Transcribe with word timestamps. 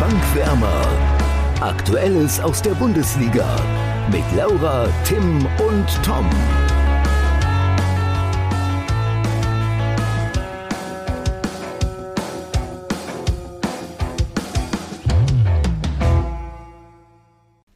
Bankwärmer. 0.00 0.82
Aktuelles 1.60 2.40
aus 2.40 2.60
der 2.60 2.72
Bundesliga 2.72 3.56
mit 4.10 4.24
Laura, 4.36 4.88
Tim 5.04 5.46
und 5.46 5.86
Tom. 6.04 6.28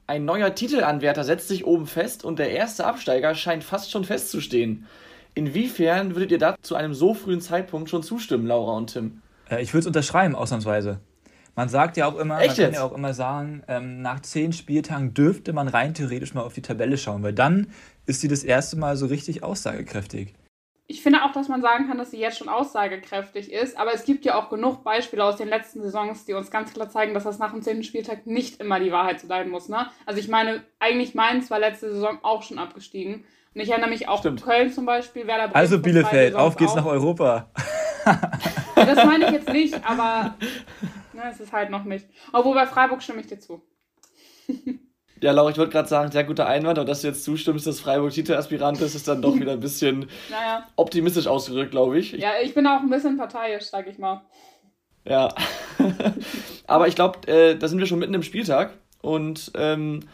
Ein 0.07 0.25
neuer 0.25 0.55
Titelanwärter 0.55 1.23
setzt 1.23 1.47
sich 1.47 1.65
oben 1.67 1.87
fest 1.87 2.25
und 2.25 2.41
der 2.41 2.51
erste 2.51 2.85
Absteiger 2.85 3.37
scheint 3.37 3.63
fast 3.63 3.93
schon 3.93 4.05
festzustehen. 4.05 4.87
Inwiefern 5.35 6.17
würdet 6.17 6.33
ihr 6.33 6.39
da 6.39 6.57
zu 6.63 6.75
einem 6.75 6.95
so 6.95 7.15
frühen 7.15 7.41
Zeitpunkt 7.41 7.89
schon 7.89 8.03
zustimmen, 8.03 8.47
Laura 8.47 8.73
und 8.73 8.93
Tim? 8.93 9.23
Äh, 9.49 9.63
ich 9.63 9.73
würde 9.73 9.81
es 9.81 9.87
unterschreiben, 9.87 10.35
ausnahmsweise. 10.35 11.01
Man 11.59 11.69
sagt 11.69 11.97
ja 11.97 12.07
auch 12.07 12.17
immer, 12.17 12.39
Echt 12.39 12.51
man 12.51 12.57
kann 12.57 12.65
jetzt? 12.67 12.75
ja 12.77 12.85
auch 12.85 12.93
immer 12.93 13.15
sagen, 13.15 13.65
ähm, 13.67 14.01
nach 14.01 14.21
zehn 14.21 14.53
Spieltagen 14.53 15.13
dürfte 15.13 15.53
man 15.53 15.67
rein 15.67 15.93
theoretisch 15.93 16.33
mal 16.33 16.43
auf 16.43 16.53
die 16.53 16.63
Tabelle 16.63 16.97
schauen, 16.97 17.25
weil 17.25 17.33
dann 17.33 17.67
ist 18.07 18.21
sie 18.21 18.29
das 18.29 18.45
erste 18.45 18.77
Mal 18.77 18.97
so 18.97 19.07
richtig 19.07 19.43
aussagekräftig. 19.43 20.35
Ich 20.87 21.03
finde 21.03 21.25
auch, 21.25 21.33
dass 21.33 21.49
man 21.49 21.61
sagen 21.61 21.89
kann, 21.89 21.99
dass 21.99 22.13
sie 22.13 22.21
jetzt 22.21 22.39
schon 22.39 22.49
aussagekräftig 22.49 23.53
ist, 23.53 23.77
aber 23.77 23.93
es 23.93 24.05
gibt 24.05 24.25
ja 24.25 24.37
auch 24.37 24.51
genug 24.51 24.85
Beispiele 24.85 25.25
aus 25.25 25.35
den 25.35 25.49
letzten 25.49 25.83
Saisons, 25.83 26.27
die 26.27 26.33
uns 26.35 26.53
ganz 26.53 26.73
klar 26.73 26.91
zeigen, 26.91 27.13
dass 27.13 27.25
das 27.25 27.41
nach 27.41 27.51
dem 27.51 27.61
zehnten 27.63 27.83
Spieltag 27.83 28.25
nicht 28.29 28.61
immer 28.61 28.79
die 28.79 28.93
Wahrheit 28.93 29.21
sein 29.21 29.49
muss. 29.51 29.69
Ne? 29.69 29.89
Also 30.07 30.21
ich 30.21 30.29
meine, 30.29 30.63
eigentlich 30.79 31.17
Mainz 31.17 31.51
war 31.51 31.59
letzte 31.59 31.93
Saison 31.93 32.21
auch 32.23 32.45
schon 32.45 32.61
abgestiegen. 32.61 33.25
Und 33.53 33.61
ich 33.61 33.69
erinnere 33.71 33.91
mich 33.91 34.07
auch 34.07 34.21
Stimmt. 34.21 34.45
Köln 34.45 34.73
zum 34.73 34.87
Beispiel, 34.87 35.27
Werder 35.27 35.49
Bremen 35.49 35.57
Also 35.57 35.81
Bielefeld, 35.81 36.37
auf 36.37 36.55
geht's 36.55 36.71
auch. 36.73 36.77
nach 36.77 36.87
Europa. 36.87 37.51
Ja, 38.07 38.85
Das 38.85 39.05
meine 39.05 39.27
ich 39.27 39.33
jetzt 39.33 39.49
nicht, 39.49 39.75
aber 39.85 40.37
ne, 41.19 41.31
es 41.31 41.41
ist 41.41 41.53
halt 41.53 41.71
noch 41.71 41.85
nicht. 41.85 42.07
Obwohl 42.33 42.55
bei 42.55 42.67
Freiburg 42.67 43.03
stimme 43.03 43.21
ich 43.21 43.27
dir 43.27 43.39
zu. 43.39 43.63
Ja, 45.21 45.33
Laura, 45.33 45.51
ich 45.51 45.59
wollte 45.59 45.73
gerade 45.73 45.89
sagen, 45.89 46.13
sehr 46.13 46.23
guter 46.23 46.47
Einwand, 46.47 46.79
aber 46.79 46.87
dass 46.87 47.01
du 47.01 47.09
jetzt 47.09 47.25
zustimmst, 47.25 47.67
dass 47.67 47.81
Freiburg 47.81 48.13
Titelaspirant 48.13 48.81
ist, 48.81 48.95
ist 48.95 49.09
dann 49.09 49.21
doch 49.21 49.35
wieder 49.41 49.51
ein 49.51 49.59
bisschen 49.59 50.09
Naja. 50.31 50.65
optimistisch 50.77 51.27
ausgedrückt, 51.27 51.73
glaube 51.73 51.99
ich. 51.99 52.13
Ja, 52.13 52.35
ich 52.41 52.55
bin 52.55 52.65
auch 52.69 52.79
ein 52.79 52.89
bisschen 52.89 53.17
parteiisch, 53.17 53.65
sag 53.65 53.89
ich 53.89 53.99
mal. 53.99 54.23
Ja. 55.05 55.35
Aber 56.69 56.87
ich 56.87 56.95
glaube, 56.95 57.27
äh, 57.27 57.57
da 57.57 57.67
sind 57.67 57.81
wir 57.81 57.87
schon 57.87 57.99
mitten 57.99 58.15
im 58.15 58.23
Spieltag 58.23 58.75
und 59.03 59.51
ähm, 59.57 60.05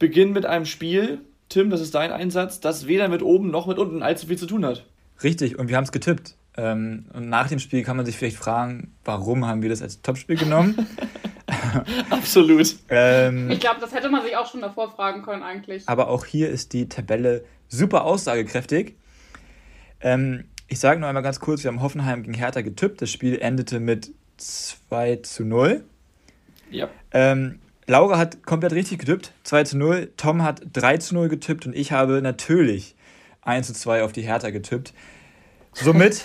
beginnen 0.00 0.32
mit 0.32 0.44
einem 0.44 0.66
Spiel, 0.66 1.20
Tim, 1.48 1.70
das 1.70 1.80
ist 1.80 1.94
dein 1.94 2.10
Einsatz, 2.10 2.58
das 2.58 2.88
weder 2.88 3.06
mit 3.06 3.22
oben 3.22 3.52
noch 3.52 3.68
mit 3.68 3.78
unten 3.78 4.02
allzu 4.02 4.26
viel 4.26 4.38
zu 4.38 4.46
tun 4.46 4.66
hat. 4.66 4.84
Richtig, 5.22 5.56
und 5.56 5.68
wir 5.68 5.76
haben 5.76 5.84
es 5.84 5.92
getippt. 5.92 6.34
Ähm, 6.56 7.06
und 7.14 7.28
nach 7.28 7.48
dem 7.48 7.58
Spiel 7.58 7.82
kann 7.82 7.96
man 7.96 8.04
sich 8.04 8.16
vielleicht 8.16 8.36
fragen, 8.36 8.94
warum 9.04 9.46
haben 9.46 9.62
wir 9.62 9.70
das 9.70 9.80
als 9.80 10.02
Topspiel 10.02 10.36
genommen? 10.36 10.86
Absolut. 12.10 12.76
ähm, 12.88 13.50
Ich 13.50 13.60
glaube, 13.60 13.80
das 13.80 13.94
hätte 13.94 14.10
man 14.10 14.22
sich 14.22 14.36
auch 14.36 14.50
schon 14.50 14.60
davor 14.60 14.90
fragen 14.90 15.22
können, 15.22 15.42
eigentlich. 15.42 15.88
aber 15.88 16.08
auch 16.08 16.24
hier 16.26 16.50
ist 16.50 16.72
die 16.72 16.88
Tabelle 16.88 17.44
super 17.68 18.04
aussagekräftig. 18.04 18.96
Ähm, 20.00 20.44
ich 20.68 20.78
sage 20.78 21.00
nur 21.00 21.08
einmal 21.08 21.22
ganz 21.22 21.40
kurz, 21.40 21.62
wir 21.64 21.68
haben 21.70 21.82
Hoffenheim 21.82 22.22
gegen 22.22 22.34
Hertha 22.34 22.60
getippt. 22.60 23.02
Das 23.02 23.10
Spiel 23.10 23.38
endete 23.40 23.80
mit 23.80 24.10
2 24.38 25.16
zu 25.16 25.44
0. 25.44 25.84
Ja. 26.70 26.88
Ähm, 27.12 27.60
Laura 27.86 28.16
hat 28.18 28.44
komplett 28.44 28.72
richtig 28.72 29.00
getippt, 29.00 29.32
2 29.44 29.64
zu 29.64 29.78
0. 29.78 30.12
Tom 30.16 30.42
hat 30.42 30.62
3 30.72 30.98
zu 30.98 31.14
0 31.14 31.28
getippt 31.28 31.66
und 31.66 31.74
ich 31.76 31.92
habe 31.92 32.22
natürlich 32.22 32.94
1 33.42 33.66
zu 33.66 33.74
2 33.74 34.02
auf 34.04 34.12
die 34.12 34.22
Hertha 34.22 34.50
getippt. 34.50 34.94
Somit 35.74 36.24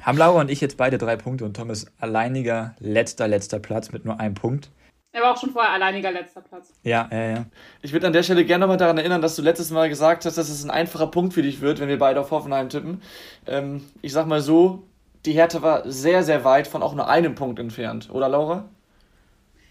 haben 0.00 0.18
Laura 0.18 0.40
und 0.40 0.50
ich 0.50 0.60
jetzt 0.60 0.76
beide 0.76 0.98
drei 0.98 1.16
Punkte 1.16 1.44
und 1.44 1.56
Tom 1.56 1.70
ist 1.70 1.90
alleiniger 2.00 2.74
letzter, 2.80 3.28
letzter 3.28 3.58
Platz 3.58 3.92
mit 3.92 4.04
nur 4.04 4.18
einem 4.18 4.34
Punkt. 4.34 4.70
Er 5.14 5.22
war 5.22 5.32
auch 5.32 5.40
schon 5.40 5.50
vorher 5.50 5.72
alleiniger 5.72 6.10
letzter 6.10 6.40
Platz. 6.40 6.72
Ja, 6.82 7.08
ja, 7.12 7.30
ja. 7.30 7.44
Ich 7.82 7.92
würde 7.92 8.06
an 8.06 8.14
der 8.14 8.22
Stelle 8.22 8.46
gerne 8.46 8.62
nochmal 8.62 8.78
daran 8.78 8.96
erinnern, 8.96 9.20
dass 9.20 9.36
du 9.36 9.42
letztes 9.42 9.70
Mal 9.70 9.90
gesagt 9.90 10.24
hast, 10.24 10.38
dass 10.38 10.48
es 10.48 10.64
ein 10.64 10.70
einfacher 10.70 11.06
Punkt 11.06 11.34
für 11.34 11.42
dich 11.42 11.60
wird, 11.60 11.80
wenn 11.80 11.88
wir 11.88 11.98
beide 11.98 12.20
auf 12.20 12.30
Hoffenheim 12.30 12.70
tippen. 12.70 13.02
Ähm, 13.46 13.84
ich 14.00 14.12
sag 14.12 14.26
mal 14.26 14.40
so, 14.40 14.84
die 15.26 15.32
Hertha 15.32 15.60
war 15.60 15.88
sehr, 15.88 16.22
sehr 16.22 16.44
weit 16.44 16.66
von 16.66 16.82
auch 16.82 16.94
nur 16.94 17.08
einem 17.08 17.34
Punkt 17.34 17.58
entfernt, 17.58 18.08
oder 18.10 18.30
Laura? 18.30 18.64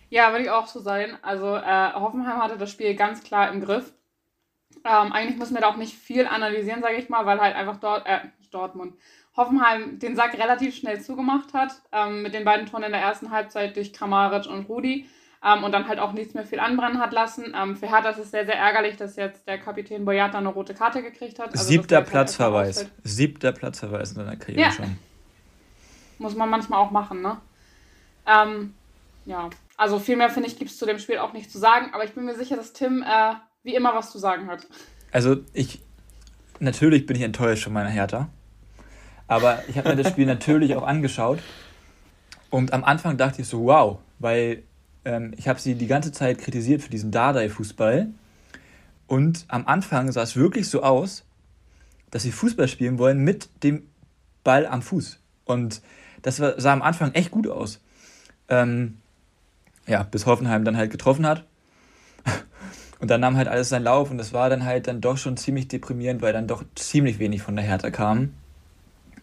Ja, 0.10 0.32
würde 0.32 0.44
ich 0.44 0.52
auch 0.52 0.68
so 0.68 0.80
sein. 0.80 1.18
Also 1.24 1.56
äh, 1.56 1.94
Hoffenheim 1.94 2.38
hatte 2.42 2.58
das 2.58 2.70
Spiel 2.70 2.96
ganz 2.96 3.24
klar 3.24 3.52
im 3.52 3.62
Griff. 3.62 3.92
Ähm, 4.86 5.12
eigentlich 5.12 5.40
müssen 5.40 5.56
wir 5.56 5.62
da 5.62 5.70
auch 5.70 5.78
nicht 5.78 5.96
viel 5.96 6.28
analysieren, 6.28 6.82
sage 6.82 6.96
ich 6.96 7.10
mal, 7.10 7.26
weil 7.26 7.40
halt 7.40 7.56
einfach 7.56 7.78
dort, 7.78 8.06
äh, 8.06 8.20
Dortmund, 8.52 8.96
Hoffenheim 9.36 10.00
den 10.00 10.16
Sack 10.16 10.38
relativ 10.38 10.76
schnell 10.76 11.02
zugemacht 11.02 11.54
hat, 11.54 11.82
ähm, 11.92 12.22
mit 12.22 12.34
den 12.34 12.46
beiden 12.46 12.66
Toren 12.66 12.84
in 12.84 12.92
der 12.92 13.02
ersten 13.02 13.32
Halbzeit 13.32 13.76
durch 13.76 13.94
Kramaric 13.94 14.48
und 14.48 14.70
Rudi 14.70 15.08
ähm, 15.44 15.64
und 15.64 15.72
dann 15.72 15.88
halt 15.88 16.00
auch 16.00 16.14
nichts 16.14 16.34
mehr 16.34 16.46
viel 16.46 16.60
anbrennen 16.60 17.00
hat 17.00 17.14
lassen. 17.14 17.56
Ähm, 17.56 17.76
für 17.76 17.90
Hertha 17.90 18.10
ist 18.10 18.20
es 18.20 18.32
sehr, 18.32 18.46
sehr 18.46 18.58
ärgerlich, 18.58 18.98
dass 18.98 19.16
jetzt 19.16 19.48
der 19.48 19.58
Kapitän 19.58 20.06
Boyata 20.06 20.38
eine 20.38 20.50
rote 20.50 20.74
Karte 20.74 21.02
gekriegt 21.02 21.40
hat. 21.40 21.52
Also, 21.52 21.64
Siebter 21.66 21.98
halt 21.98 22.08
Platzverweis. 22.08 22.86
Siebter 23.04 23.52
Platzverweis 23.52 24.12
in 24.12 24.16
seiner 24.18 24.36
Karriere 24.36 24.62
Ja. 24.62 24.72
schon. 24.72 24.98
Muss 26.20 26.36
man 26.36 26.50
manchmal 26.50 26.80
auch 26.80 26.92
machen, 26.92 27.22
ne? 27.22 27.38
Ähm, 28.28 28.76
ja, 29.26 29.50
also 29.78 29.98
viel 29.98 30.16
mehr, 30.16 30.30
finde 30.30 30.48
ich, 30.48 30.58
gibt 30.58 30.70
es 30.70 30.78
zu 30.78 30.86
dem 30.86 31.00
Spiel 31.00 31.18
auch 31.18 31.34
nicht 31.34 31.52
zu 31.52 31.58
sagen, 31.58 31.92
aber 31.94 32.04
ich 32.04 32.14
bin 32.14 32.26
mir 32.26 32.36
sicher, 32.36 32.56
dass 32.56 32.74
Tim 32.74 33.02
äh, 33.02 33.34
wie 33.64 33.76
immer 33.76 33.96
was 33.96 34.12
zu 34.12 34.20
sagen 34.20 34.48
hat. 34.48 34.68
Also 35.12 35.38
ich, 35.54 35.82
natürlich 36.60 37.06
bin 37.08 37.16
ich 37.16 37.24
enttäuscht 37.24 37.64
von 37.64 37.74
meiner 37.74 37.90
Hertha, 37.90 38.30
aber 39.32 39.64
ich 39.70 39.78
habe 39.78 39.88
mir 39.88 39.96
das 39.96 40.12
Spiel 40.12 40.26
natürlich 40.26 40.76
auch 40.76 40.86
angeschaut 40.86 41.40
und 42.50 42.74
am 42.74 42.84
Anfang 42.84 43.16
dachte 43.16 43.42
ich 43.42 43.48
so, 43.48 43.64
wow, 43.64 44.00
weil 44.20 44.64
ähm, 45.06 45.34
ich 45.38 45.48
habe 45.48 45.58
sie 45.58 45.76
die 45.76 45.88
ganze 45.88 46.12
Zeit 46.12 46.38
kritisiert 46.38 46.82
für 46.82 46.90
diesen 46.90 47.12
Dardai-Fußball 47.12 48.10
und 49.08 49.46
am 49.48 49.68
Anfang 49.68 50.12
sah 50.12 50.24
es 50.24 50.36
wirklich 50.36 50.68
so 50.68 50.84
aus, 50.84 51.24
dass 52.10 52.24
sie 52.24 52.34
Fußball 52.34 52.68
spielen 52.68 52.98
wollen 52.98 53.20
mit 53.20 53.48
dem 53.64 53.84
Ball 54.44 54.66
am 54.66 54.82
Fuß 54.82 55.18
und 55.46 55.82
das 56.24 56.36
sah 56.36 56.74
am 56.74 56.82
Anfang 56.82 57.14
echt 57.14 57.32
gut 57.32 57.48
aus. 57.48 57.80
Ähm, 58.50 58.98
ja, 59.88 60.04
bis 60.04 60.26
Hoffenheim 60.26 60.66
dann 60.66 60.76
halt 60.76 60.92
getroffen 60.92 61.26
hat. 61.26 61.46
Und 63.00 63.10
dann 63.10 63.22
nahm 63.22 63.36
halt 63.36 63.48
alles 63.48 63.70
seinen 63.70 63.86
Lauf 63.86 64.12
und 64.12 64.20
das 64.20 64.32
war 64.32 64.48
dann 64.52 64.64
halt 64.64 64.86
dann 64.86 65.02
doch 65.02 65.18
schon 65.18 65.36
ziemlich 65.36 65.68
deprimierend, 65.68 66.22
weil 66.22 66.34
dann 66.34 66.46
doch 66.46 66.64
ziemlich 66.76 67.18
wenig 67.18 67.42
von 67.42 67.56
der 67.56 67.66
Hertha 67.66 67.90
kam. 67.90 68.34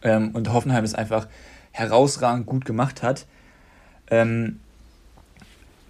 Ähm, 0.03 0.31
und 0.35 0.53
Hoffenheim 0.53 0.85
es 0.85 0.95
einfach 0.95 1.27
herausragend 1.73 2.47
gut 2.47 2.65
gemacht 2.65 3.03
hat. 3.03 3.27
Ähm, 4.11 4.61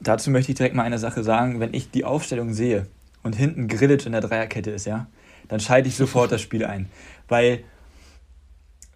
dazu 0.00 0.30
möchte 0.30 0.52
ich 0.52 0.58
direkt 0.58 0.74
mal 0.74 0.82
eine 0.82 0.98
Sache 0.98 1.22
sagen. 1.22 1.60
Wenn 1.60 1.74
ich 1.74 1.90
die 1.90 2.04
Aufstellung 2.04 2.52
sehe 2.52 2.86
und 3.22 3.36
hinten 3.36 3.68
Grillitsch 3.68 4.06
in 4.06 4.12
der 4.12 4.20
Dreierkette 4.20 4.70
ist, 4.70 4.86
ja, 4.86 5.06
dann 5.48 5.60
schalte 5.60 5.88
ich 5.88 5.96
sofort 5.96 6.32
das 6.32 6.40
Spiel 6.40 6.64
ein. 6.64 6.88
Weil, 7.26 7.64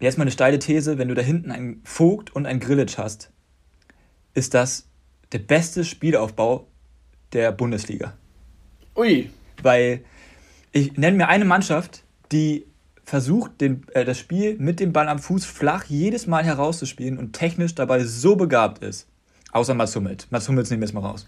jetzt 0.00 0.18
mal 0.18 0.22
eine 0.22 0.30
steile 0.30 0.58
These, 0.58 0.98
wenn 0.98 1.08
du 1.08 1.14
da 1.14 1.22
hinten 1.22 1.50
einen 1.50 1.80
Vogt 1.84 2.34
und 2.34 2.46
einen 2.46 2.60
Grillitsch 2.60 2.98
hast, 2.98 3.30
ist 4.34 4.54
das 4.54 4.86
der 5.32 5.38
beste 5.38 5.84
Spielaufbau 5.84 6.66
der 7.32 7.52
Bundesliga. 7.52 8.14
Ui, 8.94 9.30
Weil 9.62 10.04
ich 10.72 10.96
nenne 10.96 11.16
mir 11.16 11.28
eine 11.28 11.44
Mannschaft, 11.44 12.04
die 12.30 12.66
versucht, 13.12 13.60
den, 13.60 13.82
äh, 13.92 14.06
das 14.06 14.18
Spiel 14.18 14.56
mit 14.58 14.80
dem 14.80 14.94
Ball 14.94 15.06
am 15.06 15.18
Fuß 15.18 15.44
flach 15.44 15.84
jedes 15.84 16.26
Mal 16.26 16.44
herauszuspielen 16.44 17.18
und 17.18 17.34
technisch 17.34 17.74
dabei 17.74 18.02
so 18.04 18.36
begabt 18.36 18.82
ist. 18.82 19.06
Außer 19.52 19.74
Mats 19.74 19.94
Hummels. 19.94 20.28
Mats 20.30 20.48
Hummels 20.48 20.70
nehmen 20.70 20.80
wir 20.80 20.86
jetzt 20.86 20.94
mal 20.94 21.00
raus. 21.00 21.26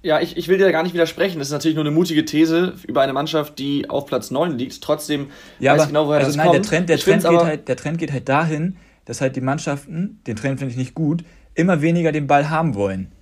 Ja, 0.00 0.18
ich, 0.18 0.38
ich 0.38 0.48
will 0.48 0.56
dir 0.56 0.64
da 0.64 0.72
gar 0.72 0.82
nicht 0.82 0.94
widersprechen. 0.94 1.38
Das 1.40 1.48
ist 1.48 1.52
natürlich 1.52 1.74
nur 1.74 1.84
eine 1.84 1.90
mutige 1.90 2.24
These 2.24 2.72
über 2.86 3.02
eine 3.02 3.12
Mannschaft, 3.12 3.58
die 3.58 3.90
auf 3.90 4.06
Platz 4.06 4.30
9 4.30 4.56
liegt. 4.56 4.80
Trotzdem 4.80 5.26
Ja, 5.58 5.72
weiß 5.72 5.80
aber 5.80 5.82
ich 5.82 5.88
genau, 5.88 6.06
woher 6.06 6.18
also 6.20 6.28
das 6.30 6.36
nein, 6.36 6.46
kommt. 6.46 6.56
der 6.56 6.62
Trend, 6.62 6.88
der, 6.88 6.96
Ich 6.96 7.04
Trend 7.04 7.22
geht 7.22 7.40
halt, 7.42 7.68
der 7.68 7.76
Trend 7.76 7.98
geht 7.98 8.12
halt 8.12 8.26
dahin, 8.26 8.76
dass 9.04 9.20
halt 9.20 9.36
die 9.36 9.42
Mannschaften, 9.42 10.20
den 10.26 10.36
Trend 10.36 10.60
finde 10.60 10.72
ich 10.72 10.78
nicht 10.78 10.94
gut, 10.94 11.22
immer 11.54 11.82
weniger 11.82 12.12
den 12.12 12.26
Ball 12.26 12.48
haben 12.48 12.74
wollen. 12.74 13.12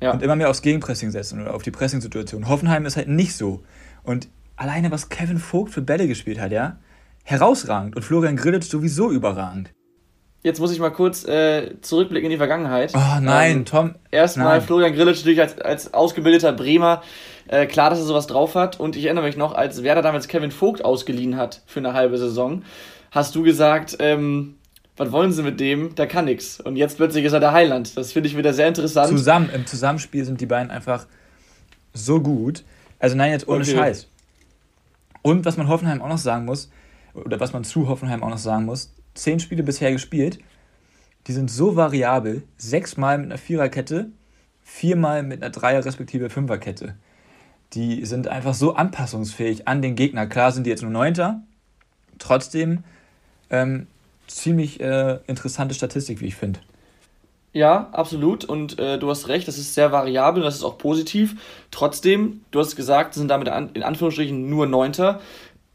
Ja. 0.00 0.12
Und 0.12 0.22
immer 0.22 0.36
mehr 0.36 0.48
aufs 0.48 0.62
Gegenpressing 0.62 1.10
setzen 1.10 1.42
oder 1.42 1.54
auf 1.54 1.64
die 1.64 1.72
Pressing-Situation. 1.72 2.48
Hoffenheim 2.48 2.86
ist 2.86 2.96
halt 2.96 3.08
nicht 3.08 3.34
so. 3.34 3.64
Und 4.04 4.28
alleine, 4.62 4.90
was 4.90 5.08
Kevin 5.08 5.38
Vogt 5.38 5.72
für 5.72 5.82
Bälle 5.82 6.06
gespielt 6.08 6.40
hat, 6.40 6.52
ja, 6.52 6.76
herausragend. 7.24 7.96
Und 7.96 8.02
Florian 8.02 8.36
Grillitsch 8.36 8.70
sowieso 8.70 9.10
überragend. 9.10 9.70
Jetzt 10.44 10.58
muss 10.58 10.72
ich 10.72 10.80
mal 10.80 10.90
kurz 10.90 11.24
äh, 11.24 11.80
zurückblicken 11.82 12.26
in 12.26 12.30
die 12.32 12.36
Vergangenheit. 12.36 12.92
Oh 12.96 13.20
nein, 13.20 13.58
Ähm, 13.58 13.64
Tom. 13.64 13.94
Erstmal. 14.10 14.60
Florian 14.60 14.92
Grillitsch 14.92 15.18
natürlich 15.18 15.40
als, 15.40 15.58
als 15.60 15.94
ausgebildeter 15.94 16.52
Bremer. 16.52 17.02
Äh, 17.46 17.66
klar, 17.66 17.90
dass 17.90 18.00
er 18.00 18.06
sowas 18.06 18.26
drauf 18.26 18.56
hat. 18.56 18.80
Und 18.80 18.96
ich 18.96 19.04
erinnere 19.04 19.24
mich 19.24 19.36
noch, 19.36 19.54
als 19.54 19.82
Werder 19.84 20.02
damals 20.02 20.26
Kevin 20.26 20.50
Vogt 20.50 20.84
ausgeliehen 20.84 21.36
hat 21.36 21.62
für 21.66 21.78
eine 21.78 21.92
halbe 21.94 22.18
Saison, 22.18 22.64
hast 23.12 23.34
du 23.36 23.42
gesagt, 23.44 23.96
ähm, 24.00 24.56
was 24.96 25.12
wollen 25.12 25.32
sie 25.32 25.42
mit 25.42 25.60
dem? 25.60 25.94
Der 25.94 26.08
kann 26.08 26.24
nix. 26.24 26.60
Und 26.60 26.74
jetzt 26.76 26.96
plötzlich 26.96 27.24
ist 27.24 27.32
er 27.32 27.40
der 27.40 27.52
Heiland. 27.52 27.96
Das 27.96 28.12
finde 28.12 28.28
ich 28.28 28.36
wieder 28.36 28.52
sehr 28.52 28.66
interessant. 28.66 29.08
Zusammen, 29.10 29.48
im 29.54 29.64
Zusammenspiel 29.66 30.24
sind 30.24 30.40
die 30.40 30.46
beiden 30.46 30.70
einfach 30.72 31.06
so 31.94 32.20
gut. 32.20 32.64
Also 32.98 33.16
nein, 33.16 33.30
jetzt 33.30 33.46
ohne 33.48 33.62
Okay. 33.62 33.76
Scheiß. 33.76 34.08
Und 35.22 35.44
was 35.44 35.56
man 35.56 35.68
Hoffenheim 35.68 36.02
auch 36.02 36.08
noch 36.08 36.18
sagen 36.18 36.44
muss, 36.44 36.70
oder 37.14 37.40
was 37.40 37.52
man 37.52 37.64
zu 37.64 37.88
Hoffenheim 37.88 38.22
auch 38.22 38.30
noch 38.30 38.38
sagen 38.38 38.64
muss, 38.64 38.92
zehn 39.14 39.40
Spiele 39.40 39.62
bisher 39.62 39.92
gespielt, 39.92 40.38
die 41.26 41.32
sind 41.32 41.50
so 41.50 41.76
variabel. 41.76 42.42
Sechsmal 42.56 43.18
mit 43.18 43.26
einer 43.26 43.38
Viererkette, 43.38 44.10
viermal 44.62 45.22
mit 45.22 45.42
einer 45.42 45.52
Dreier- 45.52 45.84
respektive 45.84 46.30
Fünferkette. 46.30 46.96
Die 47.74 48.04
sind 48.04 48.28
einfach 48.28 48.54
so 48.54 48.74
anpassungsfähig 48.74 49.68
an 49.68 49.82
den 49.82 49.94
Gegner. 49.94 50.26
Klar 50.26 50.52
sind 50.52 50.64
die 50.64 50.70
jetzt 50.70 50.82
nur 50.82 50.90
Neunter, 50.90 51.42
trotzdem 52.18 52.84
ähm, 53.50 53.86
ziemlich 54.26 54.80
äh, 54.80 55.20
interessante 55.26 55.74
Statistik, 55.74 56.20
wie 56.20 56.26
ich 56.26 56.36
finde. 56.36 56.60
Ja, 57.52 57.90
absolut. 57.92 58.44
Und 58.44 58.78
äh, 58.78 58.98
du 58.98 59.10
hast 59.10 59.28
recht, 59.28 59.46
das 59.46 59.58
ist 59.58 59.74
sehr 59.74 59.92
variabel 59.92 60.42
und 60.42 60.46
das 60.46 60.56
ist 60.56 60.64
auch 60.64 60.78
positiv. 60.78 61.36
Trotzdem, 61.70 62.40
du 62.50 62.60
hast 62.60 62.76
gesagt, 62.76 63.14
sind 63.14 63.28
damit 63.28 63.48
an, 63.48 63.70
in 63.74 63.82
Anführungsstrichen 63.82 64.48
nur 64.48 64.66
Neunter. 64.66 65.20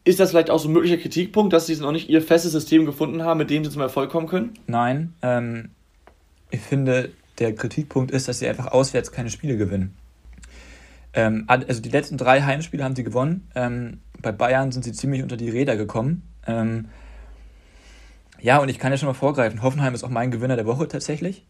Ist 0.03 0.19
das 0.19 0.31
vielleicht 0.31 0.49
auch 0.49 0.59
so 0.59 0.69
ein 0.69 0.73
möglicher 0.73 0.97
Kritikpunkt, 0.97 1.53
dass 1.53 1.67
sie 1.67 1.75
noch 1.75 1.91
nicht 1.91 2.09
ihr 2.09 2.21
festes 2.21 2.53
System 2.53 2.85
gefunden 2.85 3.23
haben, 3.23 3.37
mit 3.37 3.49
dem 3.49 3.63
sie 3.63 3.69
zum 3.69 3.81
Erfolg 3.81 4.09
kommen 4.09 4.27
können? 4.27 4.53
Nein, 4.65 5.13
ähm, 5.21 5.69
ich 6.49 6.61
finde, 6.61 7.11
der 7.39 7.53
Kritikpunkt 7.53 8.11
ist, 8.11 8.27
dass 8.27 8.39
sie 8.39 8.47
einfach 8.47 8.67
auswärts 8.67 9.11
keine 9.11 9.29
Spiele 9.29 9.57
gewinnen. 9.57 9.95
Ähm, 11.13 11.45
also 11.47 11.81
die 11.81 11.89
letzten 11.89 12.17
drei 12.17 12.41
Heimspiele 12.41 12.83
haben 12.83 12.95
sie 12.95 13.03
gewonnen. 13.03 13.49
Ähm, 13.53 13.99
bei 14.21 14.31
Bayern 14.31 14.71
sind 14.71 14.83
sie 14.83 14.93
ziemlich 14.93 15.21
unter 15.21 15.37
die 15.37 15.49
Räder 15.49 15.75
gekommen. 15.75 16.23
Ähm, 16.47 16.87
ja, 18.39 18.57
und 18.59 18.69
ich 18.69 18.79
kann 18.79 18.91
ja 18.91 18.97
schon 18.97 19.07
mal 19.07 19.13
vorgreifen, 19.13 19.61
Hoffenheim 19.61 19.93
ist 19.93 20.03
auch 20.03 20.09
mein 20.09 20.31
Gewinner 20.31 20.55
der 20.55 20.65
Woche 20.65 20.87
tatsächlich. 20.87 21.45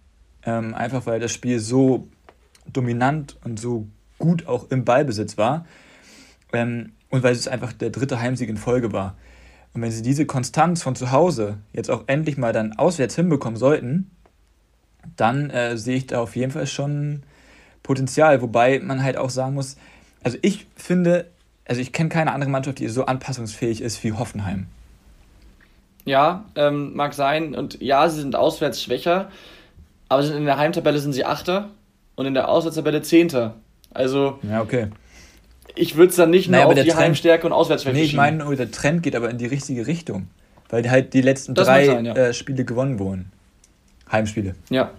Ähm, 0.47 0.73
einfach 0.73 1.05
weil 1.05 1.19
das 1.19 1.31
Spiel 1.31 1.59
so 1.59 2.07
dominant 2.71 3.37
und 3.43 3.59
so 3.59 3.87
gut 4.17 4.47
auch 4.47 4.71
im 4.71 4.85
Ballbesitz 4.85 5.37
war. 5.37 5.65
Ähm, 6.53 6.93
und 7.09 7.21
weil 7.21 7.33
es 7.33 7.47
einfach 7.47 7.73
der 7.73 7.89
dritte 7.89 8.19
Heimsieg 8.19 8.49
in 8.49 8.57
Folge 8.57 8.91
war. 8.91 9.15
Und 9.73 9.81
wenn 9.81 9.91
sie 9.91 10.01
diese 10.01 10.25
Konstanz 10.25 10.81
von 10.81 10.95
zu 10.95 11.11
Hause 11.11 11.57
jetzt 11.73 11.91
auch 11.91 12.05
endlich 12.07 12.37
mal 12.37 12.53
dann 12.53 12.73
auswärts 12.73 13.15
hinbekommen 13.15 13.57
sollten, 13.57 14.09
dann 15.15 15.49
äh, 15.49 15.77
sehe 15.77 15.97
ich 15.97 16.07
da 16.07 16.19
auf 16.21 16.35
jeden 16.35 16.51
Fall 16.51 16.65
schon 16.65 17.23
Potenzial. 17.83 18.41
Wobei 18.41 18.79
man 18.79 19.03
halt 19.03 19.17
auch 19.17 19.29
sagen 19.29 19.53
muss, 19.53 19.77
also 20.23 20.37
ich 20.41 20.65
finde, 20.75 21.29
also 21.65 21.81
ich 21.81 21.93
kenne 21.93 22.09
keine 22.09 22.31
andere 22.31 22.49
Mannschaft, 22.49 22.79
die 22.79 22.87
so 22.87 23.05
anpassungsfähig 23.05 23.81
ist 23.81 24.03
wie 24.03 24.13
Hoffenheim. 24.13 24.67
Ja, 26.05 26.45
ähm, 26.55 26.95
mag 26.95 27.13
sein. 27.13 27.53
Und 27.53 27.81
ja, 27.81 28.07
sie 28.09 28.21
sind 28.21 28.35
auswärts 28.35 28.81
schwächer, 28.81 29.29
aber 30.09 30.23
in 30.23 30.45
der 30.45 30.57
Heimtabelle 30.57 30.99
sind 30.99 31.13
sie 31.13 31.25
Achter 31.25 31.69
und 32.15 32.25
in 32.25 32.33
der 32.33 32.49
Auswärtstabelle 32.49 33.01
Zehnter. 33.01 33.55
Also. 33.93 34.39
Ja, 34.43 34.61
okay. 34.61 34.87
Ich 35.75 35.95
würde 35.95 36.09
es 36.09 36.15
dann 36.15 36.29
nicht 36.29 36.49
naja, 36.49 36.63
nur 36.63 36.73
auf 36.73 36.79
die 36.79 36.89
Trend, 36.89 36.99
Heimstärke 36.99 37.45
und 37.45 37.53
Auswärtsschwäche 37.53 37.95
Nee, 37.95 38.03
ich 38.03 38.15
meine, 38.15 38.43
nur, 38.43 38.55
der 38.55 38.71
Trend 38.71 39.03
geht 39.03 39.15
aber 39.15 39.29
in 39.29 39.37
die 39.37 39.45
richtige 39.45 39.85
Richtung. 39.85 40.27
Weil 40.69 40.89
halt 40.89 41.13
die 41.13 41.21
letzten 41.21 41.53
das 41.53 41.67
drei 41.67 41.85
sein, 41.85 42.05
ja. 42.05 42.13
äh, 42.13 42.33
Spiele 42.33 42.65
gewonnen 42.65 42.99
wurden. 42.99 43.31
Heimspiele. 44.11 44.55
Ja. 44.69 44.91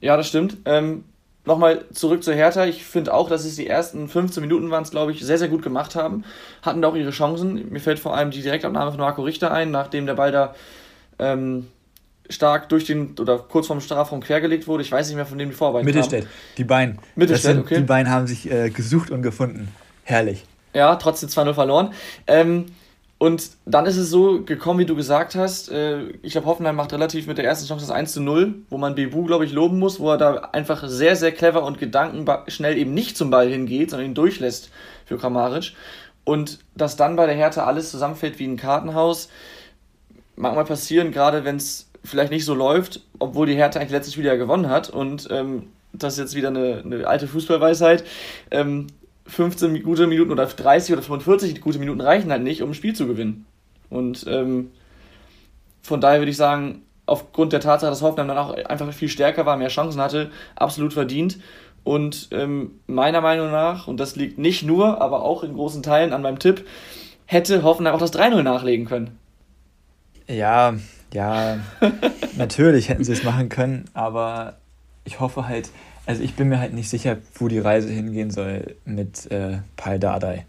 Ja, 0.00 0.16
das 0.16 0.28
stimmt. 0.28 0.58
Ähm, 0.64 1.04
Nochmal 1.46 1.84
zurück 1.92 2.24
zu 2.24 2.34
Hertha. 2.34 2.66
Ich 2.66 2.84
finde 2.84 3.14
auch, 3.14 3.28
dass 3.28 3.44
es 3.44 3.54
die 3.54 3.68
ersten 3.68 4.08
15 4.08 4.40
Minuten 4.40 4.68
waren 4.72 4.82
es, 4.82 4.90
glaube 4.90 5.12
ich, 5.12 5.24
sehr, 5.24 5.38
sehr 5.38 5.46
gut 5.46 5.62
gemacht 5.62 5.94
haben. 5.94 6.24
Hatten 6.62 6.82
da 6.82 6.88
auch 6.88 6.96
ihre 6.96 7.12
Chancen. 7.12 7.70
Mir 7.70 7.78
fällt 7.78 8.00
vor 8.00 8.16
allem 8.16 8.32
die 8.32 8.42
Direktabnahme 8.42 8.90
von 8.90 8.98
Marco 8.98 9.22
Richter 9.22 9.52
ein, 9.52 9.70
nachdem 9.70 10.06
der 10.06 10.14
Ball 10.14 10.32
da 10.32 10.56
ähm, 11.20 11.68
stark 12.30 12.68
durch 12.68 12.84
den 12.84 13.18
oder 13.18 13.38
kurz 13.38 13.66
vorm 13.66 13.80
Strafraum 13.80 14.20
quergelegt 14.20 14.66
wurde. 14.66 14.82
Ich 14.82 14.92
weiß 14.92 15.06
nicht 15.08 15.16
mehr, 15.16 15.26
von 15.26 15.38
dem 15.38 15.50
die 15.50 15.54
Vorarbeit 15.54 15.84
Mittelstädt, 15.84 16.24
kam. 16.24 16.32
die 16.58 16.64
Beine. 16.64 16.96
Mittelstädt, 17.14 17.58
okay. 17.58 17.76
Die 17.76 17.84
Beine 17.84 18.10
haben 18.10 18.26
sich 18.26 18.50
äh, 18.50 18.70
gesucht 18.70 19.10
und 19.10 19.22
gefunden. 19.22 19.68
Herrlich. 20.04 20.44
Ja, 20.74 20.96
trotzdem 20.96 21.28
2-0 21.28 21.54
verloren. 21.54 21.92
Ähm, 22.26 22.66
und 23.18 23.50
dann 23.64 23.86
ist 23.86 23.96
es 23.96 24.10
so 24.10 24.42
gekommen, 24.42 24.80
wie 24.80 24.84
du 24.84 24.94
gesagt 24.94 25.34
hast. 25.34 25.70
Äh, 25.70 26.08
ich 26.22 26.32
glaube, 26.32 26.46
Hoffenheim 26.46 26.76
macht 26.76 26.92
relativ 26.92 27.26
mit 27.26 27.38
der 27.38 27.46
ersten 27.46 27.66
Chance 27.66 27.86
das 27.86 27.94
1 27.94 28.12
zu 28.12 28.20
0, 28.20 28.54
wo 28.68 28.76
man 28.76 28.94
Bebu, 28.94 29.24
glaube 29.24 29.46
ich, 29.46 29.52
loben 29.52 29.78
muss, 29.78 30.00
wo 30.00 30.10
er 30.10 30.18
da 30.18 30.34
einfach 30.52 30.86
sehr, 30.86 31.16
sehr 31.16 31.32
clever 31.32 31.62
und 31.62 31.78
gedankenschnell 31.78 32.76
eben 32.76 32.92
nicht 32.92 33.16
zum 33.16 33.30
Ball 33.30 33.48
hingeht, 33.48 33.90
sondern 33.90 34.10
ihn 34.10 34.14
durchlässt 34.14 34.70
für 35.06 35.16
Kramaric. 35.16 35.72
Und 36.24 36.58
dass 36.74 36.96
dann 36.96 37.16
bei 37.16 37.26
der 37.26 37.36
Hertha 37.36 37.64
alles 37.64 37.90
zusammenfällt 37.90 38.38
wie 38.38 38.46
ein 38.46 38.58
Kartenhaus, 38.58 39.30
mag 40.34 40.54
mal 40.54 40.64
passieren, 40.64 41.10
gerade 41.10 41.44
wenn 41.44 41.56
es 41.56 41.88
vielleicht 42.06 42.32
nicht 42.32 42.44
so 42.44 42.54
läuft, 42.54 43.00
obwohl 43.18 43.46
die 43.46 43.54
Hertha 43.54 43.78
eigentlich 43.78 43.92
letztes 43.92 44.14
Spiel 44.14 44.26
ja 44.26 44.36
gewonnen 44.36 44.68
hat. 44.68 44.88
Und 44.90 45.28
ähm, 45.30 45.64
das 45.92 46.14
ist 46.14 46.18
jetzt 46.18 46.34
wieder 46.34 46.48
eine, 46.48 46.82
eine 46.84 47.06
alte 47.06 47.28
Fußballweisheit. 47.28 48.04
Ähm, 48.50 48.86
15 49.26 49.82
gute 49.82 50.06
Minuten 50.06 50.30
oder 50.30 50.46
30 50.46 50.92
oder 50.92 51.02
45 51.02 51.60
gute 51.60 51.78
Minuten 51.78 52.00
reichen 52.00 52.30
halt 52.30 52.42
nicht, 52.42 52.62
um 52.62 52.70
ein 52.70 52.74
Spiel 52.74 52.94
zu 52.94 53.06
gewinnen. 53.06 53.46
Und 53.90 54.24
ähm, 54.28 54.70
von 55.82 56.00
daher 56.00 56.20
würde 56.20 56.30
ich 56.30 56.36
sagen, 56.36 56.82
aufgrund 57.06 57.52
der 57.52 57.60
Tatsache, 57.60 57.90
dass 57.90 58.02
Hoffenheim 58.02 58.28
dann 58.28 58.38
auch 58.38 58.54
einfach 58.54 58.92
viel 58.92 59.08
stärker 59.08 59.46
war, 59.46 59.56
mehr 59.56 59.68
Chancen 59.68 60.00
hatte, 60.00 60.30
absolut 60.54 60.92
verdient. 60.92 61.38
Und 61.84 62.28
ähm, 62.32 62.80
meiner 62.88 63.20
Meinung 63.20 63.50
nach, 63.50 63.86
und 63.86 63.98
das 63.98 64.16
liegt 64.16 64.38
nicht 64.38 64.64
nur, 64.64 65.00
aber 65.00 65.22
auch 65.22 65.44
in 65.44 65.54
großen 65.54 65.84
Teilen 65.84 66.12
an 66.12 66.22
meinem 66.22 66.40
Tipp, 66.40 66.66
hätte 67.26 67.62
Hoffenheim 67.62 67.94
auch 67.94 68.00
das 68.00 68.12
3-0 68.12 68.42
nachlegen 68.42 68.86
können. 68.86 69.18
Ja, 70.28 70.74
ja, 71.12 71.58
natürlich 72.36 72.88
hätten 72.88 73.04
sie 73.04 73.12
es 73.12 73.24
machen 73.24 73.48
können, 73.48 73.84
aber 73.94 74.56
ich 75.04 75.20
hoffe 75.20 75.48
halt, 75.48 75.70
also 76.04 76.22
ich 76.22 76.34
bin 76.34 76.48
mir 76.48 76.60
halt 76.60 76.72
nicht 76.72 76.88
sicher, 76.88 77.18
wo 77.34 77.48
die 77.48 77.58
Reise 77.58 77.88
hingehen 77.88 78.30
soll 78.30 78.76
mit 78.84 79.30
äh, 79.30 79.58
Pai 79.76 79.98
Dardai. 79.98 80.46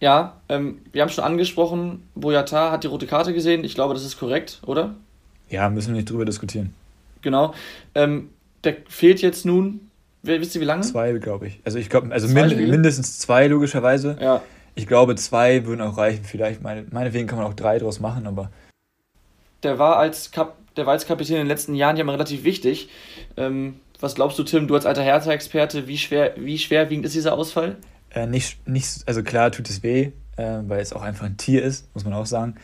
Ja, 0.00 0.36
ähm, 0.48 0.78
wir 0.92 1.02
haben 1.02 1.10
schon 1.10 1.24
angesprochen, 1.24 2.02
Boyata 2.14 2.70
hat 2.70 2.84
die 2.84 2.88
rote 2.88 3.06
Karte 3.06 3.34
gesehen. 3.34 3.64
Ich 3.64 3.74
glaube, 3.74 3.94
das 3.94 4.04
ist 4.04 4.18
korrekt, 4.18 4.60
oder? 4.64 4.94
Ja, 5.50 5.68
müssen 5.68 5.88
wir 5.88 5.96
nicht 5.96 6.10
drüber 6.10 6.24
diskutieren. 6.24 6.74
Genau. 7.22 7.52
Ähm, 7.94 8.30
der 8.64 8.76
fehlt 8.88 9.20
jetzt 9.20 9.44
nun, 9.44 9.90
wisst 10.22 10.54
ihr 10.54 10.60
wie 10.60 10.66
lange? 10.66 10.82
Zwei, 10.82 11.12
glaube 11.14 11.48
ich. 11.48 11.60
Also 11.64 11.78
ich 11.78 11.90
glaube, 11.90 12.12
also 12.12 12.28
mind 12.28 12.56
mindestens 12.56 13.18
zwei 13.18 13.46
logischerweise. 13.46 14.16
Ja. 14.20 14.42
Ich 14.74 14.86
glaube, 14.86 15.16
zwei 15.16 15.66
würden 15.66 15.82
auch 15.82 15.98
reichen. 15.98 16.24
Vielleicht, 16.24 16.62
meine, 16.62 16.86
meinetwegen 16.90 17.26
kann 17.26 17.38
man 17.38 17.46
auch 17.46 17.54
drei 17.54 17.78
draus 17.78 18.00
machen, 18.00 18.26
aber. 18.26 18.50
Der 19.62 19.78
war 19.78 19.96
als, 19.96 20.30
Kap 20.30 20.56
der 20.76 20.86
war 20.86 20.92
als 20.92 21.06
Kapitän 21.06 21.36
in 21.36 21.42
den 21.42 21.48
letzten 21.48 21.74
Jahren 21.74 21.96
ja 21.96 22.04
mal 22.04 22.12
relativ 22.12 22.44
wichtig. 22.44 22.88
Ähm, 23.36 23.80
was 24.00 24.14
glaubst 24.14 24.38
du, 24.38 24.44
Tim, 24.44 24.66
du 24.66 24.74
als 24.74 24.86
alter 24.86 25.02
Hertha-Experte, 25.02 25.86
wie, 25.86 25.98
schwer, 25.98 26.34
wie 26.36 26.58
schwerwiegend 26.58 27.04
ist 27.04 27.14
dieser 27.14 27.34
Ausfall? 27.34 27.76
Äh, 28.10 28.26
nicht, 28.26 28.66
nicht, 28.66 29.02
also 29.06 29.22
klar 29.22 29.52
tut 29.52 29.68
es 29.68 29.82
weh, 29.82 30.12
äh, 30.36 30.60
weil 30.62 30.80
es 30.80 30.92
auch 30.92 31.02
einfach 31.02 31.26
ein 31.26 31.36
Tier 31.36 31.62
ist, 31.62 31.94
muss 31.94 32.04
man 32.04 32.14
auch 32.14 32.26
sagen. 32.26 32.56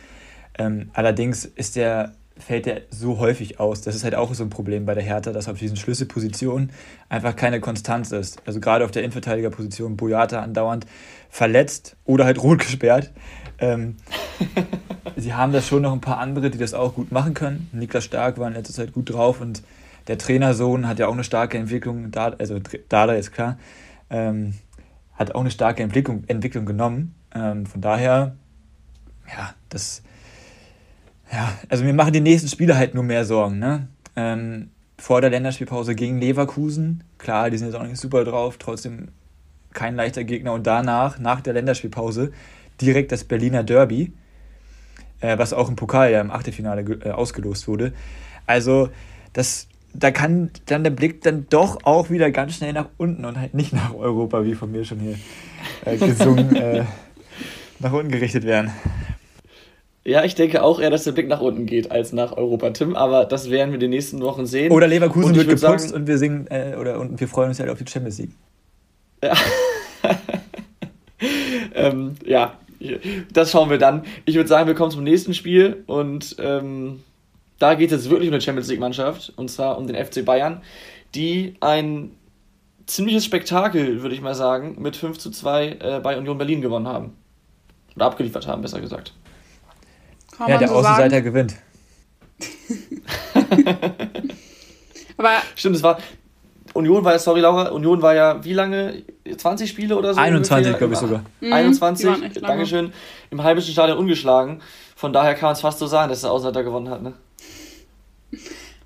Ähm, 0.57 0.89
allerdings 0.93 1.45
ist 1.45 1.75
der, 1.75 2.13
fällt 2.37 2.65
der 2.65 2.81
so 2.89 3.19
häufig 3.19 3.59
aus. 3.59 3.81
Das 3.81 3.95
ist 3.95 4.03
halt 4.03 4.15
auch 4.15 4.33
so 4.33 4.43
ein 4.43 4.49
Problem 4.49 4.85
bei 4.85 4.93
der 4.93 5.03
Hertha, 5.03 5.31
dass 5.31 5.47
auf 5.47 5.59
diesen 5.59 5.77
Schlüsselpositionen 5.77 6.71
einfach 7.09 7.35
keine 7.35 7.59
Konstanz 7.59 8.11
ist. 8.11 8.41
Also 8.45 8.59
gerade 8.59 8.85
auf 8.85 8.91
der 8.91 9.03
Innenverteidigerposition 9.03 9.97
Boyata 9.97 10.41
andauernd 10.41 10.85
verletzt 11.29 11.95
oder 12.05 12.25
halt 12.25 12.41
rot 12.41 12.59
gesperrt. 12.59 13.11
Ähm, 13.59 13.95
sie 15.15 15.33
haben 15.33 15.51
da 15.51 15.61
schon 15.61 15.81
noch 15.81 15.93
ein 15.93 16.01
paar 16.01 16.19
andere, 16.19 16.49
die 16.49 16.57
das 16.57 16.73
auch 16.73 16.95
gut 16.95 17.11
machen 17.11 17.33
können. 17.33 17.69
Niklas 17.71 18.03
Stark 18.03 18.37
war 18.37 18.47
in 18.47 18.53
letzter 18.53 18.73
Zeit 18.73 18.93
gut 18.93 19.11
drauf 19.11 19.41
und 19.41 19.63
der 20.07 20.17
Trainersohn 20.17 20.87
hat 20.87 20.99
ja 20.99 21.07
auch 21.07 21.13
eine 21.13 21.23
starke 21.23 21.57
Entwicklung, 21.57 22.11
also 22.15 22.59
Dada 22.87 23.13
ist 23.13 23.31
klar, 23.31 23.57
ähm, 24.09 24.53
hat 25.13 25.35
auch 25.35 25.41
eine 25.41 25.51
starke 25.51 25.83
Entwicklung, 25.83 26.23
Entwicklung 26.27 26.65
genommen. 26.65 27.15
Ähm, 27.35 27.65
von 27.65 27.81
daher, 27.81 28.35
ja, 29.27 29.53
das, 29.69 30.01
ja, 31.31 31.51
also 31.67 31.83
mir 31.83 31.93
machen 31.93 32.13
die 32.13 32.21
nächsten 32.21 32.47
Spiele 32.47 32.77
halt 32.77 32.93
nur 32.93 33.03
mehr 33.03 33.25
Sorgen, 33.25 33.59
ne? 33.59 33.87
Ähm, 34.15 34.69
vor 34.97 35.21
der 35.21 35.29
Länderspielpause 35.29 35.93
gegen 35.93 36.19
Leverkusen, 36.19 37.03
klar, 37.17 37.49
die 37.49 37.57
sind 37.57 37.67
jetzt 37.67 37.75
auch 37.75 37.83
nicht 37.85 37.97
super 37.97 38.23
drauf, 38.23 38.57
trotzdem 38.57 39.09
kein 39.73 39.95
leichter 39.95 40.23
Gegner. 40.23 40.53
Und 40.53 40.65
danach, 40.65 41.19
nach 41.19 41.41
der 41.41 41.53
Länderspielpause, 41.53 42.31
direkt 42.81 43.11
das 43.11 43.23
Berliner 43.23 43.63
Derby, 43.63 44.13
äh, 45.21 45.37
was 45.37 45.53
auch 45.53 45.69
im 45.69 45.75
Pokal 45.75 46.11
ja 46.11 46.21
im 46.21 46.31
Achtelfinale 46.31 46.81
äh, 46.81 47.11
ausgelost 47.11 47.67
wurde. 47.67 47.93
Also, 48.45 48.89
das 49.33 49.67
da 49.93 50.11
kann 50.11 50.51
dann 50.67 50.83
der 50.83 50.91
Blick 50.91 51.21
dann 51.21 51.47
doch 51.49 51.79
auch 51.83 52.09
wieder 52.09 52.29
ganz 52.31 52.55
schnell 52.55 52.73
nach 52.73 52.89
unten 52.97 53.25
und 53.25 53.39
halt 53.39 53.53
nicht 53.53 53.73
nach 53.73 53.93
Europa, 53.93 54.43
wie 54.45 54.53
von 54.53 54.71
mir 54.71 54.85
schon 54.85 54.99
hier 54.99 55.15
äh, 55.85 55.97
gesungen, 55.97 56.55
äh, 56.55 56.83
nach 57.79 57.93
unten 57.93 58.11
gerichtet 58.11 58.43
werden. 58.45 58.71
Ja, 60.03 60.23
ich 60.23 60.35
denke 60.35 60.63
auch 60.63 60.79
eher, 60.79 60.89
dass 60.89 61.03
der 61.03 61.11
Blick 61.11 61.27
nach 61.27 61.41
unten 61.41 61.65
geht 61.65 61.91
als 61.91 62.13
nach 62.13 62.31
Europa, 62.31 62.69
Tim, 62.69 62.95
aber 62.95 63.25
das 63.25 63.49
werden 63.49 63.71
wir 63.71 63.79
die 63.79 63.89
nächsten 63.89 64.21
Wochen 64.21 64.45
sehen. 64.45 64.71
Oder 64.71 64.87
Leverkusen 64.87 65.35
wird 65.35 65.49
geputzt 65.49 65.89
sagen, 65.89 65.93
und 65.93 66.07
wir 66.07 66.17
singen, 66.17 66.47
äh, 66.47 66.77
oder 66.79 66.99
und 66.99 67.19
wir 67.19 67.27
freuen 67.27 67.49
uns 67.49 67.59
halt 67.59 67.69
auf 67.69 67.77
die 67.77 67.89
Champions 67.89 68.19
League. 68.19 68.31
Ja. 69.21 69.33
ähm, 71.75 72.15
ja, 72.23 72.53
das 73.31 73.51
schauen 73.51 73.69
wir 73.69 73.77
dann. 73.77 74.03
Ich 74.25 74.35
würde 74.35 74.47
sagen, 74.47 74.67
wir 74.67 74.75
kommen 74.75 74.91
zum 74.91 75.03
nächsten 75.03 75.33
Spiel 75.33 75.83
und 75.87 76.35
ähm, 76.39 77.03
da 77.59 77.75
geht 77.75 77.91
es 77.91 78.03
jetzt 78.03 78.09
wirklich 78.09 78.29
um 78.29 78.33
eine 78.33 78.41
Champions 78.41 78.69
League-Mannschaft, 78.69 79.33
und 79.35 79.49
zwar 79.49 79.77
um 79.77 79.87
den 79.87 79.95
FC 79.95 80.23
Bayern, 80.23 80.61
die 81.15 81.55
ein 81.59 82.11
ziemliches 82.85 83.25
Spektakel, 83.25 84.01
würde 84.01 84.15
ich 84.15 84.21
mal 84.21 84.35
sagen, 84.35 84.75
mit 84.79 84.95
5 84.95 85.17
zu 85.17 85.31
2 85.31 85.67
äh, 85.67 85.99
bei 86.01 86.17
Union 86.17 86.37
Berlin 86.37 86.61
gewonnen 86.61 86.87
haben. 86.87 87.15
Oder 87.95 88.05
abgeliefert 88.05 88.47
haben, 88.47 88.61
besser 88.61 88.79
gesagt. 88.79 89.13
Kann 90.37 90.49
ja, 90.49 90.57
der 90.57 90.67
so 90.67 90.75
Außenseiter 90.75 91.21
gewinnt. 91.21 91.55
Aber 95.17 95.41
Stimmt, 95.55 95.75
es 95.75 95.83
war. 95.83 95.99
Union 96.77 97.03
war 97.03 97.13
ja, 97.13 97.19
sorry 97.19 97.41
Laura, 97.41 97.69
Union 97.69 98.01
war 98.01 98.15
ja 98.15 98.43
wie 98.43 98.53
lange? 98.53 99.03
20 99.35 99.69
Spiele 99.69 99.97
oder 99.97 100.13
so? 100.13 100.19
21, 100.19 100.77
glaube 100.77 100.93
ich 100.93 100.99
sogar. 100.99 101.23
21, 101.41 102.09
mhm, 102.09 102.33
Dankeschön. 102.41 102.93
Im 103.31 103.43
Heimischen 103.43 103.73
Stadion 103.73 103.97
ungeschlagen. 103.97 104.61
Von 104.95 105.11
daher 105.11 105.33
kann 105.33 105.47
man 105.47 105.53
es 105.53 105.61
fast 105.61 105.79
so 105.79 105.87
sagen, 105.87 106.09
dass 106.09 106.21
der 106.21 106.31
Außenseiter 106.31 106.63
gewonnen 106.63 106.89
hat, 106.89 107.01
ne? 107.01 107.13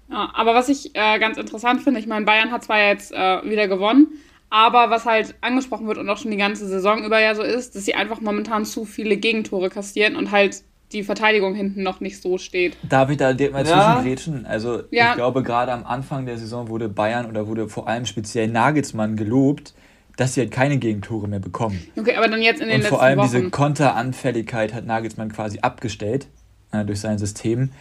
Ja, 0.09 0.29
aber 0.33 0.55
was 0.55 0.67
ich 0.69 0.95
äh, 0.95 1.19
ganz 1.19 1.37
interessant 1.37 1.83
finde, 1.83 1.99
ich 1.99 2.07
meine, 2.07 2.25
Bayern 2.25 2.51
hat 2.51 2.63
zwar 2.63 2.79
jetzt 2.79 3.13
äh, 3.13 3.49
wieder 3.49 3.67
gewonnen, 3.67 4.07
aber 4.49 4.89
was 4.89 5.05
halt 5.05 5.35
angesprochen 5.41 5.87
wird 5.87 5.97
und 5.97 6.09
auch 6.09 6.17
schon 6.17 6.31
die 6.31 6.37
ganze 6.37 6.67
Saison 6.67 7.03
über 7.03 7.19
ja 7.19 7.33
so 7.33 7.43
ist, 7.43 7.75
dass 7.75 7.85
sie 7.85 7.95
einfach 7.95 8.19
momentan 8.19 8.65
zu 8.65 8.83
viele 8.83 9.15
Gegentore 9.15 9.69
kassieren 9.69 10.15
und 10.15 10.31
halt 10.31 10.63
die 10.93 11.03
Verteidigung 11.03 11.55
hinten 11.55 11.83
noch 11.83 11.99
nicht 11.99 12.21
so 12.21 12.37
steht. 12.37 12.77
Darf 12.87 13.09
ich 13.09 13.17
da 13.17 13.33
mal 13.33 13.39
ja. 13.39 13.63
zwischengrätschen? 13.63 14.45
Also 14.45 14.83
ja. 14.91 15.11
ich 15.11 15.15
glaube, 15.15 15.43
gerade 15.43 15.71
am 15.71 15.85
Anfang 15.85 16.25
der 16.25 16.37
Saison 16.37 16.69
wurde 16.69 16.89
Bayern 16.89 17.25
oder 17.25 17.47
wurde 17.47 17.69
vor 17.69 17.87
allem 17.87 18.05
speziell 18.05 18.47
Nagelsmann 18.47 19.15
gelobt, 19.15 19.73
dass 20.17 20.33
sie 20.33 20.41
halt 20.41 20.51
keine 20.51 20.77
Gegentore 20.77 21.27
mehr 21.27 21.39
bekommen. 21.39 21.85
Okay, 21.97 22.15
aber 22.15 22.27
dann 22.27 22.41
jetzt 22.41 22.61
in 22.61 22.67
den 22.67 22.75
Und 22.75 22.81
letzten 22.81 22.95
vor 22.95 23.01
allem 23.01 23.19
Wochen. 23.19 23.31
diese 23.31 23.49
Konteranfälligkeit 23.49 24.73
hat 24.73 24.85
Nagelsmann 24.85 25.31
quasi 25.31 25.59
abgestellt 25.59 26.27
äh, 26.71 26.85
durch 26.85 26.99
sein 26.99 27.17
System. 27.17 27.71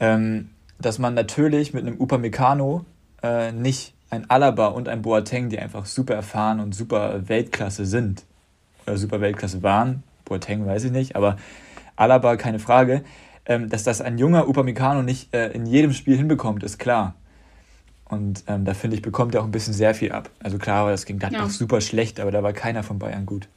Ähm, 0.00 0.50
dass 0.80 0.98
man 0.98 1.14
natürlich 1.14 1.72
mit 1.72 1.86
einem 1.86 2.00
Upamecano 2.00 2.84
äh, 3.22 3.52
nicht 3.52 3.94
ein 4.10 4.28
Alaba 4.28 4.68
und 4.68 4.88
ein 4.88 5.02
Boateng, 5.02 5.48
die 5.48 5.58
einfach 5.58 5.86
super 5.86 6.14
erfahren 6.14 6.60
und 6.60 6.74
super 6.74 7.28
Weltklasse 7.28 7.86
sind, 7.86 8.24
oder 8.86 8.96
super 8.96 9.20
Weltklasse 9.20 9.62
waren, 9.62 10.02
Boateng 10.24 10.66
weiß 10.66 10.84
ich 10.84 10.92
nicht, 10.92 11.16
aber 11.16 11.36
Alaba 11.96 12.36
keine 12.36 12.58
Frage, 12.58 13.04
ähm, 13.46 13.68
dass 13.68 13.84
das 13.84 14.00
ein 14.00 14.18
junger 14.18 14.48
Upamecano 14.48 15.02
nicht 15.02 15.34
äh, 15.34 15.50
in 15.52 15.66
jedem 15.66 15.92
Spiel 15.92 16.16
hinbekommt, 16.16 16.62
ist 16.62 16.78
klar. 16.78 17.14
Und 18.04 18.44
ähm, 18.46 18.64
da 18.64 18.74
finde 18.74 18.96
ich, 18.96 19.02
bekommt 19.02 19.34
er 19.34 19.40
auch 19.40 19.46
ein 19.46 19.50
bisschen 19.50 19.72
sehr 19.72 19.94
viel 19.94 20.12
ab. 20.12 20.30
Also 20.42 20.58
klar, 20.58 20.90
das 20.90 21.06
ging 21.06 21.18
dann 21.18 21.32
ja. 21.32 21.44
auch 21.44 21.50
super 21.50 21.80
schlecht, 21.80 22.20
aber 22.20 22.30
da 22.30 22.42
war 22.42 22.52
keiner 22.52 22.82
von 22.82 22.98
Bayern 22.98 23.26
gut. 23.26 23.48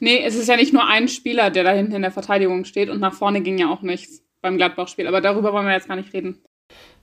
Nee, 0.00 0.22
es 0.24 0.34
ist 0.34 0.48
ja 0.48 0.56
nicht 0.56 0.72
nur 0.72 0.86
ein 0.86 1.08
Spieler, 1.08 1.50
der 1.50 1.64
da 1.64 1.72
hinten 1.72 1.92
in 1.92 2.02
der 2.02 2.10
Verteidigung 2.10 2.64
steht 2.64 2.90
und 2.90 3.00
nach 3.00 3.14
vorne 3.14 3.40
ging 3.40 3.58
ja 3.58 3.70
auch 3.70 3.82
nichts 3.82 4.22
beim 4.40 4.56
Gladbach-Spiel. 4.56 5.06
Aber 5.06 5.20
darüber 5.20 5.52
wollen 5.52 5.66
wir 5.66 5.72
jetzt 5.72 5.88
gar 5.88 5.96
nicht 5.96 6.12
reden. 6.12 6.38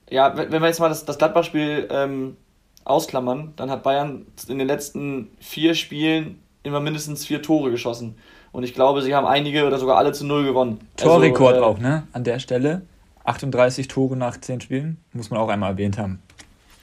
Ja, 0.09 0.35
wenn 0.37 0.51
wir 0.61 0.67
jetzt 0.67 0.79
mal 0.79 0.89
das, 0.89 1.05
das 1.05 1.17
Gladbach-Spiel 1.17 1.87
ähm, 1.91 2.37
ausklammern, 2.83 3.53
dann 3.55 3.69
hat 3.69 3.83
Bayern 3.83 4.25
in 4.47 4.57
den 4.57 4.67
letzten 4.67 5.29
vier 5.39 5.75
Spielen 5.75 6.39
immer 6.63 6.79
mindestens 6.79 7.25
vier 7.25 7.41
Tore 7.41 7.71
geschossen. 7.71 8.15
Und 8.51 8.63
ich 8.63 8.73
glaube, 8.73 9.01
sie 9.01 9.15
haben 9.15 9.27
einige 9.27 9.65
oder 9.65 9.77
sogar 9.77 9.97
alle 9.97 10.11
zu 10.11 10.25
null 10.25 10.43
gewonnen. 10.43 10.79
Torrekord 10.97 11.55
also, 11.55 11.65
äh, 11.65 11.67
auch, 11.67 11.79
ne? 11.79 12.07
An 12.13 12.23
der 12.23 12.39
Stelle. 12.39 12.81
38 13.25 13.87
Tore 13.87 14.17
nach 14.17 14.39
10 14.39 14.61
Spielen. 14.61 14.97
Muss 15.13 15.29
man 15.29 15.39
auch 15.39 15.49
einmal 15.49 15.71
erwähnt 15.71 15.97
haben. 15.97 16.19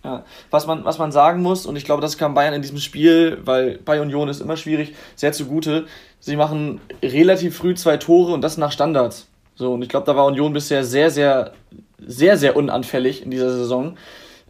Ja, 0.05 0.25
was 0.51 0.69
man, 0.69 0.85
was 0.85 0.99
man 0.99 1.11
sagen 1.11 1.43
muss, 1.43 1.67
und 1.67 1.75
ich 1.75 1.85
glaube, 1.85 2.01
das 2.01 2.17
kam 2.17 2.35
Bayern 2.35 2.55
in 2.55 2.63
diesem 2.63 2.79
Spiel, 2.79 3.39
weil 3.45 3.79
bei 3.85 4.01
Union 4.01 4.29
ist 4.29 4.41
immer 4.41 4.57
schwierig, 4.57 4.95
sehr 5.17 5.33
zugute. 5.33 5.87
Sie 6.21 6.37
machen 6.37 6.81
relativ 7.03 7.57
früh 7.57 7.75
zwei 7.75 7.97
Tore 7.97 8.33
und 8.33 8.43
das 8.43 8.57
nach 8.57 8.71
Standards. 8.71 9.27
So, 9.57 9.75
und 9.75 9.83
ich 9.83 9.89
glaube, 9.89 10.07
da 10.07 10.15
war 10.15 10.27
Union 10.27 10.53
bisher 10.53 10.85
sehr, 10.85 11.11
sehr, 11.11 11.53
sehr, 11.99 12.37
sehr 12.37 12.55
unanfällig 12.55 13.23
in 13.25 13.33
dieser 13.33 13.51
Saison. 13.51 13.97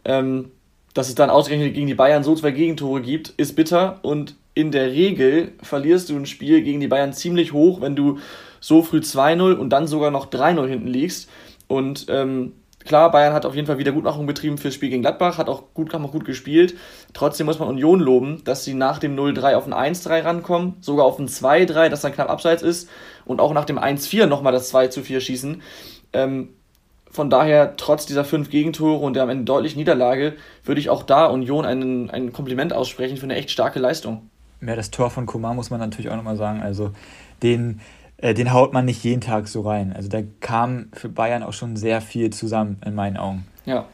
Ähm, 0.05 0.51
dass 0.93 1.09
es 1.09 1.15
dann 1.15 1.29
ausgerechnet 1.29 1.73
gegen 1.73 1.87
die 1.87 1.95
Bayern 1.95 2.23
so 2.23 2.35
zwei 2.35 2.51
Gegentore 2.51 3.01
gibt, 3.01 3.29
ist 3.37 3.55
bitter 3.55 3.99
und 4.03 4.35
in 4.57 4.71
der 4.71 4.91
Regel 4.91 5.51
verlierst 5.61 6.09
du 6.09 6.15
ein 6.15 6.25
Spiel 6.25 6.63
gegen 6.63 6.79
die 6.79 6.87
Bayern 6.87 7.13
ziemlich 7.13 7.53
hoch, 7.53 7.79
wenn 7.79 7.95
du 7.95 8.17
so 8.59 8.81
früh 8.81 8.97
2-0 8.97 9.53
und 9.53 9.69
dann 9.69 9.85
sogar 9.85 10.09
noch 10.09 10.31
3-0 10.31 10.67
hinten 10.67 10.87
liegst. 10.87 11.29
Und 11.67 12.07
ähm, 12.09 12.53
klar, 12.83 13.11
Bayern 13.11 13.33
hat 13.33 13.45
auf 13.45 13.53
jeden 13.53 13.67
Fall 13.67 13.77
Wiedergutmachung 13.77 14.25
betrieben 14.25 14.57
fürs 14.57 14.73
Spiel 14.73 14.89
gegen 14.89 15.03
Gladbach, 15.03 15.37
hat 15.37 15.47
auch 15.47 15.75
gut, 15.75 15.93
haben 15.93 16.03
auch 16.05 16.11
gut 16.11 16.25
gespielt. 16.25 16.73
Trotzdem 17.13 17.45
muss 17.45 17.59
man 17.59 17.69
Union 17.69 17.99
loben, 17.99 18.41
dass 18.45 18.63
sie 18.63 18.73
nach 18.73 18.97
dem 18.97 19.15
0-3 19.15 19.53
auf 19.53 19.71
ein 19.71 19.93
1-3 19.93 20.23
rankommen, 20.23 20.77
sogar 20.81 21.05
auf 21.05 21.19
ein 21.19 21.27
2-3, 21.27 21.89
das 21.89 22.01
dann 22.01 22.13
knapp 22.13 22.31
abseits 22.31 22.63
ist 22.63 22.89
und 23.25 23.39
auch 23.39 23.53
nach 23.53 23.65
dem 23.65 23.77
1-4 23.77 24.25
nochmal 24.25 24.53
das 24.53 24.73
2-4 24.73 25.19
schießen. 25.19 25.61
Ähm, 26.13 26.49
von 27.11 27.29
daher, 27.29 27.77
trotz 27.77 28.07
dieser 28.07 28.25
fünf 28.25 28.49
Gegentore 28.49 29.05
und 29.05 29.13
der 29.13 29.21
am 29.21 29.29
Ende 29.29 29.45
deutlichen 29.45 29.77
Niederlage, 29.77 30.33
würde 30.63 30.81
ich 30.81 30.89
auch 30.89 31.03
da 31.03 31.27
Union 31.27 31.63
einen, 31.63 32.09
ein 32.09 32.33
Kompliment 32.33 32.73
aussprechen 32.73 33.17
für 33.17 33.25
eine 33.25 33.35
echt 33.35 33.51
starke 33.51 33.79
Leistung. 33.79 34.31
Ja, 34.61 34.75
das 34.75 34.91
Tor 34.91 35.09
von 35.09 35.25
Komar 35.25 35.53
muss 35.53 35.69
man 35.69 35.79
natürlich 35.79 36.09
auch 36.11 36.15
nochmal 36.15 36.37
sagen. 36.37 36.61
Also 36.61 36.91
den, 37.43 37.81
äh, 38.17 38.33
den 38.33 38.51
haut 38.53 38.73
man 38.73 38.85
nicht 38.85 39.03
jeden 39.03 39.21
Tag 39.21 39.47
so 39.47 39.61
rein. 39.61 39.93
Also 39.93 40.09
da 40.09 40.21
kam 40.39 40.87
für 40.93 41.09
Bayern 41.09 41.43
auch 41.43 41.53
schon 41.53 41.75
sehr 41.75 42.01
viel 42.01 42.31
zusammen 42.31 42.81
in 42.85 42.95
meinen 42.95 43.17
Augen. 43.17 43.45
Ja. 43.65 43.85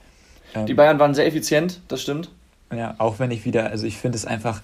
Ähm, 0.56 0.66
die 0.66 0.74
Bayern 0.74 1.00
waren 1.00 1.14
sehr 1.14 1.28
effizient, 1.28 1.82
das 1.88 2.02
stimmt. 2.02 2.30
Ja, 2.74 2.96
auch 2.98 3.20
wenn 3.20 3.32
ich 3.32 3.46
wieder, 3.46 3.70
also 3.70 3.86
ich 3.86 3.98
finde 3.98 4.18
es 4.18 4.26
einfach 4.26 4.62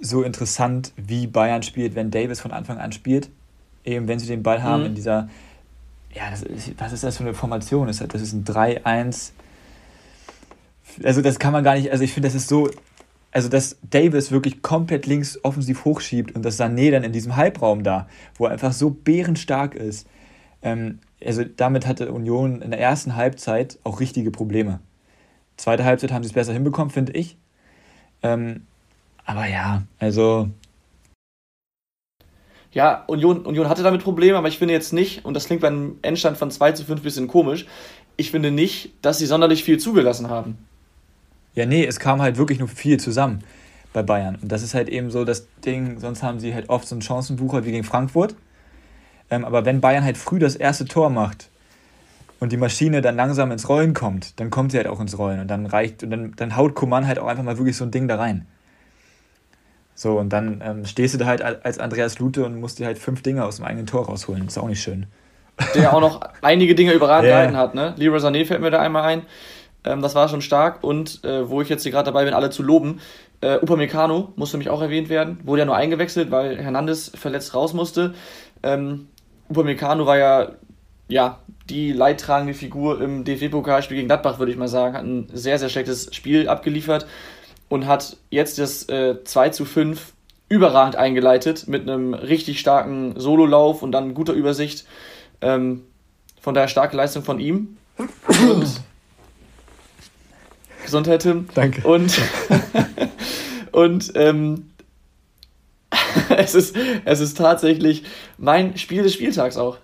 so 0.00 0.22
interessant, 0.22 0.92
wie 0.96 1.26
Bayern 1.26 1.62
spielt, 1.62 1.94
wenn 1.94 2.10
Davis 2.10 2.40
von 2.40 2.52
Anfang 2.52 2.78
an 2.78 2.92
spielt. 2.92 3.28
Eben 3.84 4.08
wenn 4.08 4.18
sie 4.18 4.26
den 4.26 4.42
Ball 4.42 4.62
haben 4.62 4.82
mhm. 4.82 4.86
in 4.88 4.94
dieser, 4.94 5.28
ja, 6.14 6.30
das 6.30 6.42
ist, 6.42 6.72
was 6.78 6.92
ist 6.92 7.04
das 7.04 7.16
für 7.16 7.24
eine 7.24 7.34
Formation? 7.34 7.86
Das 7.86 8.00
ist 8.00 8.32
ein 8.32 8.44
3-1. 8.44 9.32
Also 11.04 11.22
das 11.22 11.38
kann 11.38 11.52
man 11.52 11.64
gar 11.64 11.74
nicht, 11.74 11.90
also 11.90 12.04
ich 12.04 12.12
finde, 12.12 12.28
das 12.28 12.34
ist 12.34 12.48
so 12.48 12.70
also 13.32 13.48
dass 13.48 13.78
Davis 13.90 14.30
wirklich 14.30 14.62
komplett 14.62 15.06
links 15.06 15.38
offensiv 15.42 15.84
hochschiebt 15.84 16.34
und 16.36 16.44
dass 16.44 16.60
Sané 16.60 16.90
dann 16.90 17.02
in 17.02 17.12
diesem 17.12 17.34
Halbraum 17.36 17.82
da, 17.82 18.06
wo 18.36 18.44
er 18.44 18.52
einfach 18.52 18.72
so 18.72 18.90
bärenstark 18.90 19.74
ist. 19.74 20.06
Ähm, 20.62 21.00
also 21.24 21.42
damit 21.44 21.86
hatte 21.86 22.12
Union 22.12 22.62
in 22.62 22.70
der 22.70 22.80
ersten 22.80 23.16
Halbzeit 23.16 23.78
auch 23.84 24.00
richtige 24.00 24.30
Probleme. 24.30 24.80
Zweite 25.56 25.84
Halbzeit 25.84 26.12
haben 26.12 26.22
sie 26.22 26.28
es 26.28 26.34
besser 26.34 26.52
hinbekommen, 26.52 26.90
finde 26.90 27.12
ich. 27.12 27.36
Ähm, 28.22 28.66
aber 29.24 29.46
ja, 29.46 29.82
also. 29.98 30.48
Ja, 32.72 33.04
Union, 33.06 33.44
Union 33.44 33.68
hatte 33.68 33.82
damit 33.82 34.02
Probleme, 34.02 34.38
aber 34.38 34.48
ich 34.48 34.58
finde 34.58 34.74
jetzt 34.74 34.92
nicht, 34.92 35.24
und 35.24 35.34
das 35.34 35.46
klingt 35.46 35.60
beim 35.60 35.98
Endstand 36.02 36.38
von 36.38 36.50
2 36.50 36.72
zu 36.72 36.84
5 36.84 37.00
ein 37.00 37.02
bisschen 37.02 37.28
komisch, 37.28 37.66
ich 38.16 38.30
finde 38.30 38.50
nicht, 38.50 38.92
dass 39.02 39.18
sie 39.18 39.26
sonderlich 39.26 39.64
viel 39.64 39.78
zugelassen 39.78 40.30
haben. 40.30 40.56
Ja, 41.54 41.66
nee, 41.66 41.84
es 41.84 42.00
kam 42.00 42.22
halt 42.22 42.38
wirklich 42.38 42.58
nur 42.58 42.68
viel 42.68 42.98
zusammen 42.98 43.44
bei 43.92 44.02
Bayern. 44.02 44.38
Und 44.40 44.50
das 44.50 44.62
ist 44.62 44.74
halt 44.74 44.88
eben 44.88 45.10
so 45.10 45.24
das 45.24 45.46
Ding, 45.64 45.98
sonst 45.98 46.22
haben 46.22 46.40
sie 46.40 46.54
halt 46.54 46.68
oft 46.70 46.88
so 46.88 46.94
einen 46.94 47.02
Chancenbucher 47.02 47.64
wie 47.64 47.72
gegen 47.72 47.84
Frankfurt. 47.84 48.34
Ähm, 49.30 49.44
aber 49.44 49.64
wenn 49.64 49.80
Bayern 49.80 50.04
halt 50.04 50.16
früh 50.16 50.38
das 50.38 50.56
erste 50.56 50.84
Tor 50.84 51.10
macht 51.10 51.50
und 52.40 52.52
die 52.52 52.56
Maschine 52.56 53.02
dann 53.02 53.16
langsam 53.16 53.50
ins 53.52 53.68
Rollen 53.68 53.94
kommt, 53.94 54.38
dann 54.40 54.50
kommt 54.50 54.72
sie 54.72 54.78
halt 54.78 54.86
auch 54.86 55.00
ins 55.00 55.18
Rollen 55.18 55.40
und 55.40 55.48
dann 55.48 55.66
reicht 55.66 56.02
und 56.02 56.10
dann, 56.10 56.32
dann 56.36 56.56
haut 56.56 56.74
Kuman 56.74 57.06
halt 57.06 57.18
auch 57.18 57.26
einfach 57.26 57.44
mal 57.44 57.58
wirklich 57.58 57.76
so 57.76 57.84
ein 57.84 57.90
Ding 57.90 58.08
da 58.08 58.16
rein. 58.16 58.46
So, 59.94 60.18
und 60.18 60.30
dann 60.30 60.62
ähm, 60.64 60.84
stehst 60.86 61.14
du 61.14 61.18
da 61.18 61.26
halt 61.26 61.42
als 61.42 61.78
Andreas 61.78 62.18
Lute 62.18 62.44
und 62.44 62.58
musst 62.58 62.78
dir 62.78 62.86
halt 62.86 62.98
fünf 62.98 63.22
Dinge 63.22 63.44
aus 63.44 63.56
dem 63.56 63.66
eigenen 63.66 63.86
Tor 63.86 64.06
rausholen. 64.06 64.46
ist 64.46 64.58
auch 64.58 64.68
nicht 64.68 64.82
schön. 64.82 65.06
Der 65.74 65.92
auch 65.94 66.00
noch 66.00 66.20
einige 66.40 66.74
Dinge 66.74 66.92
überragend 66.92 67.28
yeah. 67.28 67.52
hat, 67.52 67.74
ne? 67.74 67.94
Leroy 67.96 68.18
Sané 68.18 68.44
fällt 68.46 68.62
mir 68.62 68.70
da 68.70 68.80
einmal 68.80 69.02
ein. 69.02 69.22
Ähm, 69.84 70.02
das 70.02 70.14
war 70.14 70.28
schon 70.28 70.42
stark. 70.42 70.82
Und 70.82 71.24
äh, 71.24 71.48
wo 71.48 71.60
ich 71.60 71.68
jetzt 71.68 71.82
hier 71.82 71.92
gerade 71.92 72.06
dabei 72.06 72.24
bin, 72.24 72.34
alle 72.34 72.50
zu 72.50 72.62
loben, 72.62 73.00
äh, 73.40 73.56
Upamecano 73.56 74.32
musste 74.36 74.58
mich 74.58 74.70
auch 74.70 74.80
erwähnt 74.80 75.08
werden. 75.08 75.38
Wurde 75.44 75.60
ja 75.60 75.66
nur 75.66 75.76
eingewechselt, 75.76 76.30
weil 76.30 76.58
Hernandez 76.58 77.10
verletzt 77.14 77.54
raus 77.54 77.74
musste. 77.74 78.14
Ähm, 78.62 79.08
Upamecano 79.48 80.06
war 80.06 80.18
ja, 80.18 80.52
ja 81.08 81.38
die 81.68 81.92
leidtragende 81.92 82.54
Figur 82.54 83.00
im 83.00 83.24
DFB-Pokalspiel 83.24 83.96
gegen 83.96 84.08
Gladbach, 84.08 84.38
würde 84.38 84.52
ich 84.52 84.58
mal 84.58 84.68
sagen. 84.68 84.94
Hat 84.94 85.04
ein 85.04 85.28
sehr, 85.32 85.58
sehr 85.58 85.68
schlechtes 85.68 86.14
Spiel 86.14 86.48
abgeliefert 86.48 87.06
und 87.68 87.86
hat 87.86 88.16
jetzt 88.30 88.58
das 88.58 88.88
äh, 88.88 89.22
2 89.24 89.48
zu 89.50 89.64
5 89.64 90.12
überragend 90.48 90.96
eingeleitet 90.96 91.66
mit 91.66 91.88
einem 91.88 92.12
richtig 92.12 92.60
starken 92.60 93.18
Sololauf 93.18 93.82
und 93.82 93.92
dann 93.92 94.12
guter 94.12 94.34
Übersicht. 94.34 94.86
Ähm, 95.40 95.84
von 96.40 96.54
daher 96.54 96.68
starke 96.68 96.96
Leistung 96.96 97.22
von 97.22 97.40
ihm. 97.40 97.78
Und 98.28 98.82
Gesundheit, 100.82 101.22
Tim. 101.22 101.48
Danke. 101.54 101.86
Und, 101.86 102.20
und 103.72 104.12
ähm, 104.14 104.70
es, 106.36 106.54
ist, 106.54 106.76
es 107.04 107.20
ist 107.20 107.36
tatsächlich 107.36 108.04
mein 108.38 108.76
Spiel 108.76 109.02
des 109.02 109.14
Spieltags 109.14 109.56
auch. 109.56 109.78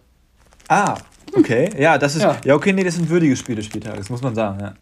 Ah, 0.69 0.97
okay. 1.35 1.71
Ja, 1.79 1.99
das 1.99 2.17
ist. 2.17 2.23
Ja, 2.23 2.37
ja 2.45 2.55
okay, 2.55 2.73
nee, 2.73 2.85
das 2.85 2.95
ist 2.95 3.03
ein 3.03 3.09
würdiges 3.09 3.39
Spiel 3.39 3.57
des 3.57 3.67
Spieltages, 3.67 4.11
muss 4.11 4.23
man 4.23 4.35
sagen, 4.35 4.61
ja. 4.61 4.75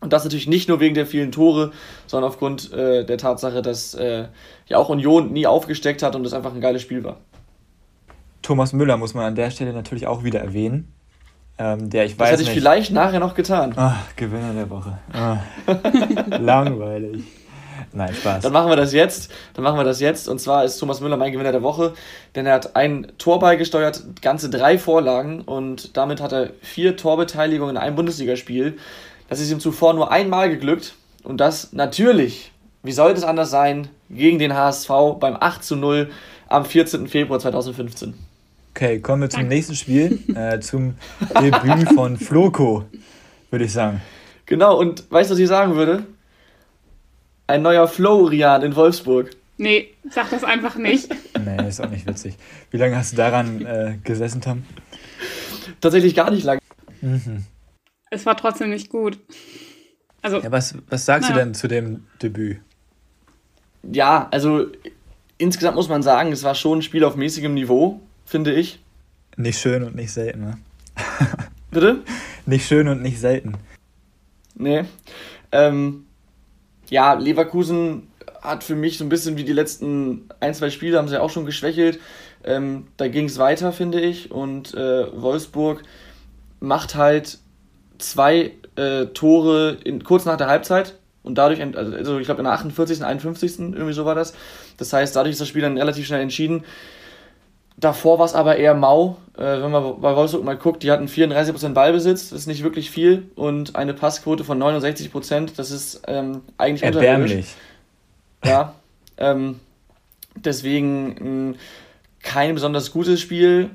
Und 0.00 0.14
das 0.14 0.24
natürlich 0.24 0.46
nicht 0.46 0.68
nur 0.68 0.80
wegen 0.80 0.94
der 0.94 1.06
vielen 1.06 1.30
Tore, 1.30 1.72
sondern 2.06 2.30
aufgrund 2.30 2.72
äh, 2.72 3.04
der 3.04 3.18
Tatsache, 3.18 3.60
dass 3.60 3.94
äh, 3.94 4.28
ja 4.66 4.78
auch 4.78 4.88
Union 4.88 5.32
nie 5.32 5.46
aufgesteckt 5.46 6.02
hat 6.02 6.16
und 6.16 6.24
es 6.24 6.32
einfach 6.32 6.54
ein 6.54 6.60
geiles 6.62 6.80
Spiel 6.80 7.04
war. 7.04 7.18
Thomas 8.40 8.72
Müller 8.72 8.96
muss 8.96 9.12
man 9.12 9.26
an 9.26 9.34
der 9.34 9.50
Stelle 9.50 9.74
natürlich 9.74 10.06
auch 10.06 10.24
wieder 10.24 10.40
erwähnen. 10.40 10.90
Ähm, 11.60 11.90
der 11.90 12.06
ich 12.06 12.18
weiß 12.18 12.30
das 12.30 12.30
hätte 12.30 12.42
ich 12.42 12.48
nicht. 12.48 12.58
vielleicht 12.58 12.90
nachher 12.90 13.20
noch 13.20 13.34
getan. 13.34 13.74
Ach, 13.76 14.16
Gewinner 14.16 14.54
der 14.54 14.70
Woche. 14.70 14.98
Ah. 15.12 15.36
Langweilig. 16.38 17.22
Nein, 17.92 18.14
Spaß. 18.14 18.42
Dann 18.42 18.52
machen 18.54 18.70
wir 18.70 18.76
das 18.76 18.94
jetzt. 18.94 19.30
Dann 19.52 19.64
machen 19.64 19.78
wir 19.78 19.84
das 19.84 20.00
jetzt. 20.00 20.26
Und 20.26 20.40
zwar 20.40 20.64
ist 20.64 20.78
Thomas 20.78 21.02
Müller 21.02 21.18
mein 21.18 21.32
Gewinner 21.32 21.52
der 21.52 21.62
Woche, 21.62 21.92
denn 22.34 22.46
er 22.46 22.54
hat 22.54 22.76
ein 22.76 23.12
Tor 23.18 23.40
beigesteuert, 23.40 24.02
ganze 24.22 24.48
drei 24.48 24.78
Vorlagen 24.78 25.42
und 25.42 25.98
damit 25.98 26.22
hat 26.22 26.32
er 26.32 26.50
vier 26.62 26.96
Torbeteiligungen 26.96 27.76
in 27.76 27.82
einem 27.82 27.96
Bundesligaspiel. 27.96 28.78
Das 29.28 29.38
ist 29.38 29.50
ihm 29.50 29.60
zuvor 29.60 29.92
nur 29.92 30.10
einmal 30.10 30.48
geglückt 30.48 30.94
und 31.24 31.42
das 31.42 31.74
natürlich, 31.74 32.52
wie 32.82 32.92
sollte 32.92 33.18
es 33.18 33.24
anders 33.24 33.50
sein, 33.50 33.88
gegen 34.08 34.38
den 34.38 34.54
HSV 34.54 34.90
beim 35.20 35.36
8 35.38 35.62
zu 35.62 35.76
0 35.76 36.10
am 36.48 36.64
14. 36.64 37.06
Februar 37.06 37.38
2015. 37.38 38.29
Okay, 38.74 39.00
kommen 39.00 39.22
wir 39.22 39.30
zum 39.30 39.48
nächsten 39.48 39.74
Spiel, 39.74 40.20
äh, 40.34 40.60
zum 40.60 40.94
Debüt 41.40 41.92
von 41.92 42.16
Floco, 42.16 42.84
würde 43.50 43.64
ich 43.64 43.72
sagen. 43.72 44.00
Genau, 44.46 44.78
und 44.78 45.10
weißt 45.10 45.30
du, 45.30 45.34
was 45.34 45.40
ich 45.40 45.48
sagen 45.48 45.74
würde? 45.74 46.04
Ein 47.46 47.62
neuer 47.62 47.88
Florian 47.88 48.62
in 48.62 48.76
Wolfsburg. 48.76 49.30
Nee, 49.58 49.88
sag 50.10 50.30
das 50.30 50.44
einfach 50.44 50.76
nicht. 50.76 51.08
Nee, 51.44 51.68
ist 51.68 51.80
auch 51.80 51.90
nicht 51.90 52.06
witzig. 52.06 52.36
Wie 52.70 52.76
lange 52.78 52.96
hast 52.96 53.12
du 53.12 53.16
daran 53.16 53.66
äh, 53.66 53.98
gesessen, 54.04 54.40
Tom? 54.40 54.62
Tatsächlich 55.80 56.14
gar 56.14 56.30
nicht 56.30 56.44
lang. 56.44 56.58
Mhm. 57.00 57.44
Es 58.10 58.24
war 58.24 58.36
trotzdem 58.36 58.70
nicht 58.70 58.88
gut. 58.88 59.18
Also, 60.22 60.38
Ja, 60.40 60.50
was, 60.52 60.74
was 60.88 61.04
sagst 61.04 61.28
du 61.28 61.32
Naja. 61.32 61.44
denn 61.44 61.54
zu 61.54 61.68
dem 61.68 62.06
Debüt? 62.22 62.60
Ja, 63.82 64.28
also 64.30 64.66
insgesamt 65.38 65.76
muss 65.76 65.88
man 65.88 66.02
sagen, 66.02 66.32
es 66.32 66.42
war 66.42 66.54
schon 66.54 66.78
ein 66.78 66.82
Spiel 66.82 67.04
auf 67.04 67.16
mäßigem 67.16 67.52
Niveau, 67.54 68.00
finde 68.30 68.52
ich. 68.52 68.78
Nicht 69.36 69.58
schön 69.58 69.82
und 69.82 69.96
nicht 69.96 70.12
selten, 70.12 70.40
ne? 70.40 70.58
Bitte? 71.70 72.02
Nicht 72.46 72.66
schön 72.66 72.88
und 72.88 73.02
nicht 73.02 73.18
selten. 73.18 73.54
Nee. 74.54 74.84
Ähm, 75.52 76.06
ja, 76.88 77.14
Leverkusen 77.14 78.08
hat 78.40 78.64
für 78.64 78.76
mich 78.76 78.98
so 78.98 79.04
ein 79.04 79.08
bisschen 79.08 79.36
wie 79.36 79.44
die 79.44 79.52
letzten 79.52 80.28
ein, 80.38 80.54
zwei 80.54 80.70
Spiele, 80.70 80.96
haben 80.96 81.08
sie 81.08 81.20
auch 81.20 81.30
schon 81.30 81.44
geschwächelt. 81.44 81.98
Ähm, 82.44 82.86
da 82.96 83.08
ging 83.08 83.26
es 83.26 83.38
weiter, 83.38 83.72
finde 83.72 84.00
ich. 84.00 84.30
Und 84.30 84.74
äh, 84.74 85.20
Wolfsburg 85.20 85.82
macht 86.60 86.94
halt 86.94 87.38
zwei 87.98 88.52
äh, 88.76 89.06
Tore 89.06 89.78
in, 89.84 90.04
kurz 90.04 90.24
nach 90.24 90.36
der 90.36 90.46
Halbzeit. 90.46 90.94
Und 91.22 91.36
dadurch, 91.36 91.60
also 91.60 91.96
also 91.96 92.18
ich 92.18 92.26
glaube 92.26 92.40
in 92.40 92.44
der 92.44 92.54
48., 92.54 93.04
51. 93.04 93.58
irgendwie 93.58 93.92
so 93.92 94.04
war 94.04 94.14
das. 94.14 94.34
Das 94.78 94.92
heißt, 94.92 95.14
dadurch 95.16 95.32
ist 95.32 95.40
das 95.40 95.48
Spiel 95.48 95.62
dann 95.62 95.76
relativ 95.76 96.06
schnell 96.06 96.22
entschieden. 96.22 96.64
Davor 97.76 98.18
war 98.18 98.26
es 98.26 98.34
aber 98.34 98.56
eher 98.56 98.74
mau. 98.74 99.16
Äh, 99.36 99.62
wenn 99.62 99.70
man 99.70 100.00
bei 100.00 100.14
Wolfsburg 100.14 100.44
mal 100.44 100.56
guckt, 100.56 100.82
die 100.82 100.90
hatten 100.90 101.06
34% 101.06 101.70
Ballbesitz, 101.72 102.30
das 102.30 102.40
ist 102.40 102.46
nicht 102.46 102.62
wirklich 102.62 102.90
viel. 102.90 103.30
Und 103.36 103.76
eine 103.76 103.94
Passquote 103.94 104.44
von 104.44 104.62
69%, 104.62 105.50
das 105.56 105.70
ist 105.70 106.02
ähm, 106.06 106.42
eigentlich. 106.58 106.82
Erbärmlich. 106.82 107.54
Ja. 108.44 108.74
ähm, 109.18 109.60
deswegen 110.36 111.50
mh, 111.50 111.54
kein 112.22 112.54
besonders 112.54 112.92
gutes 112.92 113.20
Spiel. 113.20 113.70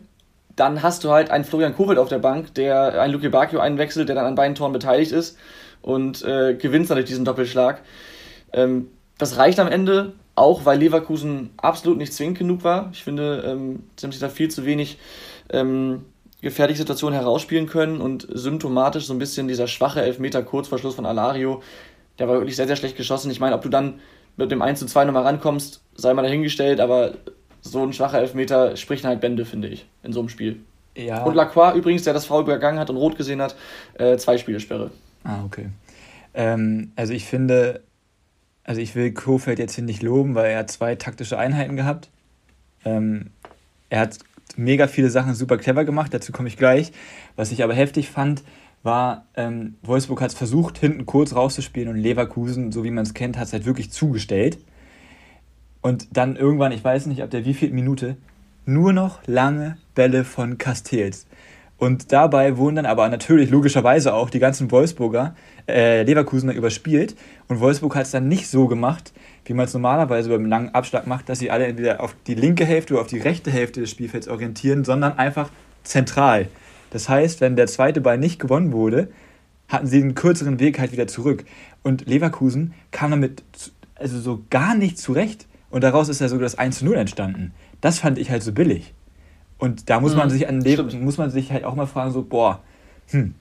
Dann 0.55 0.81
hast 0.81 1.03
du 1.03 1.11
halt 1.11 1.31
einen 1.31 1.43
Florian 1.43 1.75
Kofeld 1.75 1.99
auf 1.99 2.07
der 2.07 2.19
Bank, 2.19 2.53
der 2.53 3.01
einen 3.01 3.11
Luke 3.11 3.29
Bakio 3.29 3.59
einwechselt, 3.59 4.07
der 4.07 4.15
dann 4.15 4.25
an 4.25 4.35
beiden 4.35 4.55
Toren 4.55 4.71
beteiligt 4.71 5.11
ist 5.11 5.37
und 5.81 6.23
äh, 6.23 6.55
gewinnt 6.55 6.89
dadurch 6.89 7.05
diesen 7.05 7.25
Doppelschlag. 7.25 7.81
Ähm, 8.53 8.87
das 9.17 9.37
reicht 9.37 9.59
am 9.59 9.67
Ende, 9.67 10.13
auch 10.35 10.65
weil 10.65 10.79
Leverkusen 10.79 11.51
absolut 11.57 11.97
nicht 11.97 12.13
zwingend 12.13 12.37
genug 12.37 12.63
war. 12.63 12.89
Ich 12.91 13.03
finde, 13.03 13.43
ähm, 13.47 13.83
sie 13.95 14.05
haben 14.05 14.11
sich 14.11 14.21
da 14.21 14.29
viel 14.29 14.49
zu 14.49 14.65
wenig 14.65 14.97
ähm, 15.49 16.05
gefährliche 16.41 16.79
Situationen 16.79 17.17
herausspielen 17.17 17.67
können 17.67 18.01
und 18.01 18.27
symptomatisch 18.31 19.05
so 19.05 19.13
ein 19.13 19.19
bisschen 19.19 19.47
dieser 19.47 19.67
schwache 19.67 20.01
Elfmeter 20.01 20.43
kurz 20.43 20.67
vor 20.67 20.77
Schluss 20.77 20.95
von 20.95 21.05
Alario, 21.05 21.63
der 22.19 22.27
war 22.27 22.35
wirklich 22.35 22.55
sehr, 22.55 22.67
sehr 22.67 22.75
schlecht 22.75 22.97
geschossen. 22.97 23.31
Ich 23.31 23.39
meine, 23.39 23.55
ob 23.55 23.61
du 23.61 23.69
dann 23.69 23.99
mit 24.37 24.51
dem 24.51 24.61
1 24.61 24.79
zu 24.79 24.85
2 24.85 25.05
nochmal 25.05 25.23
rankommst, 25.23 25.81
sei 25.95 26.13
mal 26.13 26.21
dahingestellt, 26.21 26.79
aber 26.79 27.13
so 27.61 27.81
ein 27.81 27.93
schwacher 27.93 28.19
Elfmeter 28.19 28.75
spricht 28.75 29.05
halt 29.05 29.21
Bände, 29.21 29.45
finde 29.45 29.69
ich, 29.69 29.87
in 30.03 30.13
so 30.13 30.19
einem 30.19 30.29
Spiel. 30.29 30.59
Ja. 30.95 31.23
Und 31.23 31.35
Lacroix 31.35 31.75
übrigens, 31.75 32.03
der 32.03 32.13
das 32.13 32.25
Foul 32.25 32.43
übergangen 32.43 32.79
hat 32.79 32.89
und 32.89 32.97
rot 32.97 33.17
gesehen 33.17 33.41
hat, 33.41 33.55
äh, 33.95 34.17
zwei 34.17 34.37
Spielesperre. 34.37 34.91
Ah, 35.23 35.43
okay. 35.45 35.69
Ähm, 36.33 36.91
also 36.95 37.13
ich 37.13 37.25
finde, 37.25 37.81
also 38.65 38.81
ich 38.81 38.95
will 38.95 39.13
Kofeld 39.13 39.59
jetzt 39.59 39.75
hier 39.75 39.83
nicht 39.83 40.01
loben, 40.01 40.35
weil 40.35 40.51
er 40.51 40.59
hat 40.59 40.71
zwei 40.71 40.95
taktische 40.95 41.37
Einheiten 41.37 41.75
gehabt. 41.75 42.09
Ähm, 42.83 43.27
er 43.89 44.01
hat 44.01 44.19
mega 44.57 44.87
viele 44.87 45.09
Sachen 45.09 45.35
super 45.35 45.57
clever 45.57 45.85
gemacht, 45.85 46.13
dazu 46.13 46.31
komme 46.31 46.47
ich 46.47 46.57
gleich. 46.57 46.91
Was 47.35 47.51
ich 47.51 47.63
aber 47.63 47.73
heftig 47.73 48.09
fand, 48.09 48.43
war, 48.81 49.25
ähm, 49.35 49.75
Wolfsburg 49.83 50.21
hat 50.21 50.31
es 50.31 50.37
versucht, 50.37 50.79
hinten 50.79 51.05
kurz 51.05 51.35
rauszuspielen 51.35 51.89
und 51.89 51.97
Leverkusen, 51.97 52.71
so 52.71 52.83
wie 52.83 52.91
man 52.91 53.03
es 53.03 53.13
kennt, 53.13 53.37
hat 53.37 53.47
es 53.47 53.53
halt 53.53 53.65
wirklich 53.65 53.91
zugestellt. 53.91 54.57
Und 55.81 56.17
dann 56.17 56.35
irgendwann, 56.35 56.71
ich 56.71 56.83
weiß 56.83 57.05
nicht, 57.05 57.21
ab 57.21 57.29
der 57.29 57.45
wievielten 57.45 57.75
Minute, 57.75 58.17
nur 58.65 58.93
noch 58.93 59.19
lange 59.27 59.77
Bälle 59.93 60.23
von 60.23 60.57
Castells. 60.57 61.27
Und 61.77 62.13
dabei 62.13 62.57
wurden 62.57 62.77
dann 62.77 62.85
aber 62.85 63.09
natürlich 63.09 63.49
logischerweise 63.49 64.13
auch 64.13 64.29
die 64.29 64.39
ganzen 64.39 64.71
Wolfsburger, 64.71 65.35
äh, 65.67 66.03
Leverkusener 66.03 66.53
überspielt. 66.53 67.15
Und 67.49 67.59
Wolfsburg 67.59 67.95
hat 67.95 68.03
es 68.03 68.11
dann 68.11 68.29
nicht 68.29 68.47
so 68.47 68.67
gemacht, 68.67 69.11
wie 69.43 69.53
man 69.53 69.65
es 69.65 69.73
normalerweise 69.73 70.29
beim 70.29 70.45
langen 70.45 70.69
Abschlag 70.73 71.05
macht, 71.05 71.27
dass 71.27 71.39
sie 71.39 71.51
alle 71.51 71.65
entweder 71.65 72.01
auf 72.01 72.15
die 72.27 72.35
linke 72.35 72.65
Hälfte 72.65 72.93
oder 72.93 73.01
auf 73.01 73.07
die 73.07 73.19
rechte 73.19 73.51
Hälfte 73.51 73.81
des 73.81 73.89
Spielfelds 73.89 74.27
orientieren, 74.29 74.85
sondern 74.85 75.17
einfach 75.17 75.49
zentral. 75.83 76.47
Das 76.91 77.09
heißt, 77.09 77.41
wenn 77.41 77.57
der 77.57 77.67
zweite 77.67 77.99
Ball 77.99 78.17
nicht 78.17 78.39
gewonnen 78.39 78.71
wurde, 78.71 79.09
hatten 79.67 79.87
sie 79.87 80.01
einen 80.01 80.15
kürzeren 80.15 80.59
Weg 80.59 80.79
halt 80.79 80.93
wieder 80.93 81.07
zurück. 81.07 81.43
Und 81.83 82.07
Leverkusen 82.07 82.73
kam 82.91 83.11
damit 83.11 83.43
also 83.95 84.19
so 84.19 84.43
gar 84.49 84.75
nicht 84.75 84.97
zurecht. 84.97 85.47
Und 85.69 85.83
daraus 85.83 86.07
ist 86.07 86.21
ja 86.21 86.29
sogar 86.29 86.43
das 86.43 86.57
1 86.57 86.79
zu 86.79 86.85
0 86.85 86.95
entstanden. 86.95 87.53
Das 87.81 87.99
fand 87.99 88.17
ich 88.17 88.31
halt 88.31 88.43
so 88.43 88.53
billig. 88.53 88.93
Und 89.65 89.89
da 89.89 89.99
muss 89.99 90.15
man 90.15 90.27
Mhm, 90.27 90.33
sich 90.33 90.47
an 90.47 90.61
Le 90.61 90.83
muss 91.01 91.17
man 91.17 91.31
sich 91.31 91.51
halt 91.51 91.63
auch 91.63 91.73
mal 91.73 91.87
fragen, 91.87 92.11
so, 92.11 92.21
boah, 92.21 92.61
hm. 93.09 93.33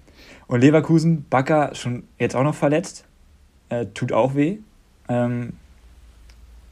Und 0.46 0.60
Leverkusen, 0.62 1.26
Bakker 1.28 1.74
schon 1.74 2.04
jetzt 2.18 2.34
auch 2.34 2.42
noch 2.42 2.54
verletzt. 2.54 3.04
Äh, 3.68 3.86
tut 3.92 4.10
auch 4.10 4.34
weh. 4.34 4.58
Ähm, 5.08 5.52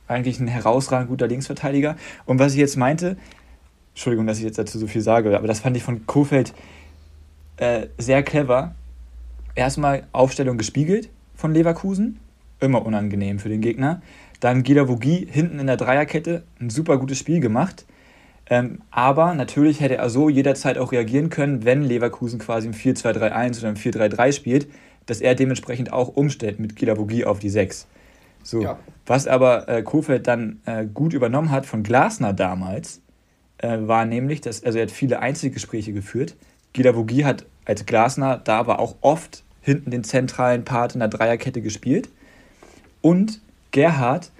eigentlich 0.08 0.40
ein 0.40 0.48
herausragend 0.48 1.10
guter 1.10 1.26
Linksverteidiger. 1.26 1.96
Und 2.24 2.38
was 2.38 2.52
ich 2.52 2.58
jetzt 2.58 2.78
meinte, 2.78 3.18
Entschuldigung, 3.92 4.26
dass 4.26 4.38
ich 4.38 4.44
jetzt 4.44 4.58
dazu 4.58 4.78
so 4.78 4.86
viel 4.86 5.02
sage, 5.02 5.36
aber 5.36 5.46
das 5.46 5.60
fand 5.60 5.76
ich 5.76 5.82
von 5.82 6.06
Kofeld 6.06 6.54
äh, 7.58 7.88
sehr 7.98 8.22
clever. 8.22 8.74
Erstmal 9.54 10.06
Aufstellung 10.12 10.56
gespiegelt 10.56 11.10
von 11.34 11.52
Leverkusen, 11.52 12.20
immer 12.60 12.86
unangenehm 12.86 13.38
für 13.38 13.50
den 13.50 13.60
Gegner. 13.60 14.00
Dann 14.40 14.62
Gila 14.62 14.88
Vogie 14.88 15.26
hinten 15.30 15.58
in 15.58 15.66
der 15.66 15.76
Dreierkette, 15.76 16.42
ein 16.58 16.70
super 16.70 16.96
gutes 16.96 17.18
Spiel 17.18 17.40
gemacht. 17.40 17.84
Ähm, 18.46 18.82
aber 18.90 19.34
natürlich 19.34 19.80
hätte 19.80 19.96
er 19.96 20.10
so 20.10 20.28
jederzeit 20.28 20.78
auch 20.78 20.92
reagieren 20.92 21.30
können, 21.30 21.64
wenn 21.64 21.82
Leverkusen 21.82 22.38
quasi 22.38 22.68
im 22.68 22.74
4-2-3-1 22.74 23.60
oder 23.60 23.68
im 23.70 23.76
4-3-3 23.76 24.32
spielt, 24.32 24.68
dass 25.06 25.20
er 25.20 25.34
dementsprechend 25.34 25.92
auch 25.92 26.08
umstellt 26.08 26.58
mit 26.60 26.76
Gila 26.76 26.96
Vogie 26.96 27.24
auf 27.24 27.38
die 27.38 27.50
6. 27.50 27.86
So. 28.42 28.62
Ja. 28.62 28.78
Was 29.06 29.26
aber 29.26 29.68
äh, 29.68 29.82
Kofeld 29.82 30.26
dann 30.26 30.60
äh, 30.66 30.86
gut 30.86 31.12
übernommen 31.12 31.50
hat 31.50 31.66
von 31.66 31.82
Glasner 31.82 32.32
damals, 32.32 33.00
äh, 33.58 33.78
war 33.80 34.04
nämlich, 34.04 34.40
dass, 34.40 34.64
also 34.64 34.78
er 34.78 34.86
hat 34.86 34.90
viele 34.90 35.20
Einzelgespräche 35.20 35.92
geführt. 35.92 36.36
Gila 36.72 36.94
Vogie 36.94 37.24
hat 37.24 37.46
als 37.64 37.86
Glasner 37.86 38.40
da 38.42 38.58
aber 38.58 38.80
auch 38.80 38.96
oft 39.00 39.44
hinten 39.60 39.90
den 39.90 40.04
zentralen 40.04 40.64
Part 40.64 40.94
in 40.94 41.00
der 41.00 41.08
Dreierkette 41.08 41.62
gespielt. 41.62 42.08
Und 43.00 43.40
Gerhard 43.70 44.30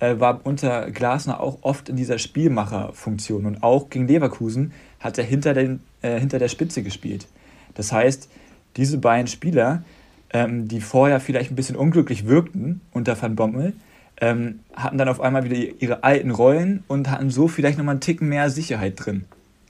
äh, 0.00 0.18
war 0.18 0.40
unter 0.44 0.90
Glasner 0.90 1.40
auch 1.40 1.58
oft 1.62 1.88
in 1.88 1.96
dieser 1.96 2.18
Spielmacherfunktion. 2.18 3.46
Und 3.46 3.62
auch 3.62 3.90
gegen 3.90 4.06
Leverkusen 4.06 4.72
hat 5.00 5.18
er 5.18 5.24
hinter, 5.24 5.54
den, 5.54 5.80
äh, 6.02 6.18
hinter 6.18 6.38
der 6.38 6.48
Spitze 6.48 6.82
gespielt. 6.82 7.26
Das 7.74 7.92
heißt, 7.92 8.28
diese 8.76 8.98
beiden 8.98 9.26
Spieler, 9.26 9.82
ähm, 10.30 10.68
die 10.68 10.80
vorher 10.80 11.20
vielleicht 11.20 11.50
ein 11.50 11.56
bisschen 11.56 11.76
unglücklich 11.76 12.26
wirkten 12.26 12.80
unter 12.92 13.20
Van 13.20 13.36
Bommel, 13.36 13.72
ähm, 14.20 14.60
hatten 14.74 14.98
dann 14.98 15.08
auf 15.08 15.20
einmal 15.20 15.44
wieder 15.44 15.56
ihre 15.78 16.04
alten 16.04 16.30
Rollen 16.30 16.82
und 16.88 17.10
hatten 17.10 17.30
so 17.30 17.48
vielleicht 17.48 17.78
nochmal 17.78 17.94
einen 17.94 18.00
Ticken 18.00 18.28
mehr 18.28 18.50
Sicherheit 18.50 18.94
drin. 18.96 19.24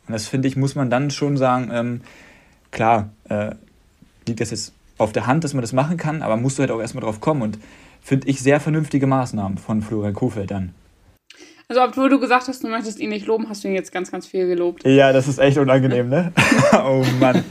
Und 0.07 0.13
das 0.13 0.29
finde 0.29 0.47
ich, 0.47 0.57
muss 0.57 0.77
man 0.77 0.89
dann 0.89 1.11
schon 1.11 1.37
sagen, 1.37 1.71
ähm, 1.73 2.01
klar, 2.71 3.11
äh, 3.29 3.51
liegt 4.27 4.41
das 4.41 4.51
jetzt 4.51 4.73
auf 4.99 5.13
der 5.13 5.27
Hand, 5.27 5.45
dass 5.45 5.53
man 5.53 5.63
das 5.63 5.73
machen 5.73 5.97
kann, 5.97 6.23
aber 6.23 6.37
musst 6.37 6.59
du 6.59 6.61
halt 6.61 6.71
auch 6.71 6.81
erstmal 6.81 7.03
drauf 7.03 7.21
kommen. 7.21 7.43
Und 7.43 7.59
finde 8.07 8.29
ich 8.29 8.39
sehr 8.41 8.61
vernünftige 8.61 9.09
Maßnahmen 9.09 9.59
von 9.59 9.83
Florian 9.83 10.15
Kofeld 10.15 10.53
dann. 10.53 10.73
Also, 11.69 11.83
obwohl 11.83 12.09
du 12.09 12.21
gesagt 12.21 12.47
hast, 12.47 12.63
du 12.63 12.69
möchtest 12.69 13.01
ihn 13.01 13.09
nicht 13.11 13.27
loben, 13.27 13.49
hast 13.49 13.65
du 13.65 13.69
ihn 13.69 13.75
jetzt 13.75 13.91
ganz, 13.91 14.13
ganz 14.13 14.25
viel 14.29 14.47
gelobt. 14.47 14.87
Ja, 14.87 15.13
das 15.13 15.27
ist 15.27 15.39
echt 15.41 15.59
unangenehm, 15.59 16.09
ne? 16.09 16.33
oh 16.73 17.03
Mann. 17.19 17.43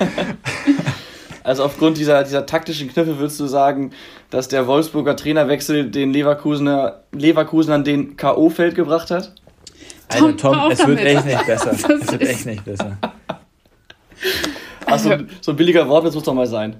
Also 1.43 1.63
aufgrund 1.65 1.97
dieser, 1.97 2.23
dieser 2.23 2.45
taktischen 2.45 2.87
Kniffe 2.87 3.19
würdest 3.19 3.37
du 3.41 3.47
sagen, 3.47 3.91
dass 4.29 4.47
der 4.47 4.65
Wolfsburger 4.67 5.17
Trainerwechsel 5.17 5.91
den 5.91 6.11
Leverkusener, 6.13 7.01
Leverkusenern 7.11 7.83
den 7.83 8.15
K.O.-Feld 8.15 8.73
gebracht 8.73 9.11
hat? 9.11 9.33
Alter, 10.07 10.19
Tom, 10.27 10.37
Tom, 10.37 10.55
auf 10.59 10.71
es 10.71 10.79
wird 10.87 10.99
damit. 10.99 11.05
echt 11.17 11.25
nicht 11.25 11.45
besser. 11.45 11.71
Das 11.71 11.83
Es 11.83 12.11
wird 12.13 12.21
echt 12.21 12.45
nicht 12.45 12.63
besser. 12.63 12.97
Ach, 14.85 14.99
so, 14.99 15.09
ein- 15.09 15.29
so 15.41 15.51
ein 15.51 15.57
billiger 15.57 15.87
Wortwitz 15.89 16.15
muss 16.15 16.23
doch 16.23 16.33
mal 16.33 16.47
sein. 16.47 16.77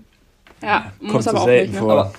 Ja, 0.64 0.92
Kommt 1.00 1.14
muss 1.14 1.24
so 1.26 1.30
aber 1.32 1.42
auch 1.42 1.46
selten 1.46 1.72
nicht, 1.72 1.82
ne? 1.82 1.86
vor. 1.86 1.92
Aber 2.00 2.14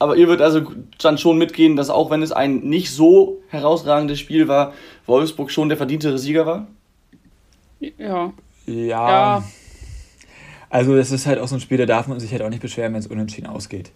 aber 0.00 0.16
ihr 0.16 0.26
würdet 0.26 0.42
also 0.42 0.62
dann 0.98 1.18
schon 1.18 1.38
mitgehen, 1.38 1.76
dass 1.76 1.90
auch 1.90 2.10
wenn 2.10 2.22
es 2.22 2.32
ein 2.32 2.60
nicht 2.60 2.90
so 2.90 3.40
herausragendes 3.48 4.18
Spiel 4.18 4.48
war, 4.48 4.72
Wolfsburg 5.06 5.50
schon 5.50 5.68
der 5.68 5.76
verdientere 5.78 6.18
Sieger 6.18 6.46
war? 6.46 6.66
Ja. 7.78 8.32
Ja. 8.66 9.10
Ja. 9.10 9.44
Also 10.68 10.96
das 10.96 11.10
ist 11.10 11.26
halt 11.26 11.38
auch 11.38 11.48
so 11.48 11.56
ein 11.56 11.60
Spiel, 11.60 11.78
da 11.78 11.86
darf 11.86 12.06
man 12.06 12.20
sich 12.20 12.32
halt 12.32 12.42
auch 12.42 12.48
nicht 12.48 12.62
beschweren, 12.62 12.92
wenn 12.92 13.00
es 13.00 13.06
unentschieden 13.06 13.46
ausgeht. 13.46 13.92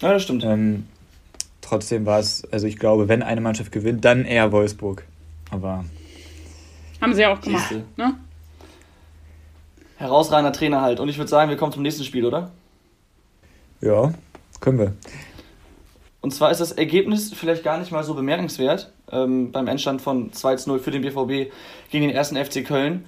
Ja, 0.00 0.12
das 0.12 0.22
stimmt. 0.22 0.44
Ähm, 0.44 0.86
trotzdem 1.60 2.06
war 2.06 2.18
es, 2.18 2.44
also 2.52 2.66
ich 2.66 2.78
glaube, 2.78 3.08
wenn 3.08 3.22
eine 3.22 3.40
Mannschaft 3.40 3.72
gewinnt, 3.72 4.04
dann 4.04 4.24
eher 4.24 4.52
Wolfsburg. 4.52 5.04
Aber 5.50 5.84
Haben 7.00 7.14
sie 7.14 7.22
ja 7.22 7.32
auch 7.32 7.40
gemacht. 7.40 7.68
Siehste. 7.68 7.84
Ne? 7.96 8.14
Herausragender 9.96 10.52
Trainer 10.52 10.82
halt. 10.82 11.00
Und 11.00 11.08
ich 11.08 11.18
würde 11.18 11.30
sagen, 11.30 11.50
wir 11.50 11.56
kommen 11.56 11.72
zum 11.72 11.82
nächsten 11.82 12.04
Spiel, 12.04 12.24
oder? 12.24 12.50
ja, 13.84 14.12
können 14.64 14.78
wir. 14.78 14.92
Und 16.20 16.32
zwar 16.32 16.50
ist 16.50 16.60
das 16.60 16.72
Ergebnis 16.72 17.32
vielleicht 17.34 17.62
gar 17.62 17.78
nicht 17.78 17.92
mal 17.92 18.02
so 18.02 18.14
bemerkenswert 18.14 18.90
ähm, 19.12 19.52
beim 19.52 19.68
Endstand 19.68 20.00
von 20.00 20.32
2 20.32 20.56
zu 20.56 20.70
0 20.70 20.78
für 20.78 20.90
den 20.90 21.02
BVB 21.02 21.52
gegen 21.90 22.08
den 22.08 22.10
ersten 22.10 22.42
FC 22.42 22.64
Köln. 22.64 23.04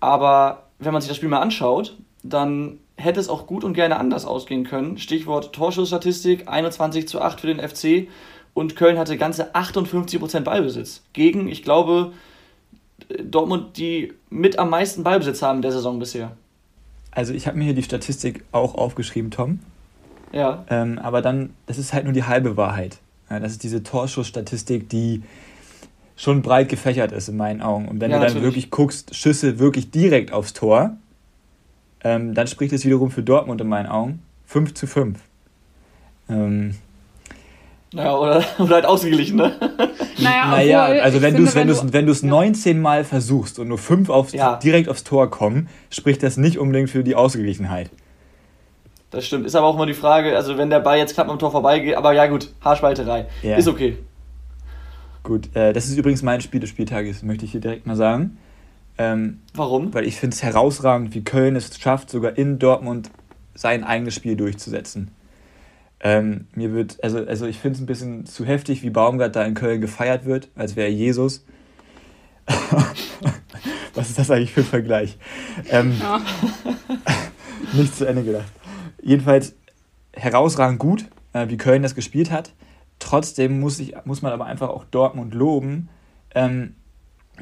Aber 0.00 0.64
wenn 0.80 0.92
man 0.92 1.00
sich 1.00 1.08
das 1.08 1.16
Spiel 1.16 1.28
mal 1.28 1.40
anschaut, 1.40 1.96
dann 2.22 2.78
hätte 2.96 3.20
es 3.20 3.28
auch 3.28 3.46
gut 3.46 3.62
und 3.62 3.74
gerne 3.74 3.98
anders 3.98 4.24
ausgehen 4.24 4.64
können. 4.64 4.98
Stichwort 4.98 5.52
Torschussstatistik 5.52 6.48
21 6.48 7.06
zu 7.06 7.20
8 7.20 7.40
für 7.40 7.46
den 7.46 7.60
FC 7.60 8.08
und 8.52 8.74
Köln 8.74 8.98
hatte 8.98 9.16
ganze 9.16 9.54
58% 9.54 10.40
Ballbesitz. 10.40 11.02
Gegen, 11.12 11.48
ich 11.48 11.62
glaube, 11.62 12.12
Dortmund, 13.22 13.76
die 13.76 14.12
mit 14.28 14.58
am 14.58 14.70
meisten 14.70 15.04
Ballbesitz 15.04 15.40
haben 15.40 15.62
der 15.62 15.72
Saison 15.72 16.00
bisher. 16.00 16.36
Also 17.12 17.32
ich 17.32 17.46
habe 17.46 17.58
mir 17.58 17.64
hier 17.64 17.74
die 17.74 17.82
Statistik 17.82 18.44
auch 18.52 18.74
aufgeschrieben, 18.74 19.30
Tom. 19.30 19.60
Ja, 20.32 20.64
Ähm, 20.70 20.98
aber 20.98 21.22
dann, 21.22 21.50
das 21.66 21.78
ist 21.78 21.92
halt 21.92 22.04
nur 22.04 22.12
die 22.12 22.24
halbe 22.24 22.56
Wahrheit. 22.56 22.98
Ja, 23.28 23.40
das 23.40 23.52
ist 23.52 23.62
diese 23.62 23.82
Torschussstatistik, 23.82 24.88
die 24.88 25.22
schon 26.16 26.42
breit 26.42 26.68
gefächert 26.68 27.12
ist 27.12 27.28
in 27.28 27.36
meinen 27.36 27.62
Augen. 27.62 27.88
Und 27.88 28.00
wenn 28.00 28.10
Ja, 28.10 28.18
du 28.18 28.24
dann 28.24 28.34
natürlich. 28.34 28.42
wirklich 28.44 28.70
guckst, 28.70 29.14
Schüsse 29.14 29.58
wirklich 29.58 29.90
direkt 29.90 30.32
aufs 30.32 30.52
Tor, 30.52 30.96
ähm, 32.04 32.34
dann 32.34 32.46
spricht 32.46 32.72
es 32.72 32.84
wiederum 32.84 33.10
für 33.10 33.22
Dortmund 33.22 33.60
in 33.60 33.68
meinen 33.68 33.86
Augen. 33.86 34.20
5 34.46 34.74
zu 34.74 34.86
5. 34.86 35.18
Ähm, 36.28 36.74
ja 37.92 38.14
oder, 38.16 38.44
oder 38.58 38.74
halt 38.76 38.86
ausgeglichen, 38.86 39.36
ne? 39.36 39.52
Naja, 40.18 40.50
naja, 40.50 40.82
also 41.02 41.22
wenn, 41.22 41.34
finde, 41.34 41.46
du's, 41.46 41.54
wenn, 41.54 41.68
du's, 41.68 41.92
wenn 41.94 42.04
du 42.06 42.12
es 42.12 42.20
ja. 42.20 42.28
19 42.28 42.80
Mal 42.82 43.04
versuchst 43.04 43.58
und 43.58 43.68
nur 43.68 43.78
5 43.78 44.10
aufs, 44.10 44.32
Ja. 44.32 44.56
direkt 44.56 44.88
aufs 44.90 45.02
Tor 45.02 45.30
kommen, 45.30 45.68
spricht 45.88 46.22
das 46.22 46.36
nicht 46.36 46.58
unbedingt 46.58 46.90
für 46.90 47.02
die 47.02 47.14
Ausgeglichenheit. 47.14 47.88
Das 49.10 49.26
stimmt. 49.26 49.46
Ist 49.46 49.56
aber 49.56 49.66
auch 49.66 49.74
immer 49.74 49.86
die 49.86 49.94
Frage, 49.94 50.36
also 50.36 50.56
wenn 50.56 50.70
der 50.70 50.80
Ball 50.80 50.98
jetzt 50.98 51.14
knapp 51.14 51.28
am 51.28 51.38
Tor 51.38 51.50
vorbeigeht, 51.50 51.96
aber 51.96 52.12
ja 52.12 52.26
gut, 52.26 52.52
Haarspalterei. 52.60 53.26
Ja. 53.42 53.56
Ist 53.56 53.68
okay. 53.68 53.98
Gut, 55.22 55.54
äh, 55.54 55.72
das 55.72 55.86
ist 55.88 55.96
übrigens 55.96 56.22
mein 56.22 56.40
Spiel 56.40 56.60
des 56.60 56.70
Spieltages, 56.70 57.22
möchte 57.22 57.44
ich 57.44 57.50
hier 57.50 57.60
direkt 57.60 57.86
mal 57.86 57.96
sagen. 57.96 58.38
Ähm, 58.98 59.40
Warum? 59.54 59.92
weil 59.94 60.04
ich 60.06 60.16
finde 60.16 60.34
es 60.34 60.42
herausragend, 60.42 61.14
wie 61.14 61.24
Köln 61.24 61.56
es 61.56 61.78
schafft, 61.78 62.10
sogar 62.10 62.36
in 62.38 62.58
Dortmund 62.58 63.10
sein 63.54 63.82
eigenes 63.82 64.14
Spiel 64.14 64.36
durchzusetzen. 64.36 65.10
Ähm, 66.02 66.46
mir 66.54 66.72
wird, 66.72 67.02
also, 67.02 67.18
also 67.18 67.46
ich 67.46 67.58
finde 67.58 67.76
es 67.76 67.82
ein 67.82 67.86
bisschen 67.86 68.26
zu 68.26 68.44
heftig, 68.44 68.82
wie 68.82 68.90
Baumgart 68.90 69.36
da 69.36 69.44
in 69.44 69.54
Köln 69.54 69.80
gefeiert 69.80 70.24
wird, 70.24 70.48
als 70.54 70.76
wäre 70.76 70.88
er 70.88 70.94
Jesus. 70.94 71.44
Was 73.94 74.08
ist 74.08 74.18
das 74.18 74.30
eigentlich 74.30 74.52
für 74.52 74.60
ein 74.60 74.66
Vergleich? 74.66 75.18
Ähm, 75.68 75.94
Ja. 76.00 76.20
nicht 77.74 77.94
zu 77.96 78.06
Ende 78.06 78.22
gedacht. 78.22 78.50
Jedenfalls 79.02 79.54
herausragend 80.12 80.78
gut, 80.78 81.06
äh, 81.32 81.48
wie 81.48 81.56
Köln 81.56 81.82
das 81.82 81.94
gespielt 81.94 82.30
hat. 82.30 82.52
Trotzdem 82.98 83.60
muss, 83.60 83.78
ich, 83.78 83.94
muss 84.04 84.22
man 84.22 84.32
aber 84.32 84.46
einfach 84.46 84.68
auch 84.68 84.84
Dortmund 84.84 85.34
loben, 85.34 85.88
ähm, 86.34 86.74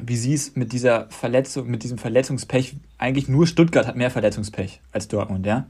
wie 0.01 0.15
sie 0.15 0.33
es 0.33 0.55
mit 0.55 0.71
dieser 0.71 1.09
Verletzung, 1.09 1.67
mit 1.67 1.83
diesem 1.83 1.97
Verletzungspech, 1.97 2.77
eigentlich 2.97 3.27
nur 3.27 3.47
Stuttgart 3.47 3.85
hat 3.85 3.95
mehr 3.95 4.11
Verletzungspech 4.11 4.79
als 4.91 5.07
Dortmund, 5.07 5.45
ja. 5.45 5.65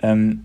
Ähm, 0.00 0.44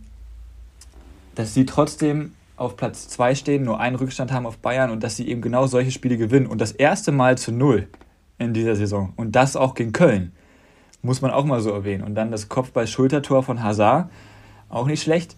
dass 1.36 1.54
sie 1.54 1.66
trotzdem 1.66 2.34
auf 2.56 2.78
Platz 2.78 3.10
2 3.10 3.36
stehen, 3.36 3.64
nur 3.64 3.80
einen 3.80 3.96
Rückstand 3.96 4.32
haben 4.32 4.46
auf 4.46 4.58
Bayern 4.58 4.92
und 4.92 5.04
dass 5.04 5.16
sie 5.16 5.28
eben 5.28 5.42
genau 5.42 5.68
solche 5.68 5.92
Spiele 5.92 6.18
gewinnen. 6.18 6.48
Und 6.48 6.62
das 6.62 6.72
erste 6.72 7.12
Mal 7.12 7.38
zu 7.38 7.52
null 7.52 7.88
in 8.38 8.54
dieser 8.54 8.76
Saison. 8.76 9.14
Und 9.16 9.36
das 9.36 9.56
auch 9.56 9.74
gegen 9.74 9.92
Köln. 9.92 10.32
Muss 11.02 11.22
man 11.22 11.32
auch 11.32 11.46
mal 11.46 11.60
so 11.60 11.72
erwähnen. 11.72 12.04
Und 12.04 12.16
dann 12.16 12.32
das 12.32 12.48
Kopfball-Schultertor 12.50 13.44
von 13.44 13.62
Hazard. 13.62 14.10
Auch 14.74 14.88
nicht 14.88 15.04
schlecht. 15.04 15.36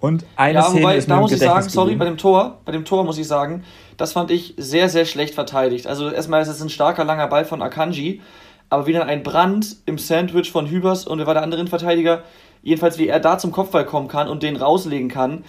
Und 0.00 0.24
eine 0.36 0.58
Ja, 0.58 0.64
Szene 0.64 0.82
wobei, 0.82 0.96
ist 0.96 1.08
da 1.08 1.14
im 1.14 1.20
muss 1.20 1.32
ich 1.32 1.38
sagen, 1.38 1.68
sorry, 1.68 1.94
bei 1.96 2.04
dem 2.04 2.18
Tor, 2.18 2.58
bei 2.64 2.72
dem 2.72 2.84
Tor 2.84 3.04
muss 3.04 3.16
ich 3.16 3.26
sagen, 3.26 3.64
das 3.96 4.12
fand 4.12 4.30
ich 4.30 4.54
sehr, 4.58 4.88
sehr 4.88 5.06
schlecht 5.06 5.34
verteidigt. 5.34 5.86
Also 5.86 6.10
erstmal 6.10 6.42
ist 6.42 6.48
es 6.48 6.60
ein 6.60 6.68
starker, 6.68 7.04
langer 7.04 7.28
Ball 7.28 7.44
von 7.44 7.62
Akanji, 7.62 8.20
aber 8.68 8.86
wie 8.86 8.92
dann 8.92 9.08
ein 9.08 9.22
Brand 9.22 9.76
im 9.86 9.96
Sandwich 9.96 10.50
von 10.50 10.68
Hübers 10.68 11.06
und 11.06 11.18
wer 11.18 11.26
war 11.26 11.34
der 11.34 11.42
andere 11.42 11.66
Verteidiger, 11.68 12.22
jedenfalls 12.62 12.98
wie 12.98 13.08
er 13.08 13.20
da 13.20 13.38
zum 13.38 13.52
Kopfball 13.52 13.86
kommen 13.86 14.08
kann 14.08 14.28
und 14.28 14.42
den 14.42 14.56
rauslegen 14.56 15.08
kann, 15.08 15.44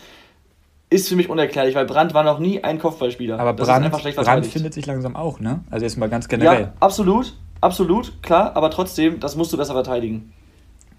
ist 0.89 1.09
für 1.09 1.15
mich 1.15 1.29
unerklärlich, 1.29 1.75
weil 1.75 1.85
Brandt 1.85 2.13
war 2.13 2.23
noch 2.23 2.39
nie 2.39 2.63
ein 2.63 2.79
Kopfballspieler. 2.79 3.39
Aber 3.39 3.53
das 3.53 3.67
Brand, 3.67 3.91
Brand 3.91 4.45
findet 4.45 4.73
sich 4.73 4.85
langsam 4.85 5.15
auch, 5.15 5.39
ne? 5.39 5.61
Also 5.71 5.83
jetzt 5.83 5.97
mal 5.97 6.07
ganz 6.07 6.27
generell. 6.27 6.61
ja, 6.61 6.73
absolut, 6.79 7.33
absolut, 7.59 8.21
klar, 8.21 8.55
aber 8.55 8.69
trotzdem, 8.69 9.19
das 9.19 9.35
musst 9.35 9.51
du 9.51 9.57
besser 9.57 9.73
verteidigen. 9.73 10.31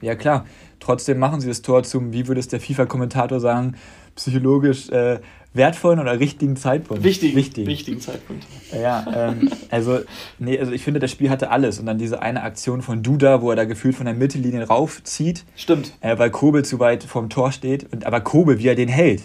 Ja, 0.00 0.14
klar. 0.14 0.46
Trotzdem 0.80 1.18
machen 1.18 1.40
sie 1.40 1.48
das 1.48 1.62
Tor 1.62 1.82
zum, 1.82 2.12
wie 2.12 2.28
würde 2.28 2.38
es 2.40 2.48
der 2.48 2.60
FIFA-Kommentator 2.60 3.40
sagen, 3.40 3.74
psychologisch 4.14 4.88
äh, 4.90 5.20
wertvollen 5.54 5.98
oder 6.00 6.18
richtigen 6.20 6.56
Zeitpunkt. 6.56 7.02
Wichtig, 7.02 7.34
Wichtig. 7.34 7.66
wichtigen 7.66 8.00
Zeitpunkt. 8.00 8.44
Ja, 8.78 9.06
ähm, 9.30 9.50
also, 9.70 10.00
nee, 10.38 10.58
also 10.58 10.72
ich 10.72 10.82
finde, 10.82 11.00
das 11.00 11.10
Spiel 11.10 11.30
hatte 11.30 11.50
alles. 11.50 11.78
Und 11.78 11.86
dann 11.86 11.98
diese 11.98 12.20
eine 12.22 12.42
Aktion 12.42 12.82
von 12.82 13.02
Duda, 13.02 13.40
wo 13.42 13.50
er 13.50 13.56
da 13.56 13.64
gefühlt 13.64 13.94
von 13.94 14.06
der 14.06 14.14
Mittellinie 14.14 14.66
raufzieht, 14.66 15.44
Stimmt. 15.56 15.92
äh, 16.00 16.18
weil 16.18 16.30
Kobel 16.30 16.64
zu 16.64 16.78
weit 16.78 17.04
vom 17.04 17.30
Tor 17.30 17.52
steht. 17.52 17.90
Und, 17.92 18.04
aber 18.06 18.20
Kobel, 18.20 18.58
wie 18.58 18.68
er 18.68 18.74
den 18.74 18.88
hält. 18.88 19.22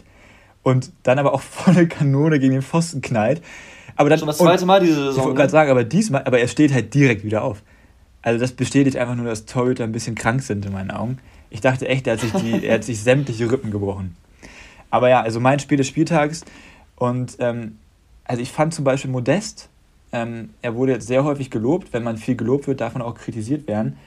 Und 0.63 0.91
dann 1.03 1.19
aber 1.19 1.33
auch 1.33 1.41
volle 1.41 1.87
Kanone 1.87 2.39
gegen 2.39 2.53
den 2.53 2.61
Pfosten 2.61 3.01
knallt. 3.01 3.41
Aber 3.97 4.09
dann, 4.09 4.19
Schon 4.19 4.27
das 4.29 4.37
zweite 4.37 4.65
Mal 4.65 4.79
diese 4.79 4.91
Ich 4.91 4.97
Saison. 4.97 5.17
wollte 5.17 5.29
ne? 5.29 5.35
gerade 5.35 5.51
sagen, 5.51 5.71
aber 5.71 5.83
diesmal, 5.83 6.23
aber 6.23 6.39
er 6.39 6.47
steht 6.47 6.73
halt 6.73 6.93
direkt 6.93 7.23
wieder 7.25 7.43
auf. 7.43 7.61
Also 8.21 8.39
das 8.39 8.51
bestätigt 8.51 8.97
einfach 8.97 9.15
nur, 9.15 9.25
dass 9.25 9.45
Torhüter 9.45 9.83
ein 9.83 9.91
bisschen 9.91 10.15
krank 10.15 10.41
sind 10.43 10.65
in 10.65 10.73
meinen 10.73 10.91
Augen. 10.91 11.17
Ich 11.49 11.61
dachte 11.61 11.87
echt, 11.87 12.07
er 12.07 12.13
hat 12.13 12.19
sich, 12.21 12.31
die, 12.33 12.65
er 12.65 12.75
hat 12.75 12.83
sich 12.83 12.99
sämtliche 13.03 13.51
Rippen 13.51 13.71
gebrochen. 13.71 14.15
Aber 14.89 15.09
ja, 15.09 15.21
also 15.21 15.39
mein 15.39 15.59
Spiel 15.59 15.77
des 15.77 15.87
Spieltags. 15.87 16.43
Und 16.95 17.37
ähm, 17.39 17.77
also 18.25 18.41
ich 18.41 18.51
fand 18.51 18.73
zum 18.73 18.85
Beispiel 18.85 19.09
Modest, 19.09 19.69
ähm, 20.11 20.51
er 20.61 20.75
wurde 20.75 20.93
jetzt 20.93 21.07
sehr 21.07 21.23
häufig 21.23 21.49
gelobt. 21.49 21.93
Wenn 21.93 22.03
man 22.03 22.17
viel 22.17 22.35
gelobt 22.35 22.67
wird, 22.67 22.81
darf 22.81 22.93
man 22.93 23.01
auch 23.01 23.15
kritisiert 23.15 23.67
werden. 23.67 23.97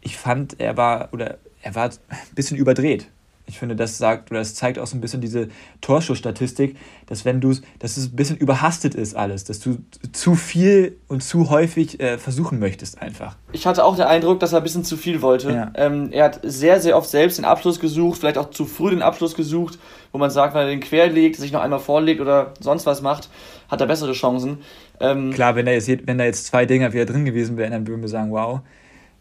Ich 0.00 0.16
fand, 0.16 0.58
er 0.60 0.76
war, 0.76 1.08
oder 1.12 1.38
er 1.62 1.74
war 1.74 1.90
ein 1.90 2.18
bisschen 2.34 2.56
überdreht. 2.56 3.08
Ich 3.46 3.58
finde, 3.58 3.76
das 3.76 3.98
sagt, 3.98 4.30
oder 4.30 4.40
das 4.40 4.54
zeigt 4.54 4.78
auch 4.78 4.86
so 4.86 4.96
ein 4.96 5.00
bisschen 5.00 5.20
diese 5.20 5.48
Torschussstatistik, 5.80 6.76
dass 7.06 7.24
wenn 7.24 7.40
du, 7.40 7.54
dass 7.80 7.96
es 7.96 8.06
ein 8.06 8.16
bisschen 8.16 8.36
überhastet 8.36 8.94
ist 8.94 9.14
alles, 9.14 9.44
dass 9.44 9.58
du 9.58 9.78
zu 10.12 10.36
viel 10.36 10.96
und 11.08 11.22
zu 11.22 11.50
häufig 11.50 12.00
äh, 12.00 12.18
versuchen 12.18 12.58
möchtest 12.60 13.02
einfach. 13.02 13.36
Ich 13.52 13.66
hatte 13.66 13.84
auch 13.84 13.96
den 13.96 14.06
Eindruck, 14.06 14.40
dass 14.40 14.52
er 14.52 14.58
ein 14.58 14.62
bisschen 14.62 14.84
zu 14.84 14.96
viel 14.96 15.22
wollte. 15.22 15.52
Ja. 15.52 15.72
Ähm, 15.74 16.10
er 16.12 16.24
hat 16.24 16.40
sehr, 16.44 16.80
sehr 16.80 16.96
oft 16.96 17.10
selbst 17.10 17.38
den 17.38 17.44
Abschluss 17.44 17.80
gesucht, 17.80 18.20
vielleicht 18.20 18.38
auch 18.38 18.50
zu 18.50 18.64
früh 18.64 18.90
den 18.90 19.02
Abschluss 19.02 19.34
gesucht, 19.34 19.78
wo 20.12 20.18
man 20.18 20.30
sagt, 20.30 20.54
wenn 20.54 20.62
er 20.62 20.68
den 20.68 20.80
querlegt, 20.80 21.36
sich 21.36 21.52
noch 21.52 21.62
einmal 21.62 21.80
vorlegt 21.80 22.20
oder 22.20 22.54
sonst 22.60 22.86
was 22.86 23.02
macht, 23.02 23.28
hat 23.68 23.80
er 23.80 23.86
bessere 23.86 24.12
Chancen. 24.12 24.58
Ähm, 25.00 25.32
Klar, 25.32 25.56
wenn 25.56 25.66
da 25.66 25.72
jetzt, 25.72 25.88
wenn 25.88 26.18
da 26.18 26.24
jetzt 26.24 26.46
zwei 26.46 26.64
Dinger 26.64 26.92
wieder 26.92 27.06
drin 27.06 27.24
gewesen 27.24 27.56
wären, 27.56 27.72
dann 27.72 27.86
würden 27.86 28.02
wir 28.02 28.08
sagen, 28.08 28.30
wow. 28.30 28.60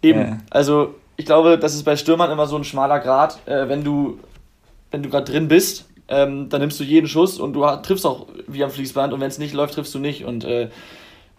Eben. 0.03 0.19
Ja. 0.19 0.37
Also 0.49 0.95
ich 1.17 1.25
glaube, 1.25 1.57
das 1.57 1.75
ist 1.75 1.83
bei 1.83 1.95
Stürmern 1.95 2.31
immer 2.31 2.47
so 2.47 2.55
ein 2.55 2.63
schmaler 2.63 2.99
Grad. 2.99 3.39
Äh, 3.47 3.69
wenn 3.69 3.83
du, 3.83 4.19
wenn 4.91 5.03
du 5.03 5.09
gerade 5.09 5.31
drin 5.31 5.47
bist, 5.47 5.85
ähm, 6.07 6.49
dann 6.49 6.61
nimmst 6.61 6.79
du 6.79 6.83
jeden 6.83 7.07
Schuss 7.07 7.39
und 7.39 7.53
du 7.53 7.65
triffst 7.83 8.05
auch 8.05 8.27
wie 8.47 8.63
am 8.63 8.69
Fließband 8.69 9.13
und 9.13 9.21
wenn 9.21 9.29
es 9.29 9.37
nicht 9.37 9.53
läuft, 9.53 9.75
triffst 9.75 9.93
du 9.95 9.99
nicht. 9.99 10.25
Und 10.25 10.43
äh, 10.43 10.69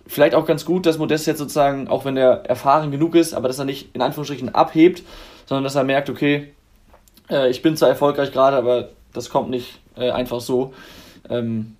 vielleicht 0.07 0.35
auch 0.35 0.47
ganz 0.47 0.65
gut, 0.65 0.87
dass 0.87 0.99
Modest 0.99 1.27
jetzt 1.27 1.39
sozusagen, 1.39 1.89
auch 1.89 2.05
wenn 2.05 2.17
er 2.17 2.45
erfahren 2.47 2.91
genug 2.91 3.15
ist, 3.15 3.35
aber 3.35 3.49
dass 3.49 3.59
er 3.59 3.65
nicht 3.65 3.95
in 3.95 4.03
Anführungsstrichen 4.03 4.55
abhebt, 4.55 5.03
sondern 5.47 5.65
dass 5.65 5.75
er 5.75 5.85
merkt, 5.85 6.09
okay, 6.11 6.53
äh, 7.31 7.51
ich 7.51 7.63
bin 7.63 7.77
zwar 7.77 7.89
erfolgreich 7.89 8.33
gerade, 8.33 8.57
aber 8.57 8.89
das 9.13 9.31
kommt 9.31 9.51
nicht 9.51 9.81
äh, 9.97 10.11
einfach 10.11 10.41
so. 10.41 10.73
Ähm, 11.29 11.77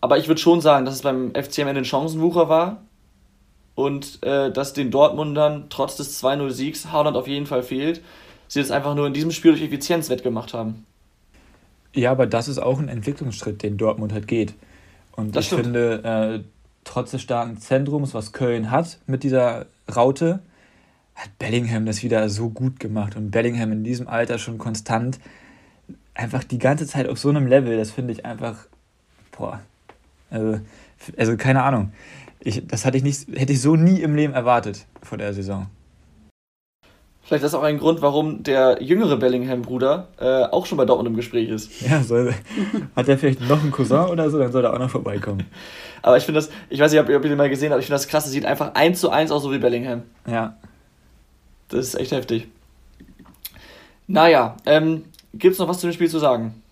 aber 0.00 0.18
ich 0.18 0.28
würde 0.28 0.40
schon 0.40 0.60
sagen, 0.60 0.84
dass 0.84 0.94
es 0.94 1.02
beim 1.02 1.30
FC 1.30 1.60
am 1.60 1.68
Ende 1.68 1.80
ein 1.80 1.84
Chancenwucher 1.84 2.48
war 2.48 2.82
und 3.76 4.22
äh, 4.24 4.50
dass 4.50 4.72
den 4.72 4.90
Dortmundern 4.90 5.66
trotz 5.68 5.96
des 5.96 6.20
2-0-Siegs 6.22 6.90
Haaland 6.90 7.16
auf 7.16 7.28
jeden 7.28 7.46
Fall 7.46 7.62
fehlt. 7.62 8.02
Sie 8.48 8.60
das 8.60 8.72
einfach 8.72 8.94
nur 8.96 9.06
in 9.06 9.12
diesem 9.12 9.30
Spiel 9.30 9.52
durch 9.52 9.62
Effizienz 9.62 10.08
wettgemacht 10.10 10.54
haben. 10.54 10.86
Ja, 11.94 12.10
aber 12.10 12.26
das 12.26 12.48
ist 12.48 12.58
auch 12.58 12.78
ein 12.78 12.88
Entwicklungsschritt, 12.88 13.62
den 13.62 13.76
Dortmund 13.76 14.12
halt 14.12 14.26
geht. 14.26 14.54
Und 15.14 15.36
Das 15.36 15.44
ich 15.44 15.46
stimmt. 15.48 15.64
finde, 15.64 16.42
äh, 16.42 16.44
trotz 16.84 17.10
des 17.10 17.22
starken 17.22 17.58
Zentrums, 17.58 18.14
was 18.14 18.32
Köln 18.32 18.70
hat 18.70 18.98
mit 19.06 19.22
dieser 19.22 19.66
Raute, 19.94 20.40
hat 21.14 21.30
Bellingham 21.38 21.86
das 21.86 22.02
wieder 22.02 22.28
so 22.28 22.48
gut 22.50 22.80
gemacht. 22.80 23.16
Und 23.16 23.30
Bellingham 23.30 23.72
in 23.72 23.84
diesem 23.84 24.08
Alter 24.08 24.38
schon 24.38 24.58
konstant 24.58 25.18
einfach 26.14 26.44
die 26.44 26.58
ganze 26.58 26.86
Zeit 26.86 27.08
auf 27.08 27.18
so 27.18 27.28
einem 27.28 27.46
Level, 27.46 27.76
das 27.76 27.90
finde 27.90 28.12
ich 28.12 28.24
einfach, 28.24 28.56
boah, 29.36 29.60
also, 30.30 30.60
also 31.16 31.36
keine 31.36 31.62
Ahnung. 31.62 31.92
Ich, 32.46 32.64
das 32.64 32.84
hatte 32.84 32.96
ich 32.96 33.02
nicht, 33.02 33.26
hätte 33.34 33.52
ich 33.52 33.60
so 33.60 33.74
nie 33.74 34.00
im 34.02 34.14
Leben 34.14 34.32
erwartet 34.32 34.86
vor 35.02 35.18
der 35.18 35.34
Saison. 35.34 35.66
Vielleicht 37.24 37.42
ist 37.42 37.52
das 37.52 37.58
auch 37.58 37.64
ein 37.64 37.76
Grund, 37.76 38.02
warum 38.02 38.44
der 38.44 38.80
jüngere 38.80 39.16
Bellingham-Bruder 39.16 40.06
äh, 40.20 40.44
auch 40.44 40.64
schon 40.64 40.78
bei 40.78 40.84
Dortmund 40.84 41.08
im 41.08 41.16
Gespräch 41.16 41.48
ist. 41.48 41.80
Ja, 41.80 42.04
soll, 42.04 42.32
hat 42.96 43.08
er 43.08 43.18
vielleicht 43.18 43.40
noch 43.40 43.60
einen 43.60 43.72
Cousin 43.72 44.10
oder 44.10 44.30
so, 44.30 44.38
dann 44.38 44.52
soll 44.52 44.64
er 44.64 44.72
auch 44.72 44.78
noch 44.78 44.90
vorbeikommen. 44.90 45.44
Aber 46.02 46.18
ich 46.18 46.22
finde 46.22 46.38
das, 46.38 46.50
ich 46.70 46.78
weiß 46.78 46.92
nicht, 46.92 47.00
ob 47.00 47.08
ihr 47.08 47.18
den 47.18 47.36
mal 47.36 47.50
gesehen 47.50 47.72
habt, 47.72 47.80
ich 47.80 47.86
finde 47.86 47.96
das 47.96 48.06
krass, 48.06 48.22
das 48.22 48.32
sieht 48.32 48.46
einfach 48.46 48.74
eins 48.74 49.00
zu 49.00 49.10
eins 49.10 49.32
aus, 49.32 49.42
so 49.42 49.50
wie 49.50 49.58
Bellingham. 49.58 50.02
Ja. 50.30 50.56
Das 51.66 51.80
ist 51.80 51.94
echt 51.96 52.12
heftig. 52.12 52.46
Naja, 54.06 54.56
ähm, 54.66 55.02
gibt 55.34 55.54
es 55.54 55.58
noch 55.58 55.66
was 55.66 55.80
zu 55.80 55.88
dem 55.88 55.94
Spiel 55.94 56.08
zu 56.08 56.20
sagen? 56.20 56.62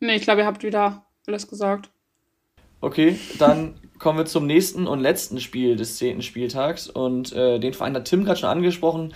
Nee, 0.00 0.16
ich 0.16 0.22
glaube, 0.22 0.42
ihr 0.42 0.46
habt 0.46 0.62
wieder 0.62 1.02
alles 1.26 1.48
gesagt. 1.48 1.88
Okay, 2.82 3.18
dann 3.38 3.74
kommen 4.00 4.18
wir 4.18 4.26
zum 4.26 4.46
nächsten 4.46 4.86
und 4.88 4.98
letzten 5.00 5.40
Spiel 5.40 5.76
des 5.76 5.96
zehnten 5.96 6.22
Spieltags. 6.22 6.88
Und 6.88 7.32
äh, 7.32 7.60
den 7.60 7.74
Verein 7.74 7.94
hat 7.94 8.06
Tim 8.06 8.24
gerade 8.24 8.40
schon 8.40 8.48
angesprochen, 8.48 9.14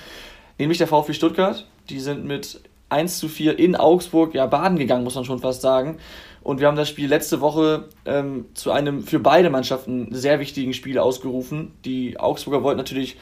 nämlich 0.58 0.78
der 0.78 0.86
VfB 0.86 1.14
Stuttgart. 1.14 1.66
Die 1.88 1.98
sind 1.98 2.24
mit 2.24 2.60
1 2.90 3.18
zu 3.18 3.28
4 3.28 3.58
in 3.58 3.74
Augsburg 3.74 4.34
ja 4.34 4.46
baden 4.46 4.78
gegangen, 4.78 5.02
muss 5.02 5.16
man 5.16 5.24
schon 5.24 5.40
fast 5.40 5.62
sagen. 5.62 5.96
Und 6.42 6.60
wir 6.60 6.68
haben 6.68 6.76
das 6.76 6.90
Spiel 6.90 7.08
letzte 7.08 7.40
Woche 7.40 7.88
ähm, 8.04 8.44
zu 8.52 8.70
einem 8.70 9.02
für 9.02 9.18
beide 9.18 9.48
Mannschaften 9.48 10.08
sehr 10.14 10.38
wichtigen 10.38 10.74
Spiel 10.74 10.98
ausgerufen. 10.98 11.72
Die 11.86 12.20
Augsburger 12.20 12.62
wollten 12.62 12.78
natürlich 12.78 13.16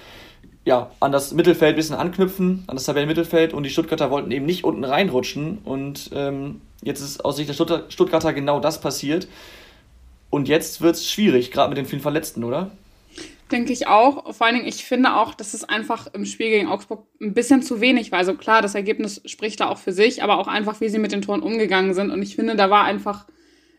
ja, 0.64 0.90
an 1.00 1.12
das 1.12 1.32
Mittelfeld 1.32 1.74
ein 1.74 1.76
bisschen 1.76 1.96
anknüpfen, 1.96 2.64
an 2.66 2.76
das 2.76 2.84
Tabellenmittelfeld 2.84 3.52
und 3.52 3.64
die 3.64 3.70
Stuttgarter 3.70 4.10
wollten 4.10 4.30
eben 4.30 4.46
nicht 4.46 4.62
unten 4.62 4.84
reinrutschen 4.84 5.58
und 5.64 6.10
ähm, 6.14 6.60
jetzt 6.82 7.00
ist 7.00 7.24
aus 7.24 7.36
Sicht 7.36 7.48
der 7.48 7.54
Stuttgarter 7.88 8.32
genau 8.32 8.60
das 8.60 8.80
passiert 8.80 9.26
und 10.32 10.48
jetzt 10.48 10.80
wird 10.80 10.96
es 10.96 11.10
schwierig, 11.10 11.50
gerade 11.50 11.68
mit 11.68 11.76
den 11.76 11.84
vielen 11.84 12.00
Verletzten, 12.00 12.42
oder? 12.42 12.70
Denke 13.50 13.70
ich 13.70 13.86
auch. 13.86 14.34
Vor 14.34 14.46
allen 14.46 14.56
Dingen, 14.56 14.66
ich 14.66 14.82
finde 14.82 15.14
auch, 15.14 15.34
dass 15.34 15.52
es 15.52 15.62
einfach 15.62 16.06
im 16.14 16.24
Spiel 16.24 16.48
gegen 16.48 16.68
Augsburg 16.68 17.04
ein 17.20 17.34
bisschen 17.34 17.62
zu 17.62 17.82
wenig 17.82 18.12
war. 18.12 18.18
Also 18.18 18.32
klar, 18.32 18.62
das 18.62 18.74
Ergebnis 18.74 19.20
spricht 19.26 19.60
da 19.60 19.68
auch 19.68 19.76
für 19.76 19.92
sich, 19.92 20.22
aber 20.22 20.38
auch 20.38 20.48
einfach, 20.48 20.80
wie 20.80 20.88
sie 20.88 20.98
mit 20.98 21.12
den 21.12 21.20
Toren 21.20 21.42
umgegangen 21.42 21.92
sind. 21.92 22.10
Und 22.10 22.22
ich 22.22 22.34
finde, 22.34 22.56
da 22.56 22.70
war 22.70 22.84
einfach 22.84 23.26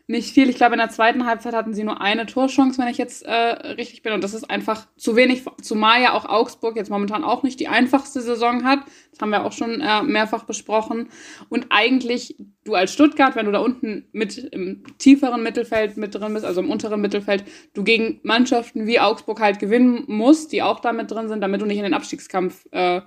nicht 0.06 0.34
viel. 0.34 0.50
Ich 0.50 0.56
glaube, 0.56 0.74
in 0.74 0.80
der 0.80 0.90
zweiten 0.90 1.24
Halbzeit 1.24 1.54
hatten 1.54 1.72
sie 1.72 1.82
nur 1.82 2.00
eine 2.02 2.26
Torchance, 2.26 2.78
wenn 2.78 2.88
ich 2.88 2.98
jetzt 2.98 3.24
äh, 3.24 3.32
richtig 3.32 4.02
bin. 4.02 4.12
Und 4.12 4.22
das 4.22 4.34
ist 4.34 4.50
einfach 4.50 4.86
zu 4.96 5.16
wenig, 5.16 5.44
zumal 5.62 6.02
ja 6.02 6.12
auch 6.12 6.26
Augsburg 6.26 6.76
jetzt 6.76 6.90
momentan 6.90 7.24
auch 7.24 7.42
nicht 7.42 7.58
die 7.58 7.68
einfachste 7.68 8.20
Saison 8.20 8.64
hat. 8.64 8.80
Das 9.12 9.20
haben 9.20 9.30
wir 9.30 9.46
auch 9.46 9.52
schon 9.52 9.80
äh, 9.80 10.02
mehrfach 10.02 10.44
besprochen. 10.44 11.08
Und 11.48 11.66
eigentlich, 11.70 12.36
du 12.64 12.74
als 12.74 12.92
Stuttgart, 12.92 13.34
wenn 13.34 13.46
du 13.46 13.52
da 13.52 13.60
unten 13.60 14.06
mit 14.12 14.36
im 14.36 14.82
tieferen 14.98 15.42
Mittelfeld 15.42 15.96
mit 15.96 16.14
drin 16.14 16.34
bist, 16.34 16.44
also 16.44 16.60
im 16.60 16.70
unteren 16.70 17.00
Mittelfeld, 17.00 17.44
du 17.72 17.82
gegen 17.82 18.20
Mannschaften 18.24 18.86
wie 18.86 19.00
Augsburg 19.00 19.40
halt 19.40 19.58
gewinnen 19.58 20.04
musst, 20.06 20.52
die 20.52 20.62
auch 20.62 20.80
da 20.80 20.92
mit 20.92 21.10
drin 21.10 21.28
sind, 21.28 21.40
damit 21.40 21.62
du 21.62 21.66
nicht 21.66 21.78
in 21.78 21.84
den 21.84 21.94
Abstiegskampf 21.94 22.66
äh, 22.72 23.00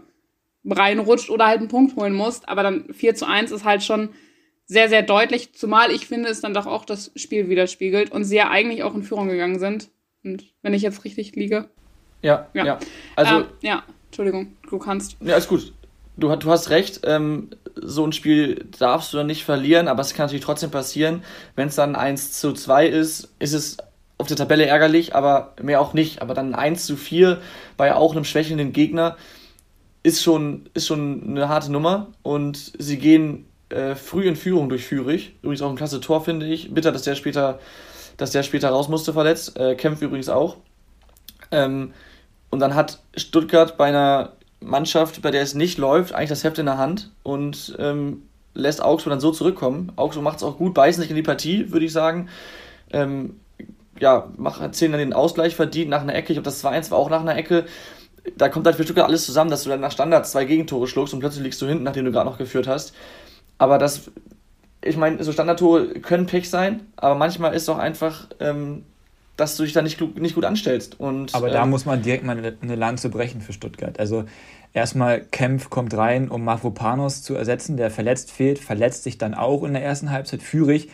reinrutscht 0.66 1.30
oder 1.30 1.46
halt 1.46 1.60
einen 1.60 1.68
Punkt 1.68 1.96
holen 1.96 2.14
musst. 2.14 2.50
Aber 2.50 2.64
dann 2.64 2.92
4 2.92 3.14
zu 3.14 3.28
1 3.28 3.52
ist 3.52 3.66
halt 3.66 3.84
schon 3.84 4.10
sehr, 4.68 4.90
sehr 4.90 5.02
deutlich, 5.02 5.54
zumal 5.54 5.92
ich 5.92 6.08
finde, 6.08 6.30
es 6.30 6.42
dann 6.42 6.54
doch 6.54 6.68
auch 6.68 6.86
das 6.86 7.12
Spiel 7.16 7.50
widerspiegelt 7.50 8.12
und 8.12 8.26
sie 8.26 8.36
ja 8.36 8.50
eigentlich 8.50 8.84
auch 8.84 8.94
in 8.94 9.04
Führung 9.04 9.30
gegangen 9.30 9.60
sind. 9.60 9.90
Und 10.24 10.44
wenn 10.62 10.74
ich 10.74 10.82
jetzt 10.82 11.06
richtig 11.06 11.36
liege. 11.36 11.70
Ja, 12.22 12.48
ja. 12.54 12.66
ja. 12.66 12.80
Also, 13.16 13.40
ähm, 13.40 13.46
ja, 13.62 13.84
Entschuldigung, 14.08 14.58
du 14.70 14.78
kannst. 14.78 15.16
Ja, 15.22 15.38
ist 15.38 15.48
gut. 15.48 15.74
Du, 16.18 16.36
du 16.36 16.50
hast 16.50 16.70
recht, 16.70 17.02
ähm, 17.04 17.52
so 17.76 18.06
ein 18.06 18.12
Spiel 18.12 18.66
darfst 18.78 19.14
du 19.14 19.18
dann 19.18 19.28
nicht 19.28 19.46
verlieren, 19.46 19.88
aber 19.88 20.02
es 20.02 20.14
kann 20.14 20.26
natürlich 20.26 20.44
trotzdem 20.44 20.72
passieren. 20.72 21.24
Wenn 21.56 21.68
es 21.68 21.76
dann 21.76 21.96
1 21.96 22.34
zu 22.34 22.54
2 22.54 22.88
ist, 22.88 23.34
ist 23.40 23.54
es 23.54 23.78
auf 24.18 24.28
der 24.28 24.36
Tabelle 24.36 24.66
ärgerlich, 24.66 25.16
aber 25.16 25.54
mehr 25.62 25.80
auch 25.80 25.94
nicht. 25.94 26.22
Aber 26.22 26.34
dann 26.34 26.56
1 26.56 26.86
zu 26.86 26.98
4 26.98 27.40
bei 27.78 27.94
auch 27.94 28.14
einem 28.14 28.26
schwächelnden 28.26 28.74
Gegner 28.74 29.16
ist 30.04 30.24
schon, 30.24 30.70
ist 30.74 30.88
schon 30.88 31.24
eine 31.28 31.50
harte 31.50 31.72
Nummer 31.72 32.08
und 32.24 32.74
sie 32.80 32.98
gehen 32.98 33.47
äh, 33.70 33.96
früh 33.96 34.28
in 34.28 34.36
Führung 34.36 34.70
durch 34.70 34.86
Führig. 34.86 35.36
Übrigens 35.42 35.62
auch 35.62 35.70
ein 35.70 35.76
klasse 35.76 36.00
Tor, 36.00 36.24
finde 36.24 36.46
ich. 36.46 36.74
Bitter, 36.74 36.92
dass 36.92 37.04
der 37.04 37.16
später, 37.16 37.60
dass 38.18 38.32
der 38.32 38.44
später 38.44 38.70
raus 38.70 38.88
musste 38.88 39.14
verletzt. 39.14 39.60
Äh, 39.60 39.76
kämpft 39.76 40.02
übrigens 40.02 40.30
auch. 40.30 40.58
Ähm, 41.52 41.94
und 42.50 42.60
dann 42.60 42.76
hat 42.76 43.00
Stuttgart 43.16 43.78
bei 43.78 43.86
einer 43.86 44.34
Mannschaft, 44.60 45.22
bei 45.22 45.32
der 45.32 45.42
es 45.42 45.54
nicht 45.54 45.78
läuft, 45.78 46.14
eigentlich 46.14 46.30
das 46.30 46.44
Heft 46.44 46.60
in 46.60 46.66
der 46.66 46.78
Hand 46.78 47.12
und 47.24 47.76
ähm, 47.78 48.24
lässt 48.54 48.82
Augsburg 48.82 49.12
dann 49.12 49.20
so 49.20 49.32
zurückkommen. 49.32 49.92
Augsburg 49.96 50.24
macht 50.24 50.38
es 50.38 50.44
auch 50.44 50.58
gut, 50.58 50.74
beißen 50.74 51.02
sich 51.02 51.10
in 51.10 51.16
die 51.16 51.24
Partie, 51.24 51.72
würde 51.72 51.86
ich 51.86 51.94
sagen. 51.94 52.30
Ähm, 52.92 53.40
ja, 54.00 54.28
10 54.72 54.92
dann 54.92 55.00
den 55.00 55.14
Ausgleich 55.14 55.56
verdient 55.56 55.90
nach 55.90 56.02
einer 56.02 56.16
Ecke. 56.16 56.34
Ich 56.34 56.38
glaube, 56.38 56.44
das 56.44 56.64
2-1 56.64 56.92
war 56.92 56.98
auch 56.98 57.10
nach 57.10 57.22
einer 57.22 57.36
Ecke. 57.36 57.66
Da 58.36 58.50
kommt 58.50 58.66
halt 58.66 58.76
für 58.76 58.84
Stuttgart 58.84 59.08
alles 59.08 59.26
zusammen, 59.26 59.50
dass 59.50 59.64
du 59.64 59.70
dann 59.70 59.80
nach 59.80 59.92
Standards 59.92 60.32
zwei 60.32 60.46
Gegentore 60.46 60.88
schluckst 60.88 61.14
und 61.14 61.20
plötzlich 61.20 61.44
liegst 61.44 61.62
du 61.62 61.68
hinten, 61.68 61.84
nachdem 61.84 62.06
du 62.06 62.12
gerade 62.12 62.30
noch 62.30 62.38
geführt 62.38 62.68
hast. 62.68 62.94
Aber 63.58 63.78
das, 63.78 64.12
ich 64.84 64.98
meine, 64.98 65.24
so 65.24 65.32
Standardtore 65.32 66.00
können 66.00 66.26
Pech 66.26 66.50
sein, 66.50 66.82
aber 66.96 67.16
manchmal 67.16 67.54
ist 67.54 67.70
auch 67.70 67.78
einfach, 67.78 68.28
ähm, 68.40 68.84
dass 69.36 69.56
du 69.56 69.64
dich 69.64 69.74
da 69.74 69.82
nicht, 69.82 70.00
nicht 70.18 70.36
gut 70.36 70.46
anstellst. 70.46 71.00
Und, 71.00 71.34
aber 71.34 71.50
da 71.50 71.64
ähm, 71.64 71.70
muss 71.70 71.86
man 71.86 72.02
direkt 72.02 72.24
mal 72.24 72.56
eine 72.62 72.76
Lanze 72.76 73.10
brechen 73.10 73.42
für 73.42 73.54
Stuttgart. 73.54 74.00
Also 74.00 74.26
erstmal 74.74 75.22
Kempf 75.22 75.70
kommt 75.70 75.96
rein, 75.96 76.30
um 76.30 76.44
Mavropanos 76.44 77.24
zu 77.24 77.36
ersetzen, 77.36 77.78
der 77.78 77.92
verletzt 77.92 78.32
fehlt, 78.32 78.60
verletzt 78.60 79.04
sich 79.04 79.18
dann 79.18 79.34
auch 79.34 79.64
in 79.64 79.74
der 79.74 79.84
ersten 79.84 80.12
Halbzeit. 80.12 80.42
Führig, 80.42 80.90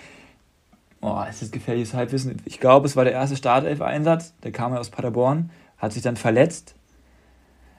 oh, 1.01 1.21
es 1.29 1.41
ist 1.41 1.51
gefährliches 1.51 1.93
Halbwissen. 1.93 2.41
Ich 2.45 2.59
glaube, 2.59 2.87
es 2.87 2.95
war 2.95 3.03
der 3.03 3.13
erste 3.13 3.35
Startelf-Einsatz, 3.35 4.33
der 4.43 4.51
kam 4.51 4.73
aus 4.73 4.89
Paderborn, 4.89 5.49
hat 5.77 5.93
sich 5.93 6.01
dann 6.01 6.17
verletzt, 6.17 6.75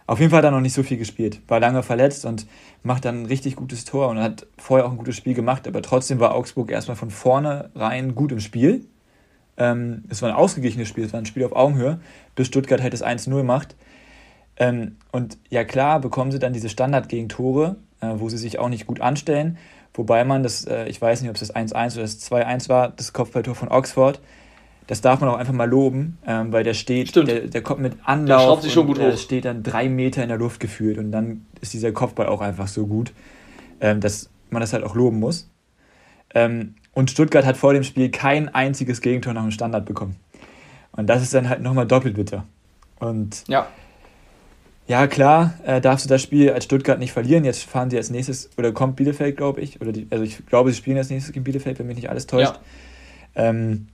auf 0.07 0.21
jeden 0.21 0.31
Fall 0.31 0.39
hat 0.39 0.45
er 0.45 0.51
noch 0.51 0.61
nicht 0.61 0.75
so 0.75 0.83
viel 0.83 0.99
gespielt, 0.99 1.41
war 1.49 1.61
lange 1.61 1.83
verletzt 1.83 2.27
und 2.27 2.47
macht 2.83 3.07
dann 3.07 3.23
ein 3.23 3.27
richtig 3.27 3.57
gutes 3.57 3.85
Tor 3.85 4.09
und 4.09 4.19
hat 4.19 4.47
vorher 4.59 4.87
auch 4.87 4.91
ein 4.91 4.99
gutes 4.99 5.17
Spiel 5.17 5.35
gemacht, 5.35 5.67
aber 5.67 5.81
trotzdem 5.81 6.21
war 6.21 6.35
Augsburg 6.35 6.71
erstmal 6.71 6.97
von 6.97 7.11
vorne 7.11 7.71
rein 7.75 8.15
gut 8.15 8.31
im 8.31 8.41
Spiel. 8.41 8.85
Ähm, 9.57 10.05
es 10.11 10.21
war 10.21 10.29
ein 10.29 10.35
ausgeglichenes 10.35 10.89
Spiel, 10.89 11.05
es 11.05 11.13
war 11.13 11.21
ein 11.21 11.27
Spiel 11.27 11.45
auf 11.45 11.53
Augenhöhe, 11.53 12.01
bis 12.35 12.49
Stuttgart 12.49 12.83
halt 12.83 12.93
das 12.93 13.05
1-0 13.05 13.43
macht. 13.45 13.77
Ähm, 14.57 14.97
und 15.11 15.39
ja 15.49 15.65
klar 15.65 16.01
bekommen 16.01 16.33
sie 16.33 16.39
dann 16.39 16.53
diese 16.53 16.69
Standard-Gegentore, 16.69 17.77
äh, 18.01 18.13
wo 18.17 18.29
sie 18.29 18.39
sich 18.39 18.59
auch 18.59 18.69
nicht 18.69 18.87
gut 18.87 19.01
anstellen, 19.01 19.57
wobei 19.95 20.25
man 20.25 20.43
das, 20.43 20.67
äh, 20.67 20.87
ich 20.87 21.01
weiß 21.01 21.23
nicht, 21.23 21.31
ob 21.31 21.37
es 21.37 21.49
das 21.49 21.55
1-1 21.55 21.95
oder 21.95 22.03
das 22.03 22.21
2-1 22.21 22.69
war, 22.69 22.91
das 22.91 23.13
Kopfballtor 23.13 23.55
von 23.55 23.69
Oxford, 23.69 24.21
das 24.87 25.01
darf 25.01 25.21
man 25.21 25.31
auch 25.31 25.37
einfach 25.37 25.53
mal 25.53 25.69
loben, 25.69 26.19
ähm, 26.27 26.53
weil 26.53 26.65
der 26.65 26.75
steht, 26.75 27.15
der, 27.17 27.47
der 27.47 27.63
kommt 27.63 27.81
mit 27.81 27.95
Anlauf 28.05 28.61
der 28.61 28.63
sich 28.65 28.73
schon 28.73 28.87
gut 28.87 28.99
hoch. 28.99 29.17
steht 29.17 29.47
dann 29.47 29.63
drei 29.63 29.89
Meter 29.89 30.23
in 30.23 30.29
der 30.29 30.39
Luft 30.39 30.61
gefühlt 30.61 30.99
und 30.99 31.11
dann 31.11 31.47
ist 31.61 31.73
dieser 31.73 31.93
Kopfball 31.93 32.27
auch 32.27 32.41
einfach 32.41 32.69
so 32.69 32.87
gut, 32.87 33.13
ähm, 33.81 34.01
dass 34.01 34.29
man 34.51 34.61
das 34.61 34.73
halt 34.73 34.85
auch 34.85 34.95
loben 34.95 35.19
muss. 35.19 35.49
Ähm, 36.35 36.75
und 36.93 37.11
Stuttgart 37.11 37.45
hat 37.45 37.57
vor 37.57 37.73
dem 37.73 37.83
Spiel 37.83 38.11
kein 38.11 38.55
einziges 38.55 39.01
Gegentor 39.01 39.33
nach 39.33 39.43
dem 39.43 39.51
Standard 39.51 39.85
bekommen. 39.87 40.17
Und 40.93 41.09
das 41.09 41.23
ist 41.23 41.35
dann 41.35 41.49
halt 41.49 41.61
nochmal 41.61 41.87
doppelt 41.87 42.15
bitter. 42.15 42.45
Und 43.01 43.45
ja, 43.49 43.67
ja 44.87 45.07
klar, 45.07 45.55
äh, 45.65 45.81
darfst 45.81 46.05
du 46.05 46.09
das 46.09 46.23
Spiel 46.23 46.51
als 46.51 46.65
Stuttgart 46.65 46.99
nicht 46.99 47.13
verlieren. 47.13 47.45
Jetzt 47.45 47.65
fahren 47.65 47.91
sie 47.91 47.97
als 47.97 48.11
nächstes, 48.11 48.51
oder 48.59 48.73
kommt 48.73 48.97
Bielefeld, 48.97 49.37
glaube 49.37 49.61
ich. 49.61 49.81
Oder 49.81 49.93
die, 49.93 50.07
also 50.11 50.23
ich 50.23 50.45
glaube, 50.47 50.71
sie 50.71 50.77
spielen 50.77 50.99
als 50.99 51.11
nächstes 51.11 51.33
gegen 51.33 51.45
Bielefeld, 51.45 51.79
wenn 51.79 51.87
mich 51.87 51.97
nicht 51.97 52.11
alles 52.11 52.27
täuscht. 52.27 52.61
Ja. 53.35 53.49
Ähm, 53.49 53.89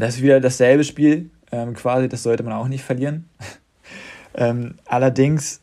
das 0.00 0.16
ist 0.16 0.22
wieder 0.22 0.40
dasselbe 0.40 0.84
Spiel, 0.84 1.30
ähm, 1.52 1.74
quasi, 1.74 2.08
das 2.08 2.22
sollte 2.22 2.42
man 2.42 2.52
auch 2.52 2.68
nicht 2.68 2.84
verlieren. 2.84 3.28
ähm, 4.34 4.74
allerdings, 4.86 5.60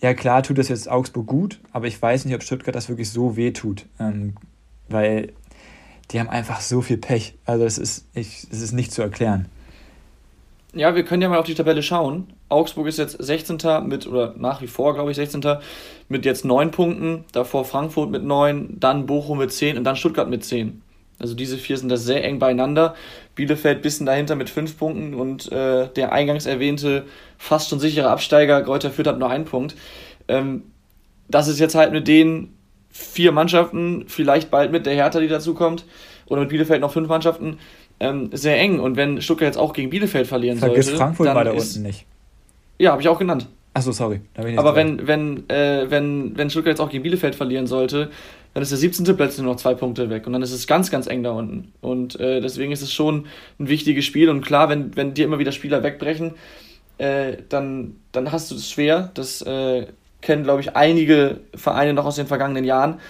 ja 0.00 0.14
klar 0.14 0.42
tut 0.42 0.58
das 0.58 0.68
jetzt 0.68 0.90
Augsburg 0.90 1.26
gut, 1.26 1.60
aber 1.72 1.86
ich 1.86 2.00
weiß 2.00 2.24
nicht, 2.24 2.34
ob 2.34 2.42
Stuttgart 2.42 2.74
das 2.74 2.88
wirklich 2.88 3.10
so 3.10 3.36
weh 3.36 3.52
tut, 3.52 3.86
ähm, 3.98 4.34
weil 4.88 5.32
die 6.10 6.20
haben 6.20 6.28
einfach 6.28 6.60
so 6.60 6.82
viel 6.82 6.98
Pech. 6.98 7.34
Also 7.44 7.64
das 7.64 7.78
ist, 7.78 8.06
ist 8.14 8.72
nicht 8.72 8.92
zu 8.92 9.02
erklären. 9.02 9.48
Ja, 10.74 10.94
wir 10.94 11.04
können 11.04 11.20
ja 11.22 11.28
mal 11.28 11.38
auf 11.38 11.46
die 11.46 11.54
Tabelle 11.54 11.82
schauen. 11.82 12.28
Augsburg 12.48 12.86
ist 12.86 12.98
jetzt 12.98 13.22
16. 13.22 13.58
mit, 13.86 14.06
oder 14.06 14.34
nach 14.36 14.62
wie 14.62 14.66
vor, 14.66 14.94
glaube 14.94 15.10
ich, 15.10 15.16
16. 15.16 15.42
mit 16.08 16.24
jetzt 16.24 16.44
9 16.44 16.70
Punkten. 16.70 17.24
Davor 17.32 17.64
Frankfurt 17.64 18.10
mit 18.10 18.24
9, 18.24 18.80
dann 18.80 19.06
Bochum 19.06 19.38
mit 19.38 19.52
10 19.52 19.76
und 19.76 19.84
dann 19.84 19.96
Stuttgart 19.96 20.28
mit 20.28 20.44
10. 20.44 20.81
Also 21.22 21.34
diese 21.34 21.56
vier 21.56 21.78
sind 21.78 21.88
da 21.88 21.96
sehr 21.96 22.24
eng 22.24 22.38
beieinander. 22.38 22.94
Bielefeld 23.34 23.82
bisschen 23.82 24.06
dahinter 24.06 24.36
mit 24.36 24.50
fünf 24.50 24.76
Punkten 24.78 25.14
und 25.14 25.50
äh, 25.50 25.88
der 25.88 26.12
eingangs 26.12 26.46
erwähnte 26.46 27.04
fast 27.38 27.70
schon 27.70 27.80
sichere 27.80 28.10
Absteiger 28.10 28.62
Greuther 28.62 28.90
Fürth 28.90 29.08
hat 29.08 29.18
nur 29.18 29.30
einen 29.30 29.44
Punkt. 29.44 29.74
Ähm, 30.28 30.64
das 31.28 31.48
ist 31.48 31.58
jetzt 31.58 31.74
halt 31.74 31.92
mit 31.92 32.08
den 32.08 32.54
vier 32.90 33.32
Mannschaften, 33.32 34.04
vielleicht 34.06 34.50
bald 34.50 34.70
mit 34.70 34.86
der 34.86 34.94
Hertha, 34.94 35.18
die 35.18 35.28
dazukommt, 35.28 35.86
oder 36.26 36.42
mit 36.42 36.50
Bielefeld 36.50 36.80
noch 36.80 36.92
fünf 36.92 37.08
Mannschaften, 37.08 37.58
ähm, 38.00 38.30
sehr 38.32 38.58
eng. 38.58 38.80
Und 38.80 38.96
wenn 38.96 39.22
Stuttgart 39.22 39.46
jetzt 39.46 39.56
auch 39.56 39.72
gegen 39.72 39.90
Bielefeld 39.90 40.26
verlieren 40.26 40.58
Vergiss 40.58 40.86
sollte, 40.86 40.98
Frankfurt 40.98 41.26
dann 41.26 41.36
war 41.36 41.44
da 41.44 41.52
unten 41.52 41.82
nicht. 41.82 42.04
Ja, 42.78 42.92
habe 42.92 43.00
ich 43.00 43.08
auch 43.08 43.18
genannt. 43.18 43.48
Achso, 43.74 43.92
sorry. 43.92 44.20
Aber 44.56 44.74
wenn, 44.74 45.06
wenn, 45.06 45.48
äh, 45.48 45.86
wenn, 45.88 46.36
wenn 46.36 46.50
Stuttgart 46.50 46.72
jetzt 46.72 46.80
auch 46.80 46.90
gegen 46.90 47.02
Bielefeld 47.02 47.34
verlieren 47.34 47.66
sollte, 47.66 48.10
dann 48.54 48.62
ist 48.62 48.70
der 48.70 48.78
17. 48.78 49.16
plötzlich 49.16 49.42
nur 49.42 49.52
noch 49.52 49.60
zwei 49.60 49.74
Punkte 49.74 50.10
weg 50.10 50.26
und 50.26 50.32
dann 50.34 50.42
ist 50.42 50.52
es 50.52 50.66
ganz, 50.66 50.90
ganz 50.90 51.06
eng 51.06 51.22
da 51.22 51.32
unten. 51.32 51.72
Und 51.80 52.20
äh, 52.20 52.40
deswegen 52.40 52.72
ist 52.72 52.82
es 52.82 52.92
schon 52.92 53.26
ein 53.58 53.68
wichtiges 53.68 54.04
Spiel. 54.04 54.28
Und 54.28 54.42
klar, 54.42 54.68
wenn, 54.68 54.94
wenn 54.94 55.14
dir 55.14 55.24
immer 55.24 55.38
wieder 55.38 55.52
Spieler 55.52 55.82
wegbrechen, 55.82 56.32
äh, 56.98 57.38
dann, 57.48 57.96
dann 58.12 58.30
hast 58.30 58.50
du 58.50 58.54
es 58.54 58.70
schwer. 58.70 59.10
Das 59.14 59.40
äh, 59.42 59.86
kennen, 60.20 60.44
glaube 60.44 60.60
ich, 60.60 60.76
einige 60.76 61.40
Vereine 61.54 61.94
noch 61.94 62.04
aus 62.04 62.16
den 62.16 62.26
vergangenen 62.26 62.64
Jahren. 62.64 63.00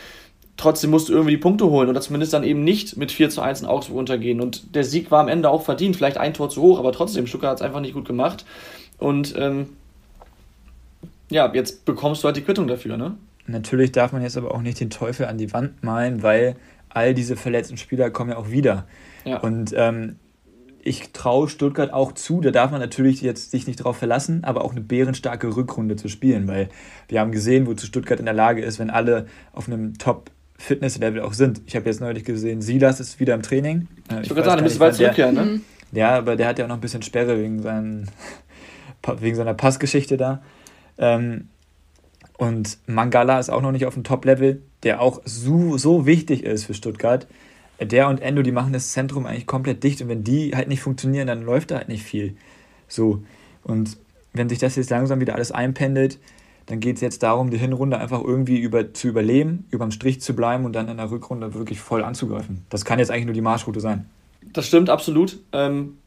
Trotzdem 0.56 0.90
musst 0.90 1.08
du 1.08 1.12
irgendwie 1.12 1.32
die 1.32 1.38
Punkte 1.38 1.66
holen 1.66 1.88
oder 1.88 2.00
zumindest 2.00 2.32
dann 2.32 2.44
eben 2.44 2.62
nicht 2.62 2.96
mit 2.96 3.10
4 3.10 3.30
zu 3.30 3.40
1 3.40 3.62
in 3.62 3.66
Augsburg 3.66 3.98
untergehen. 3.98 4.40
Und 4.40 4.76
der 4.76 4.84
Sieg 4.84 5.10
war 5.10 5.20
am 5.20 5.28
Ende 5.28 5.50
auch 5.50 5.62
verdient, 5.62 5.96
vielleicht 5.96 6.18
ein 6.18 6.34
Tor 6.34 6.50
zu 6.50 6.62
hoch, 6.62 6.78
aber 6.78 6.92
trotzdem, 6.92 7.26
Stuttgart 7.26 7.52
hat 7.52 7.60
es 7.60 7.62
einfach 7.62 7.80
nicht 7.80 7.94
gut 7.94 8.04
gemacht. 8.04 8.44
Und 8.98 9.34
ähm, 9.36 9.70
ja, 11.30 11.52
jetzt 11.52 11.84
bekommst 11.84 12.22
du 12.22 12.26
halt 12.26 12.36
die 12.36 12.42
Quittung 12.42 12.68
dafür, 12.68 12.96
ne? 12.96 13.16
Natürlich 13.46 13.92
darf 13.92 14.12
man 14.12 14.22
jetzt 14.22 14.36
aber 14.36 14.54
auch 14.54 14.62
nicht 14.62 14.80
den 14.80 14.90
Teufel 14.90 15.26
an 15.26 15.38
die 15.38 15.52
Wand 15.52 15.82
malen, 15.82 16.22
weil 16.22 16.56
all 16.88 17.14
diese 17.14 17.36
verletzten 17.36 17.76
Spieler 17.76 18.10
kommen 18.10 18.30
ja 18.30 18.36
auch 18.36 18.50
wieder. 18.50 18.86
Ja. 19.24 19.38
Und 19.38 19.72
ähm, 19.76 20.16
ich 20.82 21.12
traue 21.12 21.48
Stuttgart 21.48 21.92
auch 21.92 22.12
zu, 22.12 22.40
da 22.40 22.50
darf 22.50 22.70
man 22.70 22.80
natürlich 22.80 23.22
jetzt 23.22 23.50
sich 23.52 23.66
nicht 23.66 23.76
drauf 23.76 23.96
verlassen, 23.96 24.44
aber 24.44 24.64
auch 24.64 24.72
eine 24.72 24.80
bärenstarke 24.80 25.54
Rückrunde 25.56 25.96
zu 25.96 26.08
spielen, 26.08 26.48
weil 26.48 26.68
wir 27.08 27.20
haben 27.20 27.32
gesehen, 27.32 27.66
wozu 27.66 27.86
Stuttgart 27.86 28.18
in 28.18 28.24
der 28.24 28.34
Lage 28.34 28.62
ist, 28.62 28.78
wenn 28.78 28.90
alle 28.90 29.26
auf 29.52 29.68
einem 29.68 29.96
Top-Fitness-Level 29.98 31.22
auch 31.22 31.34
sind. 31.34 31.62
Ich 31.66 31.76
habe 31.76 31.86
jetzt 31.86 32.00
neulich 32.00 32.24
gesehen, 32.24 32.62
Silas 32.62 33.00
ist 33.00 33.20
wieder 33.20 33.34
im 33.34 33.42
Training. 33.42 33.86
Ich 34.08 34.14
wollte 34.14 34.34
gerade 34.34 34.44
sagen, 34.44 34.58
ein 34.58 34.64
bisschen 34.64 34.80
weit 34.80 34.94
zurückkehren, 34.94 35.34
ne? 35.34 35.44
Mhm. 35.44 35.60
Ja, 35.92 36.16
aber 36.16 36.36
der 36.36 36.48
hat 36.48 36.58
ja 36.58 36.64
auch 36.64 36.68
noch 36.68 36.76
ein 36.76 36.80
bisschen 36.80 37.02
Sperre 37.02 37.38
wegen, 37.38 37.62
seinen, 37.62 38.10
wegen 39.18 39.36
seiner 39.36 39.54
Passgeschichte 39.54 40.16
da. 40.16 40.42
Ähm, 40.98 41.48
und 42.42 42.78
Mangala 42.88 43.38
ist 43.38 43.50
auch 43.50 43.62
noch 43.62 43.70
nicht 43.70 43.86
auf 43.86 43.94
dem 43.94 44.02
Top-Level, 44.02 44.62
der 44.82 45.00
auch 45.00 45.22
so, 45.24 45.78
so 45.78 46.06
wichtig 46.06 46.42
ist 46.42 46.64
für 46.64 46.74
Stuttgart. 46.74 47.28
Der 47.80 48.08
und 48.08 48.20
Endo, 48.20 48.42
die 48.42 48.50
machen 48.50 48.72
das 48.72 48.90
Zentrum 48.90 49.26
eigentlich 49.26 49.46
komplett 49.46 49.84
dicht 49.84 50.02
und 50.02 50.08
wenn 50.08 50.24
die 50.24 50.50
halt 50.56 50.66
nicht 50.66 50.80
funktionieren, 50.80 51.28
dann 51.28 51.42
läuft 51.42 51.70
da 51.70 51.76
halt 51.76 51.88
nicht 51.88 52.02
viel. 52.02 52.34
So. 52.88 53.22
Und 53.62 53.96
wenn 54.32 54.48
sich 54.48 54.58
das 54.58 54.74
jetzt 54.74 54.90
langsam 54.90 55.20
wieder 55.20 55.36
alles 55.36 55.52
einpendelt, 55.52 56.18
dann 56.66 56.80
geht 56.80 56.96
es 56.96 57.00
jetzt 57.00 57.22
darum, 57.22 57.50
die 57.50 57.58
Hinrunde 57.58 57.98
einfach 57.98 58.20
irgendwie 58.24 58.58
über, 58.58 58.92
zu 58.92 59.06
überleben, 59.06 59.68
über 59.70 59.84
dem 59.84 59.92
Strich 59.92 60.20
zu 60.20 60.34
bleiben 60.34 60.64
und 60.64 60.72
dann 60.72 60.88
in 60.88 60.96
der 60.96 61.12
Rückrunde 61.12 61.54
wirklich 61.54 61.78
voll 61.78 62.02
anzugreifen. 62.02 62.64
Das 62.70 62.84
kann 62.84 62.98
jetzt 62.98 63.12
eigentlich 63.12 63.26
nur 63.26 63.34
die 63.34 63.40
Marschroute 63.40 63.78
sein. 63.78 64.06
Das 64.52 64.66
stimmt 64.66 64.90
absolut. 64.90 65.38
Ähm, 65.52 65.98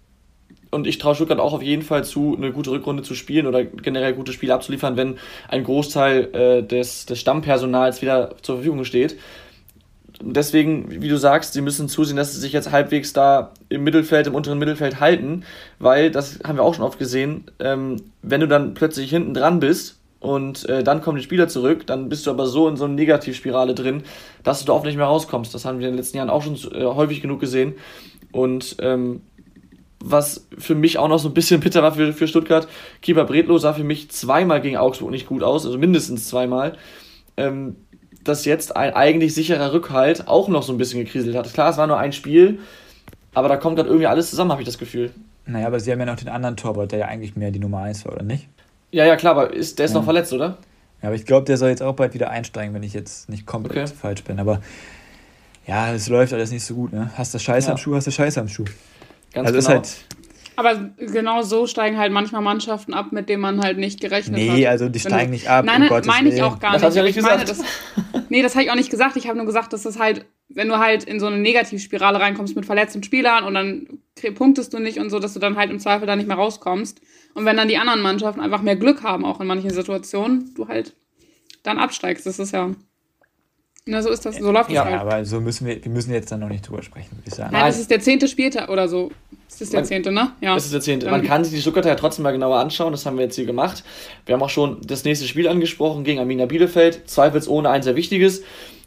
und 0.76 0.86
ich 0.88 0.98
traue 0.98 1.16
Stuttgart 1.16 1.40
auch 1.40 1.54
auf 1.54 1.64
jeden 1.64 1.82
Fall 1.82 2.04
zu, 2.04 2.36
eine 2.36 2.52
gute 2.52 2.70
Rückrunde 2.70 3.02
zu 3.02 3.16
spielen 3.16 3.48
oder 3.48 3.64
generell 3.64 4.14
gute 4.14 4.34
Spiele 4.34 4.54
abzuliefern, 4.54 4.98
wenn 4.98 5.16
ein 5.48 5.64
Großteil 5.64 6.36
äh, 6.36 6.64
des, 6.64 7.06
des 7.06 7.20
Stammpersonals 7.20 8.02
wieder 8.02 8.36
zur 8.42 8.58
Verfügung 8.58 8.84
steht. 8.84 9.18
Deswegen, 10.22 11.02
wie 11.02 11.08
du 11.08 11.18
sagst, 11.18 11.54
sie 11.54 11.62
müssen 11.62 11.88
zusehen, 11.88 12.18
dass 12.18 12.34
sie 12.34 12.40
sich 12.40 12.54
jetzt 12.54 12.72
halbwegs 12.72 13.14
da 13.14 13.54
im 13.70 13.84
Mittelfeld, 13.84 14.28
im 14.28 14.36
unteren 14.36 14.60
Mittelfeld 14.60 15.00
halten, 15.00 15.44
weil, 15.80 16.12
das 16.12 16.40
haben 16.46 16.58
wir 16.58 16.64
auch 16.64 16.74
schon 16.74 16.86
oft 16.86 17.00
gesehen, 17.00 17.46
ähm, 17.60 17.98
wenn 18.22 18.42
du 18.42 18.48
dann 18.48 18.74
plötzlich 18.74 19.10
hinten 19.10 19.34
dran 19.34 19.60
bist 19.60 20.00
und 20.20 20.68
äh, 20.68 20.84
dann 20.84 21.02
kommen 21.02 21.18
die 21.18 21.24
Spieler 21.24 21.48
zurück, 21.48 21.88
dann 21.88 22.10
bist 22.10 22.28
du 22.28 22.32
aber 22.32 22.48
so 22.48 22.68
in 22.68 22.76
so 22.76 22.86
einer 22.86 22.96
Negativspirale 22.96 23.76
drin, 23.76 24.04
dass 24.44 24.60
du 24.60 24.66
da 24.66 24.74
oft 24.74 24.86
nicht 24.86 24.98
mehr 24.98 25.06
rauskommst. 25.06 25.54
Das 25.54 25.64
haben 25.64 25.80
wir 25.80 25.88
in 25.88 25.94
den 25.94 25.98
letzten 25.98 26.18
Jahren 26.18 26.30
auch 26.30 26.44
schon 26.44 26.56
äh, 26.74 26.84
häufig 26.84 27.22
genug 27.22 27.40
gesehen. 27.40 27.76
Und 28.32 28.76
ähm, 28.80 29.22
was 30.00 30.48
für 30.58 30.76
mich 30.76 30.98
auch 30.98 31.08
noch 31.08 31.20
so 31.20 31.30
ein 31.30 31.34
bisschen 31.34 31.60
bitter 31.62 31.82
war 31.82 31.94
für, 31.94 32.14
für 32.14 32.28
Stuttgart. 32.28 32.68
Keeper 33.02 33.26
Bredlo 33.26 33.58
sah 33.58 33.74
für 33.74 33.84
mich 33.84 34.12
zweimal 34.12 34.62
gegen 34.62 34.78
Augsburg 34.78 35.12
nicht 35.12 35.28
gut 35.28 35.44
aus, 35.44 35.66
also 35.66 35.78
mindestens 35.78 36.28
zweimal. 36.28 36.78
Ähm, 37.38 37.78
dass 38.24 38.46
jetzt 38.46 38.76
ein 38.76 38.94
eigentlich 38.94 39.34
sicherer 39.34 39.72
Rückhalt 39.72 40.28
auch 40.28 40.48
noch 40.48 40.64
so 40.64 40.74
ein 40.74 40.78
bisschen 40.78 41.04
gekriselt 41.04 41.36
hat. 41.36 41.54
Klar, 41.54 41.70
es 41.70 41.78
war 41.78 41.88
nur 41.88 41.98
ein 41.98 42.12
Spiel, 42.12 42.60
aber 43.34 43.48
da 43.50 43.58
kommt 43.58 43.76
gerade 43.76 43.88
irgendwie 43.88 44.08
alles 44.08 44.30
zusammen, 44.32 44.52
habe 44.52 44.62
ich 44.62 44.66
das 44.66 44.78
Gefühl. 44.78 45.12
Naja, 45.46 45.68
aber 45.68 45.80
sie 45.80 45.92
haben 45.92 46.00
ja 46.00 46.08
noch 46.08 46.16
den 46.16 46.30
anderen 46.30 46.58
Torwart, 46.58 46.92
der 46.92 47.00
ja 47.00 47.06
eigentlich 47.06 47.36
mehr 47.36 47.52
die 47.52 47.60
Nummer 47.60 47.80
1 47.80 48.06
war, 48.06 48.14
oder 48.14 48.24
nicht? 48.24 48.48
Ja, 48.92 49.06
ja, 49.06 49.16
klar, 49.16 49.36
aber 49.36 49.54
ist, 49.54 49.78
der 49.78 49.86
ist 49.86 49.92
ja. 49.92 50.00
noch 50.00 50.06
verletzt, 50.06 50.34
oder? 50.34 50.58
Ja, 51.02 51.10
aber 51.10 51.16
ich 51.16 51.26
glaube, 51.26 51.46
der 51.46 51.58
soll 51.58 51.70
jetzt 51.70 51.84
auch 51.84 51.94
bald 51.94 52.14
wieder 52.16 52.30
einsteigen, 52.32 52.74
wenn 52.74 52.82
ich 52.82 52.94
jetzt 52.94 53.30
nicht 53.30 53.46
komplett 53.46 53.90
okay. 53.90 53.98
falsch 54.00 54.24
bin. 54.24 54.40
Aber 54.40 54.62
ja, 55.68 55.94
es 55.94 56.10
läuft 56.10 56.34
alles 56.34 56.52
nicht 56.52 56.64
so 56.64 56.74
gut, 56.74 56.94
ne? 56.94 57.12
Hast 57.16 57.34
du 57.34 57.40
Scheiße 57.40 57.68
ja. 57.68 57.74
am 57.74 57.78
Schuh, 57.78 57.96
hast 57.96 58.08
du 58.08 58.12
Scheiße 58.12 58.40
am 58.40 58.48
Schuh. 58.48 58.66
Ganz 59.36 59.48
also 59.48 59.60
genau. 59.60 59.82
ist 59.82 59.90
halt. 59.90 60.06
Aber 60.58 60.90
genau 60.98 61.42
so 61.42 61.68
steigen 61.68 61.98
halt 61.98 62.14
manchmal 62.14 62.42
Mannschaften 62.42 62.94
ab, 62.94 63.12
mit 63.12 63.28
denen 63.28 63.42
man 63.42 63.62
halt 63.62 63.78
nicht 63.78 64.00
gerechnet 64.00 64.38
nee, 64.38 64.50
hat. 64.50 64.56
Nee, 64.56 64.68
also 64.68 64.88
die 64.88 65.00
steigen 65.00 65.32
nicht 65.32 65.50
ab. 65.50 65.66
Nein, 65.66 65.86
nein, 65.90 66.04
meine 66.06 66.34
ich 66.34 66.42
auch 66.42 66.60
gar 66.60 66.72
das 66.72 66.82
nicht. 66.82 66.88
Hast 66.88 66.94
du 66.96 67.00
ja 67.00 67.06
nicht 67.06 67.16
gesagt. 67.16 67.50
das, 67.50 67.62
nee, 68.30 68.42
das 68.42 68.56
habe 68.56 68.64
ich 68.64 68.72
auch 68.72 68.76
nicht 68.76 68.90
gesagt. 68.90 69.18
Ich 69.18 69.28
habe 69.28 69.38
nur 69.38 69.46
gesagt, 69.46 69.74
dass 69.74 69.84
das 69.84 70.00
halt, 70.00 70.26
wenn 70.48 70.70
du 70.70 70.78
halt 70.78 71.04
in 71.04 71.20
so 71.20 71.26
eine 71.26 71.38
Negativspirale 71.38 72.22
reinkommst 72.22 72.56
mit 72.56 72.66
verletzten 72.66 73.04
Spielern 73.04 73.44
und 73.44 73.54
dann 73.54 73.88
punktest 74.36 74.74
du 74.74 74.80
nicht 74.80 74.98
und 74.98 75.10
so, 75.10 75.20
dass 75.20 75.34
du 75.34 75.40
dann 75.40 75.58
halt 75.58 75.72
im 75.72 75.80
Zweifel 75.80 76.08
da 76.08 76.16
nicht 76.16 76.28
mehr 76.28 76.38
rauskommst. 76.38 77.02
Und 77.34 77.44
wenn 77.44 77.58
dann 77.58 77.68
die 77.68 77.78
anderen 77.78 78.02
Mannschaften 78.02 78.40
einfach 78.40 78.62
mehr 78.62 78.78
Glück 78.78 79.04
haben, 79.04 79.26
auch 79.26 79.42
in 79.42 79.48
manchen 79.48 79.72
Situationen, 79.72 80.54
du 80.56 80.70
halt 80.70 80.96
dann 81.64 81.80
absteigst. 81.80 82.26
Das 82.26 82.40
ist 82.40 82.54
ja. 82.54 82.72
Na, 83.88 84.02
so 84.02 84.10
ist 84.10 84.26
das, 84.26 84.38
so 84.38 84.52
läuft 84.52 84.72
ja, 84.72 84.84
das 84.84 84.94
halt. 84.94 85.02
aber 85.02 85.26
so 85.26 85.40
müssen 85.40 85.68
wir, 85.68 85.84
wir 85.84 85.92
müssen 85.92 86.12
jetzt 86.12 86.32
dann 86.32 86.40
noch 86.40 86.50
nicht 86.50 86.68
drüber 86.68 86.82
sprechen, 86.82 87.12
würde 87.18 87.28
ich 87.28 87.36
sagen. 87.36 87.52
Nein, 87.54 87.68
das 87.68 87.78
ist 87.78 87.92
der 87.92 88.00
zehnte 88.00 88.28
Spieltag 88.28 88.70
oder 88.70 88.88
so. 88.88 89.12
Das 89.48 89.62
ist 89.62 89.74
der 89.74 89.82
Man, 89.82 89.86
zehnte, 89.86 90.12
ne? 90.12 90.32
Ja. 90.42 90.56
Das 90.56 90.66
ist 90.66 90.74
der 90.74 90.82
zehnte. 90.82 91.08
Man 91.08 91.24
kann 91.24 91.44
sich 91.44 91.54
die 91.54 91.62
Stuttgarter 91.62 91.90
ja 91.90 91.96
trotzdem 91.96 92.24
mal 92.24 92.32
genauer 92.32 92.58
anschauen, 92.58 92.92
das 92.94 93.06
haben 93.06 93.18
wir 93.18 93.26
jetzt 93.26 93.36
hier 93.36 93.46
gemacht. 93.46 93.84
Wir 94.26 94.34
haben 94.34 94.42
auch 94.42 94.50
schon 94.50 94.82
das 94.88 95.04
nächste 95.04 95.28
Spiel 95.28 95.48
angesprochen 95.48 96.04
gegen 96.04 96.20
Arminia 96.20 96.48
Bielefeld, 96.48 97.08
zweifelsohne 97.08 97.70
ein 97.70 97.84
sehr 97.84 97.96
wichtiges. 97.96 98.42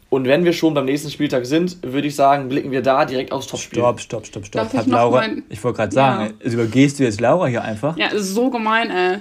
Und 0.09 0.25
wenn 0.25 0.43
wir 0.43 0.51
schon 0.51 0.73
beim 0.73 0.83
nächsten 0.83 1.09
Spieltag 1.09 1.45
sind, 1.45 1.77
würde 1.81 2.09
ich 2.09 2.15
sagen, 2.15 2.49
blicken 2.49 2.71
wir 2.71 2.81
da 2.81 3.05
direkt 3.05 3.31
aufs 3.31 3.47
Topspiel. 3.47 3.79
Stopp, 3.79 4.01
stopp, 4.01 4.25
stopp, 4.25 4.45
stopp. 4.47 4.63
Darf 4.63 4.73
Hat 4.73 4.85
ich 4.85 4.91
Laura, 4.91 5.21
mein... 5.21 5.43
ich 5.47 5.63
wollte 5.63 5.77
gerade 5.77 5.93
sagen, 5.93 6.33
ja. 6.43 6.51
übergehst 6.51 6.99
du 6.99 7.03
jetzt 7.03 7.21
Laura 7.21 7.45
hier 7.45 7.63
einfach? 7.63 7.95
Ja, 7.95 8.07
ist 8.07 8.33
so 8.33 8.49
gemein, 8.49 8.89
ey. 8.89 9.19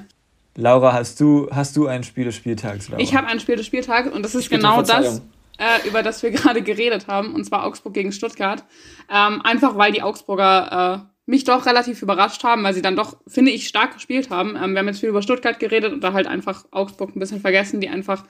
Laura, 0.56 0.92
hast 0.92 1.20
du, 1.20 1.48
hast 1.52 1.76
du 1.76 1.86
ein 1.86 2.02
Spiel 2.02 2.24
des 2.24 2.34
Spieltags, 2.34 2.88
Laura? 2.88 3.00
Ich 3.00 3.14
habe 3.14 3.28
ein 3.28 3.38
Spiel 3.38 3.54
des 3.54 3.66
Spieltags 3.66 4.10
und 4.10 4.24
das 4.24 4.34
ist 4.34 4.50
genau 4.50 4.82
das, 4.82 5.22
äh, 5.58 5.86
über 5.86 6.02
das 6.02 6.22
wir 6.22 6.30
gerade 6.32 6.62
geredet 6.62 7.06
haben, 7.06 7.34
und 7.34 7.44
zwar 7.44 7.64
Augsburg 7.64 7.94
gegen 7.94 8.12
Stuttgart. 8.12 8.64
Ähm, 9.12 9.42
einfach 9.42 9.76
weil 9.76 9.92
die 9.92 10.02
Augsburger 10.02 11.04
äh, 11.04 11.30
mich 11.30 11.44
doch 11.44 11.66
relativ 11.66 12.00
überrascht 12.00 12.42
haben, 12.42 12.64
weil 12.64 12.72
sie 12.72 12.82
dann 12.82 12.96
doch, 12.96 13.18
finde 13.26 13.50
ich, 13.50 13.68
stark 13.68 13.94
gespielt 13.94 14.30
haben. 14.30 14.56
Ähm, 14.56 14.72
wir 14.72 14.78
haben 14.78 14.88
jetzt 14.88 15.00
viel 15.00 15.10
über 15.10 15.22
Stuttgart 15.22 15.58
geredet 15.58 15.92
und 15.92 16.02
da 16.02 16.14
halt 16.14 16.26
einfach 16.26 16.64
Augsburg 16.70 17.14
ein 17.14 17.20
bisschen 17.20 17.40
vergessen, 17.40 17.80
die 17.80 17.88
einfach 17.88 18.24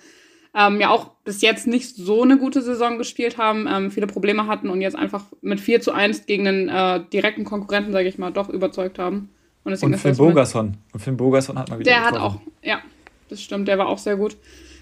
ähm, 0.55 0.81
ja 0.81 0.89
auch 0.91 1.11
bis 1.25 1.43
jetzt 1.43 1.67
nicht 1.67 1.95
so 1.95 2.23
eine 2.23 2.39
gute 2.39 2.63
Saison 2.63 2.99
gespielt 2.99 3.39
haben, 3.39 3.69
ähm, 3.71 3.91
viele 3.91 4.07
Probleme 4.07 4.47
hatten 4.47 4.71
und 4.71 4.81
jetzt 4.81 4.97
einfach 4.97 5.25
mit 5.43 5.61
4 5.61 5.81
zu 5.81 5.93
1 5.93 6.27
gegen 6.27 6.49
einen 6.49 6.69
äh, 6.69 7.01
direkten 7.13 7.45
Konkurrenten, 7.45 7.93
sage 7.93 8.09
ich 8.09 8.19
mal, 8.19 8.33
doch 8.33 8.49
überzeugt 8.49 8.99
haben. 8.99 9.29
Und, 9.65 9.73
deswegen 9.73 9.93
und 9.93 9.99
Finn 9.99 10.17
Bogerson. 10.17 10.77
Und 10.93 11.01
Finn 11.01 11.17
Bogerson 11.17 11.59
hat 11.59 11.69
mal 11.69 11.79
wieder 11.79 11.91
Der 11.91 12.01
getroffen. 12.11 12.23
hat 12.23 12.33
auch, 12.33 12.41
ja, 12.63 12.81
das 13.29 13.43
stimmt, 13.43 13.69
der 13.69 13.79
war 13.79 13.89
auch 13.89 13.99
sehr 13.99 14.17
gut. 14.17 14.37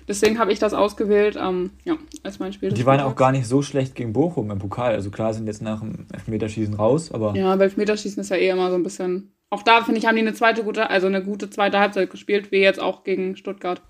Deswegen 0.09 0.39
habe 0.39 0.53
ich 0.53 0.61
das 0.61 0.73
ausgewählt, 0.73 1.37
ähm, 1.37 1.71
ja, 1.85 1.97
als 2.23 2.39
mein 2.39 2.53
Spiel. 2.53 2.71
Die 2.71 2.87
waren 2.87 3.01
auch 3.01 3.17
gar 3.17 3.33
nicht 3.33 3.47
so 3.47 3.63
schlecht 3.63 3.97
gegen 3.97 4.13
Bochum 4.13 4.51
im 4.51 4.59
Pokal. 4.59 4.93
Also 4.93 5.11
klar 5.11 5.35
sind 5.35 5.47
jetzt 5.47 5.63
nach 5.63 5.81
dem 5.81 6.07
Elfmeterschießen 6.13 6.75
raus, 6.75 7.11
aber. 7.11 7.35
Ja, 7.35 7.53
aber 7.53 7.65
Elfmeterschießen 7.65 8.21
ist 8.21 8.31
ja 8.31 8.37
eh 8.37 8.51
immer 8.51 8.71
so 8.71 8.77
ein 8.77 8.85
bisschen. 8.85 9.33
Auch 9.51 9.63
da, 9.63 9.83
finde 9.83 9.99
ich, 10.01 10.07
haben 10.07 10.17
die 10.17 10.23
eine 10.23 10.35
zweite 10.35 10.65
gute, 10.65 10.91
also 10.91 11.07
eine 11.07 11.23
gute 11.23 11.51
zweite 11.51 11.79
Halbzeit 11.79 12.11
gespielt, 12.11 12.53
wie 12.53 12.59
jetzt 12.59 12.81
auch 12.81 13.05
gegen 13.05 13.37
Stuttgart. 13.37 13.81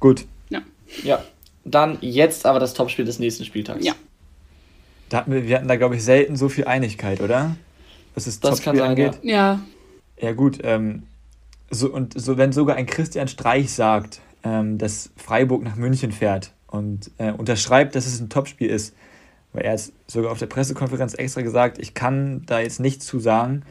Gut. 0.00 0.26
Ja. 0.50 0.62
Ja. 1.02 1.22
Dann 1.64 1.98
jetzt 2.00 2.46
aber 2.46 2.60
das 2.60 2.74
Topspiel 2.74 3.04
des 3.04 3.18
nächsten 3.18 3.44
Spieltags. 3.44 3.84
Ja. 3.84 3.94
Da 5.08 5.18
hatten 5.18 5.32
wir, 5.32 5.46
wir 5.46 5.56
hatten 5.56 5.68
da, 5.68 5.76
glaube 5.76 5.96
ich, 5.96 6.04
selten 6.04 6.36
so 6.36 6.48
viel 6.48 6.64
Einigkeit, 6.64 7.20
oder? 7.20 7.56
Was 8.14 8.24
das, 8.24 8.40
das 8.40 8.60
Topspiel 8.60 8.82
angeht. 8.82 9.18
Ja. 9.22 9.60
Ja, 10.20 10.32
gut. 10.32 10.58
Ähm, 10.62 11.04
so, 11.70 11.90
und 11.90 12.18
so, 12.18 12.36
wenn 12.36 12.52
sogar 12.52 12.76
ein 12.76 12.86
Christian 12.86 13.28
Streich 13.28 13.72
sagt, 13.72 14.20
ähm, 14.44 14.78
dass 14.78 15.10
Freiburg 15.16 15.62
nach 15.62 15.76
München 15.76 16.12
fährt 16.12 16.52
und 16.66 17.10
äh, 17.18 17.32
unterschreibt, 17.32 17.94
dass 17.94 18.06
es 18.06 18.20
ein 18.20 18.28
Topspiel 18.28 18.68
ist. 18.68 18.94
Weil 19.52 19.62
er 19.62 19.72
hat 19.72 19.92
sogar 20.06 20.30
auf 20.30 20.38
der 20.38 20.46
Pressekonferenz 20.46 21.14
extra 21.14 21.42
gesagt, 21.42 21.78
ich 21.78 21.94
kann 21.94 22.42
da 22.46 22.60
jetzt 22.60 22.80
nichts 22.80 23.06
zu 23.06 23.18
sagen. 23.18 23.62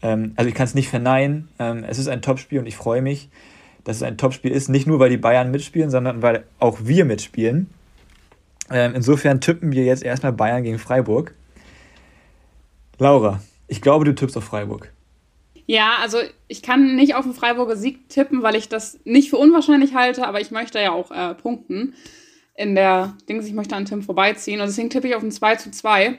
Ähm, 0.00 0.32
also 0.36 0.48
ich 0.48 0.54
kann 0.54 0.64
es 0.64 0.74
nicht 0.74 0.88
verneinen. 0.88 1.48
Ähm, 1.58 1.84
es 1.84 1.98
ist 1.98 2.08
ein 2.08 2.22
Topspiel 2.22 2.58
und 2.58 2.66
ich 2.66 2.76
freue 2.76 3.02
mich, 3.02 3.28
dass 3.84 3.96
es 3.96 4.02
ein 4.02 4.16
Topspiel 4.16 4.50
ist. 4.50 4.68
Nicht 4.68 4.86
nur, 4.86 4.98
weil 4.98 5.10
die 5.10 5.18
Bayern 5.18 5.50
mitspielen, 5.50 5.90
sondern 5.90 6.22
weil 6.22 6.44
auch 6.58 6.78
wir 6.82 7.04
mitspielen. 7.04 7.68
Ähm, 8.70 8.94
insofern 8.94 9.40
tippen 9.40 9.72
wir 9.72 9.84
jetzt 9.84 10.02
erstmal 10.02 10.32
Bayern 10.32 10.62
gegen 10.62 10.78
Freiburg. 10.78 11.34
Laura, 12.98 13.42
ich 13.68 13.82
glaube, 13.82 14.04
du 14.04 14.14
tippst 14.14 14.36
auf 14.36 14.44
Freiburg. 14.44 14.92
Ja, 15.66 15.96
also 16.00 16.18
ich 16.48 16.62
kann 16.62 16.96
nicht 16.96 17.14
auf 17.14 17.24
den 17.24 17.34
Freiburger 17.34 17.76
Sieg 17.76 18.08
tippen, 18.08 18.42
weil 18.42 18.56
ich 18.56 18.68
das 18.68 18.98
nicht 19.04 19.30
für 19.30 19.36
unwahrscheinlich 19.36 19.94
halte, 19.94 20.26
aber 20.26 20.40
ich 20.40 20.50
möchte 20.50 20.80
ja 20.80 20.92
auch 20.92 21.10
äh, 21.10 21.34
punkten 21.34 21.94
in 22.54 22.74
der 22.74 23.16
Dings, 23.28 23.46
ich 23.46 23.54
möchte 23.54 23.76
an 23.76 23.84
Tim 23.84 24.02
vorbeiziehen 24.02 24.60
und 24.60 24.66
deswegen 24.66 24.90
tippe 24.90 25.08
ich 25.08 25.14
auf 25.14 25.22
ein 25.22 25.30
2 25.30 25.56
zu 25.56 25.70
2. 25.70 26.18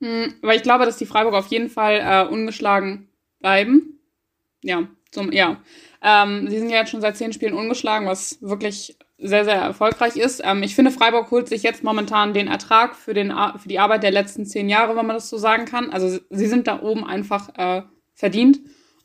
Hm, 0.00 0.34
weil 0.42 0.56
ich 0.56 0.62
glaube, 0.62 0.84
dass 0.84 0.96
die 0.96 1.06
Freiburger 1.06 1.38
auf 1.38 1.46
jeden 1.48 1.70
Fall 1.70 2.00
äh, 2.02 2.32
ungeschlagen 2.32 3.08
bleiben. 3.40 4.00
Ja, 4.62 4.88
Zum, 5.12 5.32
ja. 5.32 5.62
Ähm, 6.02 6.48
sie 6.48 6.58
sind 6.58 6.70
ja 6.70 6.78
jetzt 6.78 6.90
schon 6.90 7.00
seit 7.00 7.16
zehn 7.16 7.32
Spielen 7.32 7.54
ungeschlagen, 7.54 8.06
was 8.06 8.42
wirklich 8.42 8.96
sehr, 9.18 9.44
sehr 9.44 9.54
erfolgreich 9.54 10.16
ist. 10.16 10.42
Ähm, 10.44 10.62
ich 10.62 10.74
finde, 10.74 10.90
Freiburg 10.90 11.30
holt 11.30 11.48
sich 11.48 11.62
jetzt 11.62 11.84
momentan 11.84 12.34
den 12.34 12.48
Ertrag 12.48 12.96
für, 12.96 13.14
den, 13.14 13.32
für 13.58 13.68
die 13.68 13.78
Arbeit 13.78 14.02
der 14.02 14.10
letzten 14.10 14.44
zehn 14.44 14.68
Jahre, 14.68 14.96
wenn 14.96 15.06
man 15.06 15.16
das 15.16 15.30
so 15.30 15.38
sagen 15.38 15.64
kann. 15.64 15.90
Also 15.90 16.18
sie 16.30 16.46
sind 16.46 16.66
da 16.66 16.82
oben 16.82 17.06
einfach 17.06 17.50
äh, 17.56 17.82
verdient. 18.16 18.58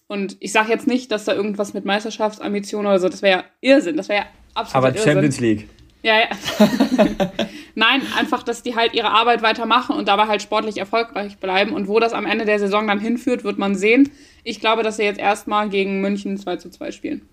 Und 0.08 0.36
ich 0.40 0.52
sage 0.52 0.70
jetzt 0.70 0.88
nicht, 0.88 1.12
dass 1.12 1.26
da 1.26 1.34
irgendwas 1.34 1.74
mit 1.74 1.86
Meisterschaftsambitionen 1.86 2.88
oder 2.88 3.00
so, 3.00 3.08
das 3.08 3.22
wäre 3.22 3.40
ja 3.40 3.46
Irrsinn, 3.62 3.96
das 3.96 4.10
wäre 4.10 4.24
ja 4.24 4.28
absolut 4.56 4.88
Aber 4.88 4.98
Champions 4.98 5.40
League. 5.40 5.70
Ja, 6.04 6.16
ja. 6.20 6.28
Nein, 7.76 8.02
einfach, 8.18 8.42
dass 8.44 8.64
die 8.64 8.76
halt 8.76 8.94
ihre 8.94 9.12
Arbeit 9.12 9.44
weitermachen 9.44 9.96
und 9.96 10.08
dabei 10.08 10.26
halt 10.28 10.42
sportlich 10.42 10.78
erfolgreich 10.78 11.38
bleiben. 11.38 11.74
Und 11.74 11.88
wo 11.88 12.00
das 12.00 12.14
am 12.14 12.26
Ende 12.26 12.46
der 12.46 12.58
Saison 12.58 12.88
dann 12.88 13.00
hinführt, 13.00 13.44
wird 13.44 13.60
man 13.60 13.76
sehen. 13.76 14.10
Ich 14.44 14.60
glaube, 14.60 14.82
dass 14.82 14.98
sie 14.98 15.04
jetzt 15.04 15.20
erstmal 15.20 15.70
gegen 15.70 16.02
München 16.02 16.38
2 16.38 16.58
zu 16.58 16.72
2 16.72 16.92
spielen. 16.92 17.30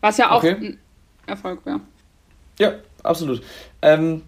Was 0.00 0.16
ja 0.16 0.30
auch 0.30 0.44
okay. 0.44 0.54
ein 0.54 0.78
Erfolg 1.26 1.66
wäre. 1.66 1.80
Ja, 2.58 2.74
absolut. 3.02 3.42
Ähm, 3.82 4.22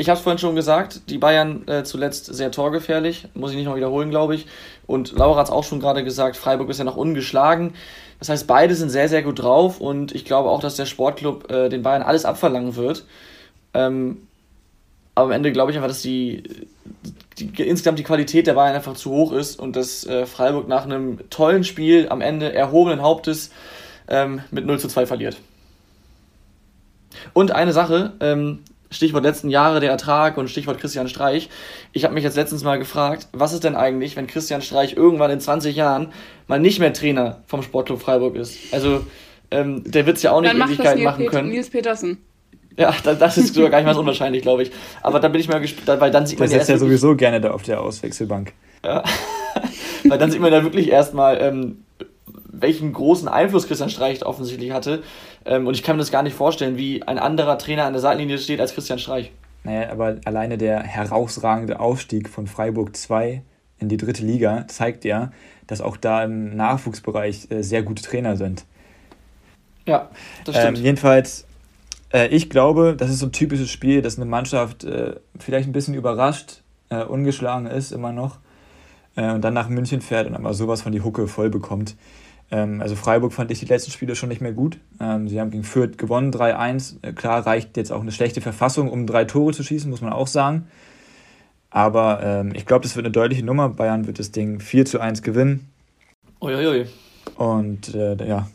ich 0.00 0.08
habe 0.08 0.16
es 0.16 0.22
vorhin 0.22 0.38
schon 0.38 0.54
gesagt, 0.54 1.10
die 1.10 1.18
Bayern 1.18 1.68
äh, 1.68 1.84
zuletzt 1.84 2.24
sehr 2.24 2.50
torgefährlich, 2.50 3.28
muss 3.34 3.50
ich 3.50 3.56
nicht 3.58 3.66
mal 3.66 3.76
wiederholen, 3.76 4.08
glaube 4.08 4.34
ich. 4.34 4.46
Und 4.86 5.12
Laura 5.12 5.38
hat 5.38 5.48
es 5.48 5.52
auch 5.52 5.62
schon 5.62 5.78
gerade 5.78 6.02
gesagt, 6.02 6.38
Freiburg 6.38 6.70
ist 6.70 6.78
ja 6.78 6.84
noch 6.84 6.96
ungeschlagen. 6.96 7.74
Das 8.18 8.30
heißt, 8.30 8.46
beide 8.46 8.74
sind 8.74 8.88
sehr, 8.88 9.10
sehr 9.10 9.22
gut 9.22 9.42
drauf 9.42 9.78
und 9.78 10.14
ich 10.14 10.24
glaube 10.24 10.48
auch, 10.48 10.60
dass 10.60 10.76
der 10.76 10.86
Sportclub 10.86 11.50
äh, 11.50 11.68
den 11.68 11.82
Bayern 11.82 12.00
alles 12.00 12.24
abverlangen 12.24 12.76
wird. 12.76 13.04
Ähm, 13.74 14.26
aber 15.14 15.26
am 15.26 15.32
Ende 15.32 15.52
glaube 15.52 15.70
ich 15.70 15.76
einfach, 15.76 15.88
dass 15.88 16.00
die, 16.00 16.44
die, 17.38 17.62
insgesamt 17.62 17.98
die 17.98 18.04
Qualität 18.04 18.46
der 18.46 18.54
Bayern 18.54 18.74
einfach 18.74 18.94
zu 18.94 19.10
hoch 19.10 19.32
ist 19.32 19.58
und 19.58 19.76
dass 19.76 20.06
äh, 20.06 20.24
Freiburg 20.24 20.66
nach 20.66 20.84
einem 20.84 21.18
tollen 21.28 21.62
Spiel 21.62 22.08
am 22.08 22.22
Ende 22.22 22.54
erhobenen 22.54 23.02
Hauptes 23.02 23.50
ähm, 24.08 24.40
mit 24.50 24.64
0 24.64 24.80
zu 24.80 24.88
2 24.88 25.04
verliert. 25.04 25.36
Und 27.34 27.52
eine 27.52 27.74
Sache, 27.74 28.14
ähm, 28.20 28.60
Stichwort 28.90 29.22
letzten 29.22 29.50
Jahre 29.50 29.80
der 29.80 29.90
Ertrag 29.90 30.36
und 30.36 30.50
Stichwort 30.50 30.78
Christian 30.80 31.08
Streich. 31.08 31.48
Ich 31.92 32.04
habe 32.04 32.14
mich 32.14 32.24
jetzt 32.24 32.36
letztens 32.36 32.64
mal 32.64 32.78
gefragt, 32.78 33.28
was 33.32 33.52
ist 33.52 33.62
denn 33.62 33.76
eigentlich, 33.76 34.16
wenn 34.16 34.26
Christian 34.26 34.62
Streich 34.62 34.96
irgendwann 34.96 35.30
in 35.30 35.40
20 35.40 35.76
Jahren 35.76 36.12
mal 36.48 36.58
nicht 36.58 36.80
mehr 36.80 36.92
Trainer 36.92 37.42
vom 37.46 37.62
Sportclub 37.62 38.00
Freiburg 38.00 38.34
ist? 38.34 38.58
Also, 38.72 39.04
ähm, 39.50 39.84
der 39.84 40.06
wird 40.06 40.16
es 40.16 40.22
ja 40.22 40.32
auch 40.32 40.40
nicht 40.40 40.54
Ewigkeiten 40.54 41.04
machen 41.04 41.24
Pet 41.24 41.30
können. 41.30 41.48
Nils 41.48 41.70
Petersen. 41.70 42.18
Ja, 42.76 42.94
das 43.02 43.36
ist 43.36 43.54
sogar 43.54 43.70
gar 43.70 43.78
nicht 43.78 43.86
mal 43.86 43.94
so 43.94 44.00
unwahrscheinlich, 44.00 44.42
glaube 44.42 44.62
ich. 44.62 44.70
Aber 45.02 45.20
da 45.20 45.28
bin 45.28 45.40
ich 45.40 45.48
mal 45.48 45.60
gespannt, 45.60 46.00
weil 46.00 46.10
dann 46.10 46.26
sieht 46.26 46.38
man 46.38 46.46
das 46.46 46.52
ja. 46.52 46.58
Das 46.58 46.68
ist 46.68 46.72
ja 46.72 46.78
sowieso 46.78 47.14
gerne 47.14 47.40
da 47.40 47.50
auf 47.50 47.62
der 47.62 47.80
Auswechselbank. 47.80 48.52
Ja. 48.84 49.04
weil 50.04 50.18
dann 50.18 50.30
sieht 50.30 50.40
man 50.40 50.50
da 50.50 50.62
wirklich 50.62 50.88
erstmal, 50.88 51.40
ähm, 51.42 51.84
welchen 52.52 52.92
großen 52.92 53.28
Einfluss 53.28 53.66
Christian 53.66 53.90
Streich 53.90 54.24
offensichtlich 54.24 54.72
hatte. 54.72 55.02
Ähm, 55.44 55.66
und 55.66 55.74
ich 55.74 55.82
kann 55.82 55.96
mir 55.96 56.02
das 56.02 56.10
gar 56.10 56.22
nicht 56.22 56.34
vorstellen, 56.34 56.76
wie 56.76 57.02
ein 57.02 57.18
anderer 57.18 57.58
Trainer 57.58 57.84
an 57.84 57.92
der 57.92 58.00
Seitenlinie 58.00 58.38
steht 58.38 58.60
als 58.60 58.74
Christian 58.74 58.98
Streich. 58.98 59.32
Naja, 59.64 59.90
aber 59.90 60.16
alleine 60.24 60.58
der 60.58 60.82
herausragende 60.82 61.80
Aufstieg 61.80 62.28
von 62.28 62.46
Freiburg 62.46 62.96
2 62.96 63.42
in 63.78 63.88
die 63.88 63.96
dritte 63.96 64.24
Liga 64.24 64.66
zeigt 64.68 65.04
ja, 65.04 65.32
dass 65.66 65.80
auch 65.80 65.96
da 65.96 66.24
im 66.24 66.56
Nachwuchsbereich 66.56 67.50
äh, 67.50 67.62
sehr 67.62 67.82
gute 67.82 68.02
Trainer 68.02 68.36
sind. 68.36 68.64
Ja, 69.86 70.10
das 70.44 70.56
stimmt. 70.56 70.78
Ähm, 70.78 70.84
jedenfalls, 70.84 71.46
äh, 72.12 72.28
ich 72.28 72.50
glaube, 72.50 72.94
das 72.96 73.10
ist 73.10 73.18
so 73.18 73.26
ein 73.26 73.32
typisches 73.32 73.70
Spiel, 73.70 74.02
dass 74.02 74.16
eine 74.16 74.26
Mannschaft 74.26 74.84
äh, 74.84 75.16
vielleicht 75.38 75.68
ein 75.68 75.72
bisschen 75.72 75.94
überrascht, 75.94 76.62
äh, 76.90 77.04
ungeschlagen 77.04 77.66
ist 77.66 77.92
immer 77.92 78.12
noch 78.12 78.38
äh, 79.16 79.32
und 79.32 79.42
dann 79.42 79.54
nach 79.54 79.68
München 79.68 80.00
fährt 80.00 80.26
und 80.26 80.34
aber 80.34 80.54
sowas 80.54 80.82
von 80.82 80.92
die 80.92 81.02
Hucke 81.02 81.26
voll 81.26 81.50
bekommt. 81.50 81.96
Ähm, 82.50 82.80
also 82.80 82.96
Freiburg 82.96 83.32
fand 83.32 83.50
ich 83.50 83.60
die 83.60 83.66
letzten 83.66 83.90
Spiele 83.90 84.16
schon 84.16 84.28
nicht 84.28 84.40
mehr 84.40 84.52
gut. 84.52 84.78
Ähm, 85.00 85.28
sie 85.28 85.40
haben 85.40 85.50
gegen 85.50 85.64
Fürth 85.64 85.98
gewonnen, 85.98 86.32
3-1. 86.32 86.96
Äh, 87.02 87.12
klar 87.12 87.46
reicht 87.46 87.76
jetzt 87.76 87.92
auch 87.92 88.00
eine 88.00 88.12
schlechte 88.12 88.40
Verfassung, 88.40 88.90
um 88.90 89.06
drei 89.06 89.24
Tore 89.24 89.52
zu 89.52 89.62
schießen, 89.62 89.90
muss 89.90 90.00
man 90.00 90.12
auch 90.12 90.26
sagen. 90.26 90.66
Aber 91.70 92.20
ähm, 92.22 92.52
ich 92.54 92.66
glaube, 92.66 92.82
das 92.82 92.96
wird 92.96 93.06
eine 93.06 93.12
deutliche 93.12 93.44
Nummer. 93.44 93.68
Bayern 93.68 94.06
wird 94.06 94.18
das 94.18 94.32
Ding 94.32 94.58
4 94.58 94.84
zu 94.84 95.00
1 95.00 95.22
gewinnen. 95.22 95.70
Uiuiui. 96.40 96.86
Und 97.36 97.94
äh, 97.94 98.16
ja, 98.26 98.48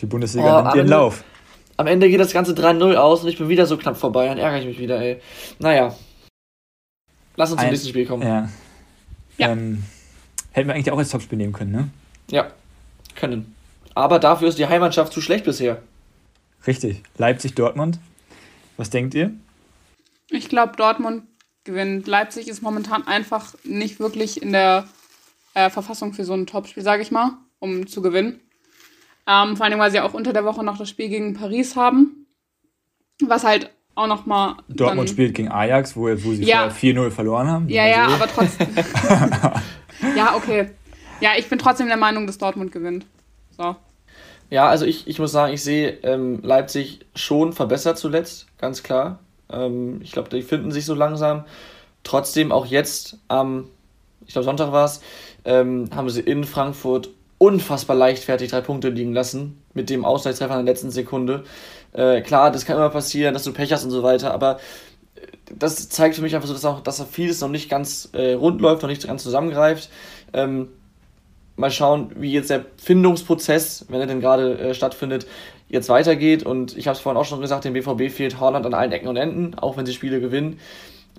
die 0.00 0.06
Bundesliga 0.06 0.60
oh, 0.60 0.62
nimmt 0.62 0.76
ihren 0.76 0.88
Lauf. 0.88 1.24
Am 1.76 1.88
Ende 1.88 2.08
geht 2.08 2.20
das 2.20 2.32
Ganze 2.32 2.52
3-0 2.52 2.94
aus 2.94 3.22
und 3.24 3.28
ich 3.28 3.38
bin 3.38 3.48
wieder 3.48 3.66
so 3.66 3.76
knapp 3.76 3.96
vorbei. 3.96 4.26
Dann 4.26 4.38
ärgere 4.38 4.60
ich 4.60 4.66
mich 4.66 4.78
wieder, 4.78 5.00
ey. 5.00 5.20
Naja. 5.58 5.94
Lass 7.34 7.50
uns 7.50 7.60
Ein, 7.60 7.66
zum 7.66 7.70
nächsten 7.70 7.88
Spiel 7.88 8.06
kommen. 8.06 8.22
Ja. 8.22 8.48
ja. 9.38 9.50
Ähm, 9.50 9.82
hätten 10.52 10.68
wir 10.68 10.74
eigentlich 10.74 10.92
auch 10.92 10.98
als 10.98 11.08
Topspiel 11.08 11.38
nehmen 11.38 11.52
können, 11.52 11.72
ne? 11.72 11.88
Ja 12.30 12.52
können. 13.20 13.54
Aber 13.94 14.18
dafür 14.18 14.48
ist 14.48 14.58
die 14.58 14.66
Heimmannschaft 14.66 15.12
zu 15.12 15.20
schlecht 15.20 15.44
bisher. 15.44 15.82
Richtig. 16.66 17.02
Leipzig-Dortmund. 17.18 17.98
Was 18.76 18.90
denkt 18.90 19.14
ihr? 19.14 19.32
Ich 20.30 20.48
glaube, 20.48 20.76
Dortmund 20.76 21.24
gewinnt. 21.64 22.06
Leipzig 22.06 22.48
ist 22.48 22.62
momentan 22.62 23.06
einfach 23.06 23.54
nicht 23.64 24.00
wirklich 24.00 24.42
in 24.42 24.52
der 24.52 24.88
äh, 25.54 25.70
Verfassung 25.70 26.12
für 26.12 26.24
so 26.24 26.34
ein 26.34 26.46
Topspiel, 26.46 26.82
sage 26.82 27.02
ich 27.02 27.10
mal, 27.10 27.32
um 27.58 27.86
zu 27.86 28.02
gewinnen. 28.02 28.40
Ähm, 29.26 29.56
vor 29.56 29.66
allem, 29.66 29.78
weil 29.78 29.90
sie 29.90 30.00
auch 30.00 30.14
unter 30.14 30.32
der 30.32 30.44
Woche 30.44 30.64
noch 30.64 30.78
das 30.78 30.88
Spiel 30.88 31.08
gegen 31.08 31.34
Paris 31.34 31.76
haben. 31.76 32.26
Was 33.22 33.44
halt 33.44 33.70
auch 33.94 34.06
nochmal. 34.06 34.56
Dortmund 34.68 35.08
dann, 35.08 35.14
spielt 35.14 35.34
gegen 35.34 35.50
Ajax, 35.50 35.96
wo, 35.96 36.02
wo 36.08 36.32
sie 36.32 36.44
ja, 36.44 36.68
4-0 36.68 37.10
verloren 37.10 37.48
haben. 37.48 37.68
Ja, 37.68 37.86
ja, 37.86 38.08
so. 38.08 38.14
aber 38.14 38.26
trotzdem. 38.28 38.68
ja, 40.16 40.34
okay. 40.34 40.70
Ja, 41.20 41.32
ich 41.36 41.48
bin 41.48 41.58
trotzdem 41.58 41.88
der 41.88 41.96
Meinung, 41.96 42.26
dass 42.26 42.38
Dortmund 42.38 42.72
gewinnt. 42.72 43.06
So. 43.56 43.76
Ja, 44.50 44.68
also 44.68 44.84
ich, 44.84 45.06
ich 45.06 45.18
muss 45.18 45.32
sagen, 45.32 45.52
ich 45.54 45.62
sehe 45.62 45.98
ähm, 46.02 46.40
Leipzig 46.42 47.06
schon 47.14 47.52
verbessert 47.52 47.98
zuletzt, 47.98 48.46
ganz 48.58 48.82
klar. 48.82 49.20
Ähm, 49.50 50.00
ich 50.02 50.12
glaube, 50.12 50.28
die 50.28 50.42
finden 50.42 50.72
sich 50.72 50.84
so 50.84 50.94
langsam. 50.94 51.44
Trotzdem 52.02 52.50
auch 52.50 52.66
jetzt 52.66 53.18
am, 53.28 53.68
ich 54.26 54.32
glaube 54.32 54.44
Sonntag 54.44 54.72
war 54.72 54.86
es, 54.86 55.02
ähm, 55.44 55.88
haben 55.94 56.10
sie 56.10 56.20
in 56.20 56.44
Frankfurt 56.44 57.10
unfassbar 57.38 57.96
leichtfertig 57.96 58.50
drei 58.50 58.60
Punkte 58.60 58.88
liegen 58.88 59.12
lassen 59.12 59.62
mit 59.72 59.88
dem 59.88 60.04
Ausgleichstreffer 60.04 60.58
in 60.58 60.66
der 60.66 60.74
letzten 60.74 60.90
Sekunde. 60.90 61.44
Äh, 61.92 62.20
klar, 62.22 62.50
das 62.50 62.64
kann 62.64 62.76
immer 62.76 62.90
passieren, 62.90 63.34
dass 63.34 63.44
du 63.44 63.52
Pech 63.52 63.72
hast 63.72 63.84
und 63.84 63.90
so 63.90 64.02
weiter, 64.02 64.34
aber 64.34 64.58
äh, 65.14 65.20
das 65.56 65.88
zeigt 65.88 66.16
für 66.16 66.22
mich 66.22 66.34
einfach 66.34 66.48
so, 66.48 66.54
dass 66.54 66.64
auch, 66.64 66.80
dass 66.80 67.02
vieles 67.10 67.40
noch 67.40 67.48
nicht 67.48 67.70
ganz 67.70 68.10
äh, 68.12 68.32
rund 68.32 68.60
läuft, 68.60 68.82
noch 68.82 68.88
nicht 68.88 69.06
ganz 69.06 69.22
zusammengreift. 69.22 69.90
Ähm, 70.32 70.68
mal 71.60 71.70
schauen, 71.70 72.10
wie 72.16 72.32
jetzt 72.32 72.50
der 72.50 72.64
Findungsprozess, 72.76 73.86
wenn 73.88 74.00
er 74.00 74.06
denn 74.06 74.20
gerade 74.20 74.58
äh, 74.58 74.74
stattfindet, 74.74 75.26
jetzt 75.68 75.88
weitergeht. 75.88 76.42
Und 76.42 76.76
ich 76.76 76.88
habe 76.88 76.96
es 76.96 77.00
vorhin 77.00 77.20
auch 77.20 77.24
schon 77.24 77.40
gesagt, 77.40 77.64
dem 77.64 77.74
BVB 77.74 78.10
fehlt 78.10 78.40
Holland 78.40 78.66
an 78.66 78.74
allen 78.74 78.92
Ecken 78.92 79.08
und 79.08 79.16
Enden, 79.16 79.54
auch 79.58 79.76
wenn 79.76 79.86
sie 79.86 79.92
Spiele 79.92 80.20
gewinnen. 80.20 80.58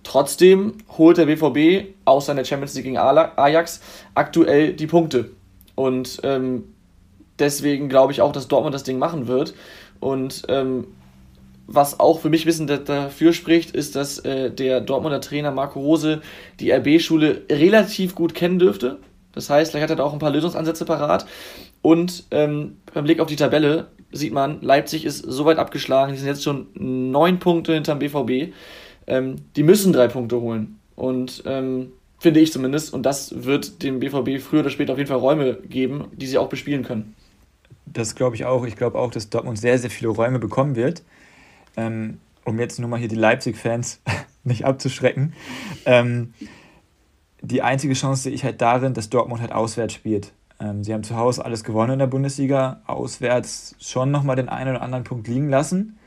Trotzdem 0.04 0.74
holt 0.98 1.18
der 1.18 1.28
BVB 1.28 1.94
außer 2.06 2.32
in 2.32 2.38
der 2.38 2.46
Champions 2.46 2.74
League 2.74 2.86
gegen 2.86 2.98
Ajax 2.98 3.82
aktuell 4.16 4.74
die 4.74 4.88
Punkte. 4.88 5.30
Und 5.76 6.20
ähm, 6.24 6.64
deswegen 7.40 7.88
glaube 7.88 8.12
ich 8.12 8.22
auch, 8.22 8.32
dass 8.32 8.48
Dortmund 8.48 8.74
das 8.74 8.84
Ding 8.84 8.98
machen 9.00 9.28
wird. 9.28 9.54
Und 10.00 10.44
ähm, 10.50 10.88
was 11.68 12.00
auch 12.00 12.20
für 12.20 12.30
mich 12.30 12.46
bisschen 12.46 12.68
dafür 12.68 13.34
spricht, 13.34 13.72
ist, 13.72 13.96
dass 13.96 14.20
äh, 14.20 14.52
der 14.52 14.82
Dortmunder 14.82 15.22
Trainer 15.22 15.52
Marco 15.52 15.80
Rose 15.80 16.22
die 16.60 16.72
RB-Schule 16.72 17.44
relativ 17.50 18.16
gut 18.16 18.34
kennen 18.34 18.60
dürfte. 18.60 18.98
Das 19.34 19.50
heißt, 19.50 19.72
vielleicht 19.72 19.84
hat 19.84 19.90
er 19.92 19.96
da 19.98 20.04
auch 20.04 20.14
ein 20.14 20.20
paar 20.20 20.32
Lösungsansätze 20.32 20.86
parat. 20.86 21.26
Und 21.82 22.26
ähm, 22.32 22.78
beim 22.94 23.06
Blick 23.06 23.20
auf 23.20 23.28
die 23.28 23.36
Tabelle 23.36 23.88
sieht 24.12 24.34
man, 24.34 24.62
Leipzig 24.62 25.06
ist 25.06 25.20
so 25.20 25.46
weit 25.46 25.58
abgeschlagen, 25.58 26.14
die 26.14 26.20
sind 26.20 26.28
jetzt 26.28 26.44
schon 26.44 26.68
neun 26.74 27.40
Punkte 27.40 27.74
hinterm 27.74 28.00
BVB. 28.00 28.54
Ähm, 29.08 29.38
die 29.56 29.64
müssen 29.64 29.94
drei 29.94 30.08
Punkte 30.08 30.42
holen. 30.42 30.80
Und 30.96 31.44
ähm, 31.46 31.92
finde 32.20 32.40
ich 32.40 32.52
zumindest. 32.52 32.94
Und 32.94 33.06
das 33.06 33.44
wird 33.46 33.84
dem 33.84 34.00
BVB 34.00 34.42
früher 34.42 34.62
oder 34.62 34.70
später 34.70 34.94
auf 34.94 35.00
jeden 35.00 35.10
Fall 35.10 35.18
Räume 35.18 35.56
geben, 35.68 36.06
die 36.14 36.28
sie 36.28 36.38
auch 36.38 36.50
bespielen 36.50 36.84
können. 36.84 37.16
Das 37.86 38.16
glaube 38.16 38.36
ich 38.36 38.46
auch. 38.46 38.66
Ich 38.66 38.76
glaube 38.76 39.00
auch, 39.00 39.12
dass 39.12 39.30
Dortmund 39.30 39.58
sehr, 39.58 39.80
sehr 39.80 39.90
viele 39.90 40.12
Räume 40.12 40.40
bekommen 40.40 40.76
wird. 40.76 41.04
Ähm, 41.76 42.20
um 42.46 42.60
jetzt 42.60 42.80
nur 42.80 42.90
mal 42.90 43.00
hier 43.00 43.08
die 43.08 43.16
Leipzig-Fans 43.16 44.02
nicht 44.44 44.66
abzuschrecken. 44.66 45.34
Die 47.42 47.62
einzige 47.62 47.94
Chance 47.94 48.24
sehe 48.24 48.34
ich 48.34 48.44
halt 48.44 48.62
darin, 48.62 48.94
dass 48.94 49.10
Dortmund 49.10 49.42
halt 49.42 49.52
auswärts 49.52 49.94
spielt. 49.94 50.32
Ähm, 50.60 50.84
sie 50.84 50.94
haben 50.94 51.04
zu 51.04 51.16
Hause 51.16 51.44
alles 51.44 51.64
gewonnen 51.64 51.94
in 51.94 52.00
der 52.00 52.08
Bundesliga, 52.08 52.82
auswärts 52.86 53.76
schon 53.80 54.12
nochmal 54.12 54.36
den 54.36 54.50
einen 54.50 54.72
oder 54.76 54.82
anderen 54.82 55.04
Punkt 55.04 55.28
liegen 55.28 55.50
lassen. 55.50 55.98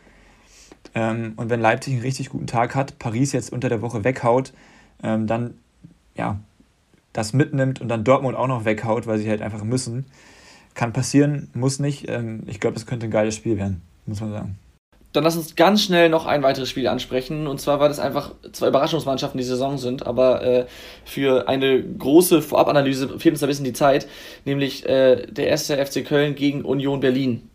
Ähm, 0.95 1.33
und 1.37 1.51
wenn 1.51 1.61
Leipzig 1.61 1.95
einen 1.95 2.03
richtig 2.03 2.29
guten 2.29 2.47
Tag 2.47 2.75
hat, 2.75 2.99
Paris 2.99 3.33
jetzt 3.33 3.53
unter 3.53 3.69
der 3.69 3.83
Woche 3.83 4.05
weghaut, 4.05 4.53
ähm, 5.03 5.27
dann 5.27 5.55
ja, 6.15 6.39
das 7.13 7.33
mitnimmt 7.33 7.81
und 7.81 7.89
dann 7.89 8.05
Dortmund 8.05 8.37
auch 8.37 8.47
noch 8.47 8.65
weghaut, 8.65 9.07
weil 9.07 9.19
sie 9.19 9.29
halt 9.29 9.43
einfach 9.43 9.65
müssen. 9.65 10.07
Kann 10.75 10.93
passieren, 10.93 11.49
muss 11.55 11.79
nicht. 11.79 12.09
Ähm, 12.09 12.43
ich 12.47 12.61
glaube, 12.61 12.77
es 12.77 12.87
könnte 12.87 13.07
ein 13.07 13.11
geiles 13.11 13.35
Spiel 13.35 13.57
werden, 13.57 13.83
muss 14.07 14.21
man 14.21 14.31
sagen. 14.31 14.59
Dann 15.15 15.23
lass 15.23 15.37
uns 15.37 15.55
ganz 15.55 15.81
schnell 15.81 16.09
noch 16.09 16.27
ein 16.27 16.43
weiteres 16.43 16.69
Spiel 16.69 16.89
ansprechen. 16.89 17.47
Und 17.47 17.61
zwar, 17.61 17.79
weil 17.79 17.89
das 17.89 18.01
einfach 18.01 18.33
zwei 18.51 18.67
Überraschungsmannschaften 18.67 19.39
die 19.39 19.45
Saison 19.45 19.79
sind, 19.79 20.05
aber 20.05 20.43
äh, 20.43 20.67
für 21.05 21.49
eine 21.49 21.81
große 21.83 22.43
Vorabanalyse 22.43 23.21
fehlt 23.21 23.35
uns 23.35 23.43
ein 23.45 23.49
bisschen 23.49 23.65
die 23.65 23.73
Zeit, 23.73 24.09
nämlich 24.45 24.85
äh, 24.87 25.25
der 25.27 25.47
erste 25.47 25.77
FC 25.85 26.05
Köln 26.05 26.35
gegen 26.35 26.63
Union 26.63 26.99
Berlin. 26.99 27.49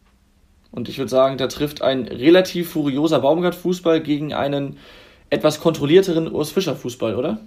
Und 0.71 0.87
ich 0.87 0.99
würde 0.99 1.09
sagen, 1.09 1.37
da 1.37 1.47
trifft 1.47 1.81
ein 1.81 2.03
relativ 2.07 2.71
furioser 2.71 3.19
Baumgart-Fußball 3.19 3.99
gegen 3.99 4.33
einen 4.33 4.77
etwas 5.29 5.59
kontrollierteren 5.59 6.31
Urs 6.31 6.51
Fischer-Fußball, 6.51 7.15
oder? 7.15 7.39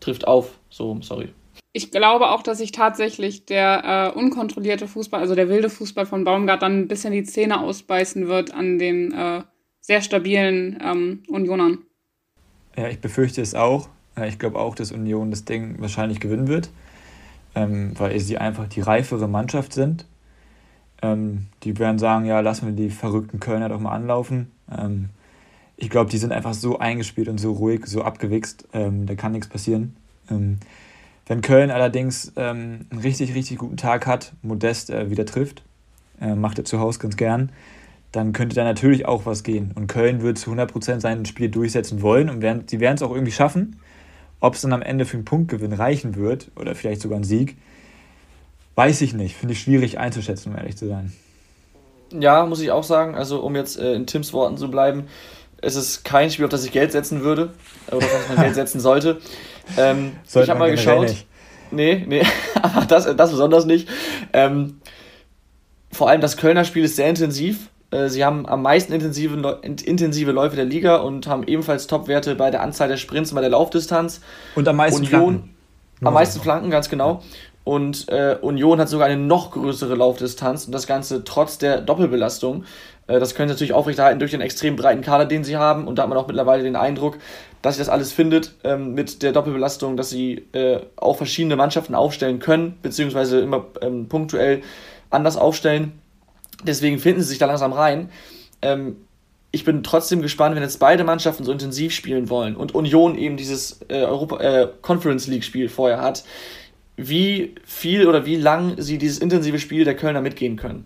Trifft 0.00 0.28
auf, 0.28 0.58
so, 0.68 0.98
sorry. 1.00 1.30
Ich 1.72 1.90
glaube 1.90 2.30
auch, 2.30 2.42
dass 2.42 2.58
sich 2.58 2.72
tatsächlich 2.72 3.46
der 3.46 4.12
äh, 4.14 4.18
unkontrollierte 4.18 4.88
Fußball, 4.88 5.20
also 5.20 5.34
der 5.34 5.48
wilde 5.48 5.70
Fußball 5.70 6.06
von 6.06 6.24
Baumgart, 6.24 6.62
dann 6.62 6.80
ein 6.80 6.88
bisschen 6.88 7.12
die 7.12 7.24
Zähne 7.24 7.60
ausbeißen 7.60 8.26
wird 8.26 8.52
an 8.52 8.78
den 8.78 9.12
äh, 9.12 9.42
sehr 9.80 10.02
stabilen 10.02 10.78
ähm, 10.82 11.22
Unionern. 11.28 11.78
Ja, 12.76 12.88
ich 12.88 13.00
befürchte 13.00 13.42
es 13.42 13.54
auch. 13.54 13.88
Ich 14.26 14.38
glaube 14.38 14.58
auch, 14.58 14.74
dass 14.74 14.92
Union 14.92 15.30
das 15.30 15.44
Ding 15.44 15.76
wahrscheinlich 15.78 16.20
gewinnen 16.20 16.48
wird, 16.48 16.70
ähm, 17.54 17.92
weil 17.98 18.18
sie 18.18 18.38
einfach 18.38 18.68
die 18.68 18.80
reifere 18.80 19.28
Mannschaft 19.28 19.72
sind. 19.72 20.06
Ähm, 21.00 21.46
die 21.62 21.78
werden 21.78 21.98
sagen, 21.98 22.24
ja, 22.24 22.40
lassen 22.40 22.66
wir 22.66 22.72
die 22.72 22.90
verrückten 22.90 23.38
Kölner 23.38 23.68
doch 23.68 23.78
mal 23.78 23.92
anlaufen. 23.92 24.50
Ähm, 24.76 25.10
ich 25.76 25.90
glaube, 25.90 26.10
die 26.10 26.18
sind 26.18 26.32
einfach 26.32 26.54
so 26.54 26.78
eingespielt 26.78 27.28
und 27.28 27.38
so 27.38 27.52
ruhig, 27.52 27.86
so 27.86 28.02
abgewichst, 28.02 28.66
ähm, 28.72 29.06
da 29.06 29.14
kann 29.14 29.32
nichts 29.32 29.48
passieren. 29.48 29.96
Wenn 31.28 31.42
Köln 31.42 31.70
allerdings 31.70 32.32
ähm, 32.36 32.86
einen 32.90 33.00
richtig, 33.00 33.34
richtig 33.34 33.58
guten 33.58 33.76
Tag 33.76 34.06
hat, 34.06 34.32
Modest 34.40 34.88
äh, 34.88 35.10
wieder 35.10 35.26
trifft, 35.26 35.62
äh, 36.20 36.34
macht 36.34 36.58
er 36.58 36.64
zu 36.64 36.80
Hause 36.80 36.98
ganz 36.98 37.16
gern, 37.16 37.52
dann 38.12 38.32
könnte 38.32 38.56
da 38.56 38.64
natürlich 38.64 39.04
auch 39.04 39.26
was 39.26 39.42
gehen. 39.42 39.72
Und 39.74 39.88
Köln 39.88 40.22
wird 40.22 40.38
zu 40.38 40.50
100% 40.50 41.00
sein 41.00 41.26
Spiel 41.26 41.50
durchsetzen 41.50 42.00
wollen 42.00 42.30
und 42.30 42.40
werden, 42.40 42.64
sie 42.66 42.80
werden 42.80 42.94
es 42.94 43.02
auch 43.02 43.12
irgendwie 43.12 43.32
schaffen. 43.32 43.78
Ob 44.40 44.54
es 44.54 44.62
dann 44.62 44.72
am 44.72 44.80
Ende 44.80 45.04
für 45.04 45.18
einen 45.18 45.26
Punktgewinn 45.26 45.74
reichen 45.74 46.16
wird 46.16 46.50
oder 46.56 46.74
vielleicht 46.74 47.02
sogar 47.02 47.16
einen 47.16 47.24
Sieg, 47.24 47.58
weiß 48.76 49.02
ich 49.02 49.12
nicht. 49.12 49.36
Finde 49.36 49.52
ich 49.52 49.60
schwierig 49.60 49.98
einzuschätzen, 49.98 50.52
um 50.52 50.56
ehrlich 50.58 50.76
zu 50.78 50.88
sein. 50.88 51.12
Ja, 52.10 52.46
muss 52.46 52.60
ich 52.60 52.70
auch 52.70 52.84
sagen. 52.84 53.14
Also, 53.14 53.40
um 53.42 53.54
jetzt 53.54 53.78
äh, 53.78 53.92
in 53.92 54.06
Tims 54.06 54.32
Worten 54.32 54.56
zu 54.56 54.70
bleiben, 54.70 55.08
es 55.60 55.76
ist 55.76 56.04
kein 56.04 56.30
Spiel, 56.30 56.44
auf 56.44 56.50
das 56.50 56.64
ich 56.64 56.72
Geld 56.72 56.92
setzen 56.92 57.22
würde 57.22 57.50
oder 57.88 57.98
auf 57.98 58.12
das 58.12 58.28
man 58.28 58.44
Geld 58.44 58.54
setzen 58.54 58.80
sollte. 58.80 59.20
Ähm, 59.76 60.12
ich 60.26 60.48
habe 60.48 60.58
mal 60.58 60.70
geschaut. 60.70 61.08
Nicht. 61.08 61.26
Nee, 61.70 62.04
nee, 62.06 62.22
das, 62.88 63.14
das 63.16 63.30
besonders 63.30 63.66
nicht. 63.66 63.88
Ähm, 64.32 64.80
vor 65.92 66.08
allem 66.08 66.20
das 66.20 66.36
Kölner 66.36 66.64
Spiel 66.64 66.84
ist 66.84 66.96
sehr 66.96 67.08
intensiv. 67.08 67.68
Äh, 67.90 68.08
sie 68.08 68.24
haben 68.24 68.46
am 68.46 68.62
meisten 68.62 68.92
intensive, 68.92 69.60
intensive 69.62 70.32
Läufe 70.32 70.56
der 70.56 70.64
Liga 70.64 70.96
und 70.96 71.26
haben 71.26 71.44
ebenfalls 71.46 71.86
Topwerte 71.86 72.34
bei 72.34 72.50
der 72.50 72.62
Anzahl 72.62 72.88
der 72.88 72.96
Sprints 72.96 73.32
und 73.32 73.36
bei 73.36 73.40
der 73.40 73.50
Laufdistanz. 73.50 74.20
Und 74.54 74.68
am 74.68 74.76
meisten 74.76 75.00
Union, 75.00 75.10
Flanken. 75.10 75.54
Am 76.02 76.14
meisten 76.14 76.40
Flanken, 76.40 76.70
ganz 76.70 76.88
genau. 76.88 77.22
Und 77.64 78.08
äh, 78.08 78.36
Union 78.40 78.80
hat 78.80 78.88
sogar 78.88 79.08
eine 79.08 79.20
noch 79.20 79.50
größere 79.50 79.94
Laufdistanz 79.94 80.64
und 80.64 80.72
das 80.72 80.86
Ganze 80.86 81.24
trotz 81.24 81.58
der 81.58 81.80
Doppelbelastung. 81.80 82.64
Äh, 83.08 83.18
das 83.18 83.34
können 83.34 83.48
sie 83.48 83.54
natürlich 83.54 83.72
aufrechterhalten 83.72 84.20
durch 84.20 84.30
den 84.30 84.40
extrem 84.40 84.76
breiten 84.76 85.02
Kader, 85.02 85.24
den 85.24 85.42
sie 85.42 85.56
haben. 85.56 85.88
Und 85.88 85.96
da 85.96 86.02
hat 86.02 86.08
man 86.08 86.18
auch 86.18 86.28
mittlerweile 86.28 86.62
den 86.62 86.76
Eindruck, 86.76 87.18
dass 87.62 87.74
sich 87.74 87.84
das 87.84 87.92
alles 87.92 88.12
findet 88.12 88.54
ähm, 88.62 88.94
mit 88.94 89.22
der 89.22 89.32
Doppelbelastung, 89.32 89.96
dass 89.96 90.10
sie 90.10 90.46
äh, 90.52 90.80
auch 90.94 91.16
verschiedene 91.16 91.56
Mannschaften 91.56 91.96
aufstellen 91.96 92.38
können, 92.38 92.78
beziehungsweise 92.82 93.40
immer 93.40 93.66
ähm, 93.80 94.08
punktuell 94.08 94.62
anders 95.10 95.36
aufstellen. 95.36 95.98
Deswegen 96.62 96.98
finden 96.98 97.22
sie 97.22 97.28
sich 97.28 97.38
da 97.38 97.46
langsam 97.46 97.72
rein. 97.72 98.10
Ähm, 98.62 98.96
ich 99.50 99.64
bin 99.64 99.82
trotzdem 99.82 100.20
gespannt, 100.20 100.54
wenn 100.56 100.62
jetzt 100.62 100.78
beide 100.78 101.04
Mannschaften 101.04 101.44
so 101.44 101.52
intensiv 101.52 101.94
spielen 101.94 102.28
wollen 102.28 102.54
und 102.54 102.74
Union 102.74 103.16
eben 103.16 103.36
dieses 103.38 103.80
äh, 103.88 104.02
Europa 104.04 104.40
äh, 104.40 104.68
Conference 104.82 105.26
League 105.26 105.44
Spiel 105.44 105.70
vorher 105.70 106.02
hat, 106.02 106.24
wie 106.96 107.54
viel 107.64 108.06
oder 108.06 108.26
wie 108.26 108.36
lang 108.36 108.74
sie 108.76 108.98
dieses 108.98 109.18
intensive 109.18 109.58
Spiel 109.58 109.84
der 109.84 109.96
Kölner 109.96 110.20
mitgehen 110.20 110.56
können. 110.56 110.84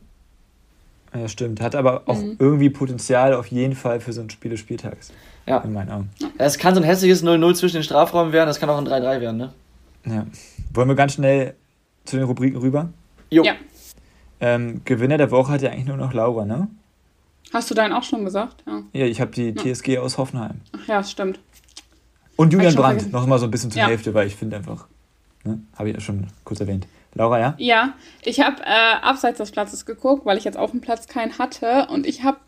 Ja, 1.14 1.28
stimmt. 1.28 1.60
Hat 1.60 1.74
aber 1.74 2.02
auch 2.06 2.18
mhm. 2.18 2.36
irgendwie 2.38 2.70
Potenzial 2.70 3.34
auf 3.34 3.48
jeden 3.48 3.74
Fall 3.74 4.00
für 4.00 4.12
so 4.12 4.22
ein 4.22 4.30
Spiel 4.30 4.50
des 4.50 4.60
Spieltags. 4.60 5.12
Ja. 5.46 5.58
In 5.58 5.72
meinen 5.72 5.90
Augen. 5.90 6.10
Es 6.38 6.58
kann 6.58 6.74
so 6.74 6.80
ein 6.80 6.84
hässliches 6.84 7.24
0-0 7.24 7.54
zwischen 7.54 7.76
den 7.76 7.82
Strafräumen 7.82 8.32
werden, 8.32 8.46
das 8.46 8.60
kann 8.60 8.70
auch 8.70 8.78
ein 8.78 8.86
3-3 8.86 9.20
werden, 9.20 9.36
ne? 9.36 9.52
Ja. 10.06 10.26
Wollen 10.72 10.88
wir 10.88 10.94
ganz 10.94 11.14
schnell 11.14 11.54
zu 12.04 12.16
den 12.16 12.24
Rubriken 12.24 12.58
rüber? 12.58 12.90
Jo. 13.30 13.42
Ja. 13.42 13.54
Ähm, 14.40 14.82
Gewinner 14.84 15.18
der 15.18 15.30
Woche 15.30 15.52
hat 15.52 15.62
ja 15.62 15.70
eigentlich 15.70 15.86
nur 15.86 15.96
noch 15.96 16.12
Laura, 16.12 16.44
ne? 16.44 16.68
Hast 17.52 17.70
du 17.70 17.74
deinen 17.74 17.92
auch 17.92 18.02
schon 18.02 18.24
gesagt? 18.24 18.62
Ja, 18.66 18.82
ja 18.92 19.06
ich 19.06 19.20
habe 19.20 19.30
die 19.30 19.54
TSG 19.54 19.98
aus 19.98 20.16
Hoffenheim. 20.16 20.60
Ach 20.72 20.86
ja, 20.86 21.02
stimmt. 21.04 21.38
Und 22.36 22.52
Julian 22.52 22.74
Brandt, 22.74 23.12
noch 23.12 23.26
mal 23.26 23.38
so 23.38 23.44
ein 23.44 23.50
bisschen 23.50 23.70
zur 23.70 23.82
ja. 23.82 23.88
Hälfte, 23.88 24.14
weil 24.14 24.26
ich 24.26 24.36
finde 24.36 24.56
einfach, 24.56 24.86
ne, 25.44 25.60
habe 25.76 25.90
ich 25.90 25.94
ja 25.94 26.00
schon 26.00 26.28
kurz 26.44 26.60
erwähnt. 26.60 26.86
Laura, 27.14 27.38
ja? 27.38 27.54
Ja, 27.58 27.94
ich 28.22 28.40
habe 28.40 28.62
äh, 28.62 29.02
abseits 29.02 29.38
des 29.38 29.50
Platzes 29.50 29.84
geguckt, 29.84 30.24
weil 30.24 30.38
ich 30.38 30.44
jetzt 30.44 30.56
auf 30.56 30.70
dem 30.70 30.80
Platz 30.80 31.06
keinen 31.06 31.38
hatte 31.38 31.88
und 31.90 32.06
ich 32.06 32.22
habe, 32.22 32.38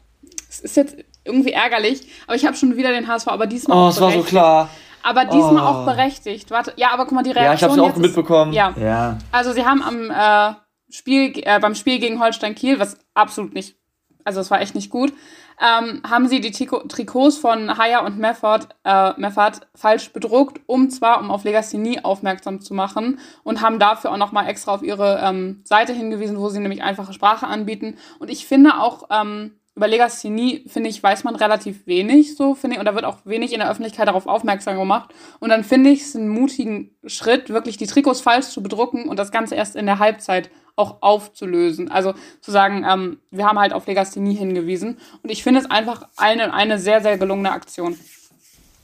es 0.48 0.60
ist 0.60 0.76
jetzt 0.76 0.96
irgendwie 1.24 1.52
ärgerlich, 1.52 2.08
aber 2.26 2.36
ich 2.36 2.46
habe 2.46 2.56
schon 2.56 2.76
wieder 2.76 2.92
den 2.92 3.06
HSV, 3.06 3.28
aber 3.28 3.46
diesmal 3.46 3.76
Oh, 3.76 3.88
es 3.88 4.00
war 4.00 4.10
so 4.10 4.22
klar. 4.22 4.70
Aber 5.02 5.26
diesmal 5.26 5.62
oh. 5.62 5.66
auch 5.66 5.84
berechtigt. 5.84 6.50
Warte, 6.50 6.72
ja, 6.76 6.90
aber 6.92 7.04
guck 7.04 7.12
mal, 7.12 7.22
die 7.22 7.30
Reaktion. 7.30 7.44
Ja, 7.46 7.54
ich 7.54 7.62
habe 7.62 7.74
es 7.74 7.94
auch 7.94 8.00
mitbekommen. 8.00 8.52
Ist, 8.52 8.56
ja. 8.56 8.74
ja. 8.80 9.18
Also 9.32 9.52
sie 9.52 9.66
haben 9.66 9.82
am 9.82 10.10
äh, 10.10 10.54
Spiel, 10.88 11.32
äh, 11.44 11.60
beim 11.60 11.74
Spiel 11.74 11.98
gegen 11.98 12.20
Holstein 12.20 12.54
Kiel, 12.54 12.78
was 12.78 12.98
absolut 13.12 13.52
nicht, 13.52 13.76
also 14.24 14.40
es 14.40 14.50
war 14.50 14.62
echt 14.62 14.74
nicht 14.74 14.90
gut, 14.90 15.12
ähm, 15.60 16.02
haben 16.08 16.28
sie 16.28 16.40
die 16.40 16.50
Triko 16.50 16.80
Trikots 16.86 17.38
von 17.38 17.78
Haya 17.78 18.04
und 18.04 18.18
Meffert, 18.18 18.68
äh, 18.84 19.12
Meffert 19.18 19.66
falsch 19.74 20.12
bedruckt, 20.12 20.60
um 20.66 20.90
zwar 20.90 21.20
um 21.20 21.30
auf 21.30 21.44
Legasthenie 21.44 22.04
aufmerksam 22.04 22.60
zu 22.60 22.74
machen 22.74 23.18
und 23.42 23.60
haben 23.60 23.78
dafür 23.78 24.12
auch 24.12 24.16
nochmal 24.16 24.48
extra 24.48 24.74
auf 24.74 24.82
ihre 24.82 25.20
ähm, 25.22 25.60
Seite 25.64 25.92
hingewiesen, 25.92 26.38
wo 26.38 26.48
sie 26.48 26.60
nämlich 26.60 26.82
einfache 26.82 27.12
Sprache 27.12 27.46
anbieten. 27.46 27.96
Und 28.18 28.30
ich 28.30 28.46
finde 28.46 28.80
auch, 28.80 29.08
ähm, 29.10 29.52
über 29.76 29.88
Legasthenie, 29.88 30.64
finde 30.68 30.88
ich, 30.88 31.02
weiß 31.02 31.24
man 31.24 31.34
relativ 31.34 31.86
wenig, 31.86 32.36
so 32.36 32.54
finde 32.54 32.76
ich, 32.76 32.80
und 32.80 32.86
da 32.86 32.94
wird 32.94 33.04
auch 33.04 33.18
wenig 33.24 33.52
in 33.52 33.58
der 33.58 33.68
Öffentlichkeit 33.68 34.06
darauf 34.06 34.26
aufmerksam 34.26 34.78
gemacht. 34.78 35.12
Und 35.40 35.48
dann 35.48 35.64
finde 35.64 35.90
ich 35.90 36.02
es 36.02 36.14
einen 36.14 36.28
mutigen 36.28 36.96
Schritt, 37.06 37.48
wirklich 37.50 37.76
die 37.76 37.86
Trikots 37.86 38.20
falsch 38.20 38.46
zu 38.46 38.62
bedrucken 38.62 39.08
und 39.08 39.18
das 39.18 39.32
Ganze 39.32 39.56
erst 39.56 39.74
in 39.74 39.86
der 39.86 39.98
Halbzeit 39.98 40.48
auch 40.76 41.02
aufzulösen. 41.02 41.90
Also 41.90 42.14
zu 42.40 42.50
sagen, 42.50 42.84
ähm, 42.88 43.18
wir 43.30 43.46
haben 43.46 43.58
halt 43.58 43.72
auf 43.72 43.86
Legasthenie 43.86 44.34
hingewiesen. 44.34 44.98
Und 45.22 45.30
ich 45.30 45.42
finde 45.42 45.60
es 45.60 45.70
einfach 45.70 46.08
eine, 46.16 46.52
eine 46.52 46.78
sehr, 46.78 47.02
sehr 47.02 47.18
gelungene 47.18 47.52
Aktion. 47.52 47.96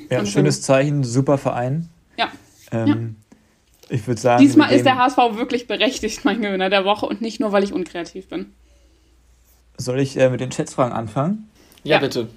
Ja, 0.08 0.24
schönes 0.24 0.62
Zeichen, 0.62 1.04
super 1.04 1.38
Verein. 1.38 1.88
Ja. 2.16 2.28
Ähm, 2.72 2.86
ja. 2.86 2.96
Ich 3.96 4.06
würde 4.06 4.20
sagen. 4.20 4.40
Diesmal 4.40 4.72
ist 4.72 4.86
der 4.86 4.96
HSV 4.96 5.16
wirklich 5.34 5.66
berechtigt, 5.66 6.24
mein 6.24 6.40
Gewinner 6.40 6.70
der 6.70 6.84
Woche 6.84 7.06
und 7.06 7.20
nicht 7.20 7.40
nur, 7.40 7.52
weil 7.52 7.64
ich 7.64 7.72
unkreativ 7.72 8.28
bin. 8.28 8.54
Soll 9.76 9.98
ich 9.98 10.16
äh, 10.16 10.30
mit 10.30 10.40
den 10.40 10.50
Chatsfragen 10.50 10.92
anfangen? 10.92 11.50
Ja, 11.82 11.96
ja. 11.96 12.00
bitte. 12.00 12.28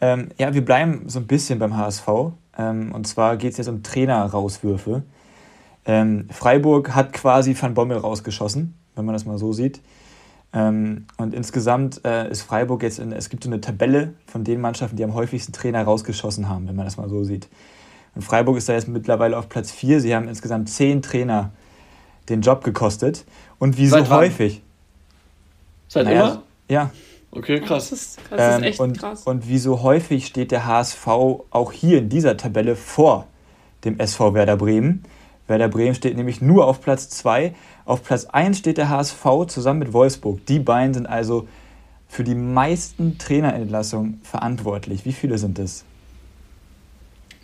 Ähm, 0.00 0.28
ja, 0.38 0.54
wir 0.54 0.64
bleiben 0.64 1.08
so 1.08 1.18
ein 1.18 1.26
bisschen 1.26 1.58
beim 1.58 1.76
HSV. 1.76 2.06
Ähm, 2.56 2.92
und 2.92 3.06
zwar 3.06 3.36
geht 3.36 3.52
es 3.52 3.58
jetzt 3.58 3.68
um 3.68 3.82
Trainer-Rauswürfe. 3.82 5.02
Ähm, 5.86 6.28
Freiburg 6.30 6.94
hat 6.94 7.12
quasi 7.12 7.56
Van 7.58 7.74
Bommel 7.74 7.98
rausgeschossen, 7.98 8.74
wenn 8.96 9.04
man 9.04 9.12
das 9.12 9.24
mal 9.24 9.38
so 9.38 9.52
sieht. 9.52 9.80
Ähm, 10.52 11.06
und 11.16 11.34
insgesamt 11.34 12.04
äh, 12.04 12.30
ist 12.30 12.42
Freiburg 12.42 12.82
jetzt, 12.82 12.98
in, 12.98 13.12
es 13.12 13.28
gibt 13.28 13.44
so 13.44 13.50
eine 13.50 13.60
Tabelle 13.60 14.14
von 14.26 14.42
den 14.42 14.60
Mannschaften, 14.60 14.96
die 14.96 15.04
am 15.04 15.14
häufigsten 15.14 15.52
Trainer 15.52 15.84
rausgeschossen 15.84 16.48
haben, 16.48 16.66
wenn 16.66 16.76
man 16.76 16.84
das 16.84 16.96
mal 16.96 17.08
so 17.08 17.24
sieht. 17.24 17.48
Und 18.14 18.22
Freiburg 18.22 18.56
ist 18.56 18.68
da 18.68 18.72
jetzt 18.72 18.88
mittlerweile 18.88 19.36
auf 19.38 19.48
Platz 19.48 19.70
4. 19.70 20.00
Sie 20.00 20.14
haben 20.14 20.26
insgesamt 20.28 20.70
zehn 20.70 21.02
Trainer 21.02 21.52
den 22.28 22.40
Job 22.40 22.64
gekostet. 22.64 23.24
Und 23.58 23.76
wie 23.76 23.86
Seit 23.86 24.06
so 24.06 24.14
häufig. 24.14 24.62
Seit 25.88 26.06
naja, 26.06 26.26
immer? 26.26 26.42
Ja. 26.68 26.90
Okay, 27.30 27.60
krass. 27.60 27.90
Das 27.90 28.00
ist, 28.00 28.18
das 28.30 28.40
ist 28.40 28.56
ähm, 28.56 28.62
echt 28.62 28.80
und, 28.80 28.98
krass. 28.98 29.22
Und 29.24 29.46
wie 29.48 29.58
so 29.58 29.82
häufig 29.82 30.26
steht 30.26 30.50
der 30.50 30.66
HSV 30.66 31.06
auch 31.06 31.72
hier 31.72 31.98
in 31.98 32.08
dieser 32.08 32.36
Tabelle 32.36 32.74
vor 32.76 33.26
dem 33.84 34.00
SV 34.00 34.32
Werder 34.32 34.56
Bremen. 34.56 35.04
Werder 35.46 35.68
Bremen 35.68 35.94
steht 35.94 36.16
nämlich 36.16 36.40
nur 36.40 36.66
auf 36.66 36.80
Platz 36.80 37.08
2. 37.10 37.54
Auf 37.84 38.02
Platz 38.02 38.26
1 38.26 38.58
steht 38.58 38.78
der 38.78 38.88
HSV 38.88 39.46
zusammen 39.46 39.78
mit 39.78 39.92
Wolfsburg. 39.92 40.44
Die 40.46 40.58
beiden 40.58 40.94
sind 40.94 41.06
also 41.06 41.46
für 42.08 42.24
die 42.24 42.34
meisten 42.34 43.18
Trainerentlassungen 43.18 44.20
verantwortlich. 44.22 45.04
Wie 45.04 45.12
viele 45.12 45.38
sind 45.38 45.58
es? 45.58 45.84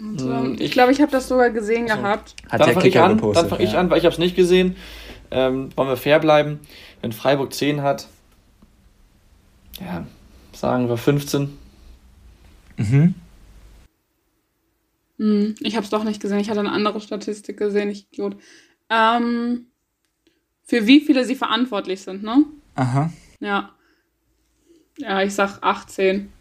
Also, 0.00 0.54
ich 0.58 0.72
glaube, 0.72 0.90
ich 0.90 1.00
habe 1.00 1.12
das 1.12 1.28
sogar 1.28 1.50
gesehen 1.50 1.88
also, 1.90 2.02
gehabt. 2.02 2.34
Hat 2.50 2.60
dann 2.60 2.72
fange 2.72 2.88
ich 2.88 2.98
an, 2.98 3.16
gepostet, 3.16 3.42
dann 3.44 3.50
fange 3.50 3.62
ja. 3.62 3.68
ich 3.68 3.76
an, 3.76 3.90
weil 3.90 3.98
ich 3.98 4.04
habe 4.04 4.12
es 4.12 4.18
nicht 4.18 4.34
gesehen. 4.34 4.76
Ähm, 5.30 5.70
wollen 5.76 5.88
wir 5.88 5.96
fair 5.96 6.18
bleiben? 6.18 6.60
Wenn 7.00 7.12
Freiburg 7.12 7.54
10 7.54 7.82
hat, 7.82 8.08
ja, 9.80 10.04
sagen 10.52 10.88
wir 10.88 10.96
15. 10.96 11.56
Mhm. 12.76 13.14
Hm, 15.22 15.54
ich 15.60 15.76
habe 15.76 15.84
es 15.84 15.90
doch 15.90 16.02
nicht 16.02 16.20
gesehen. 16.20 16.40
Ich 16.40 16.50
hatte 16.50 16.58
eine 16.58 16.72
andere 16.72 17.00
Statistik 17.00 17.56
gesehen, 17.56 17.90
ich 17.90 18.08
Idiot. 18.10 18.36
Ähm, 18.90 19.66
für 20.64 20.88
wie 20.88 21.00
viele 21.00 21.24
sie 21.24 21.36
verantwortlich 21.36 22.02
sind, 22.02 22.24
ne? 22.24 22.44
Aha. 22.74 23.12
Ja. 23.38 23.70
Ja, 24.98 25.22
ich 25.22 25.32
sag 25.32 25.62
18. 25.62 26.32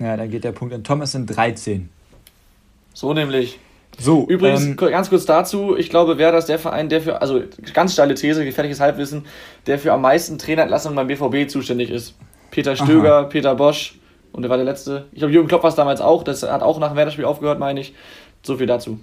Ja, 0.00 0.16
dann 0.16 0.30
geht 0.30 0.42
der 0.42 0.50
Punkt 0.50 0.74
an 0.74 0.82
Tom. 0.82 1.00
Es 1.02 1.12
sind 1.12 1.26
13. 1.26 1.90
So 2.92 3.14
nämlich. 3.14 3.60
So, 4.00 4.26
Übrigens, 4.26 4.64
ähm, 4.64 4.76
ganz 4.76 5.10
kurz 5.10 5.24
dazu, 5.24 5.76
ich 5.76 5.88
glaube, 5.88 6.18
Werder 6.18 6.38
ist 6.38 6.48
der 6.48 6.58
Verein, 6.58 6.88
der 6.88 7.00
für, 7.02 7.20
also 7.20 7.42
ganz 7.72 7.92
steile 7.92 8.14
These, 8.14 8.44
gefährliches 8.44 8.80
Halbwissen, 8.80 9.26
der 9.66 9.78
für 9.78 9.92
am 9.92 10.02
meisten 10.02 10.38
Trainerentlassungen 10.38 10.94
beim 10.94 11.06
BVB 11.06 11.50
zuständig 11.50 11.90
ist. 11.90 12.14
Peter 12.50 12.76
Stöger, 12.76 13.24
Peter 13.24 13.54
Bosch 13.54 13.98
und 14.38 14.42
der 14.42 14.50
war 14.50 14.56
der 14.56 14.64
letzte. 14.66 15.06
Ich 15.10 15.18
glaube, 15.18 15.34
Jürgen 15.34 15.48
Klopp 15.48 15.64
war 15.64 15.70
es 15.70 15.74
damals 15.74 16.00
auch, 16.00 16.22
das 16.22 16.44
hat 16.44 16.62
auch 16.62 16.78
nach 16.78 16.90
dem 16.92 16.96
Werder-Spiel 16.96 17.24
aufgehört, 17.24 17.58
meine 17.58 17.80
ich. 17.80 17.92
So 18.42 18.56
viel 18.56 18.66
dazu. 18.68 19.00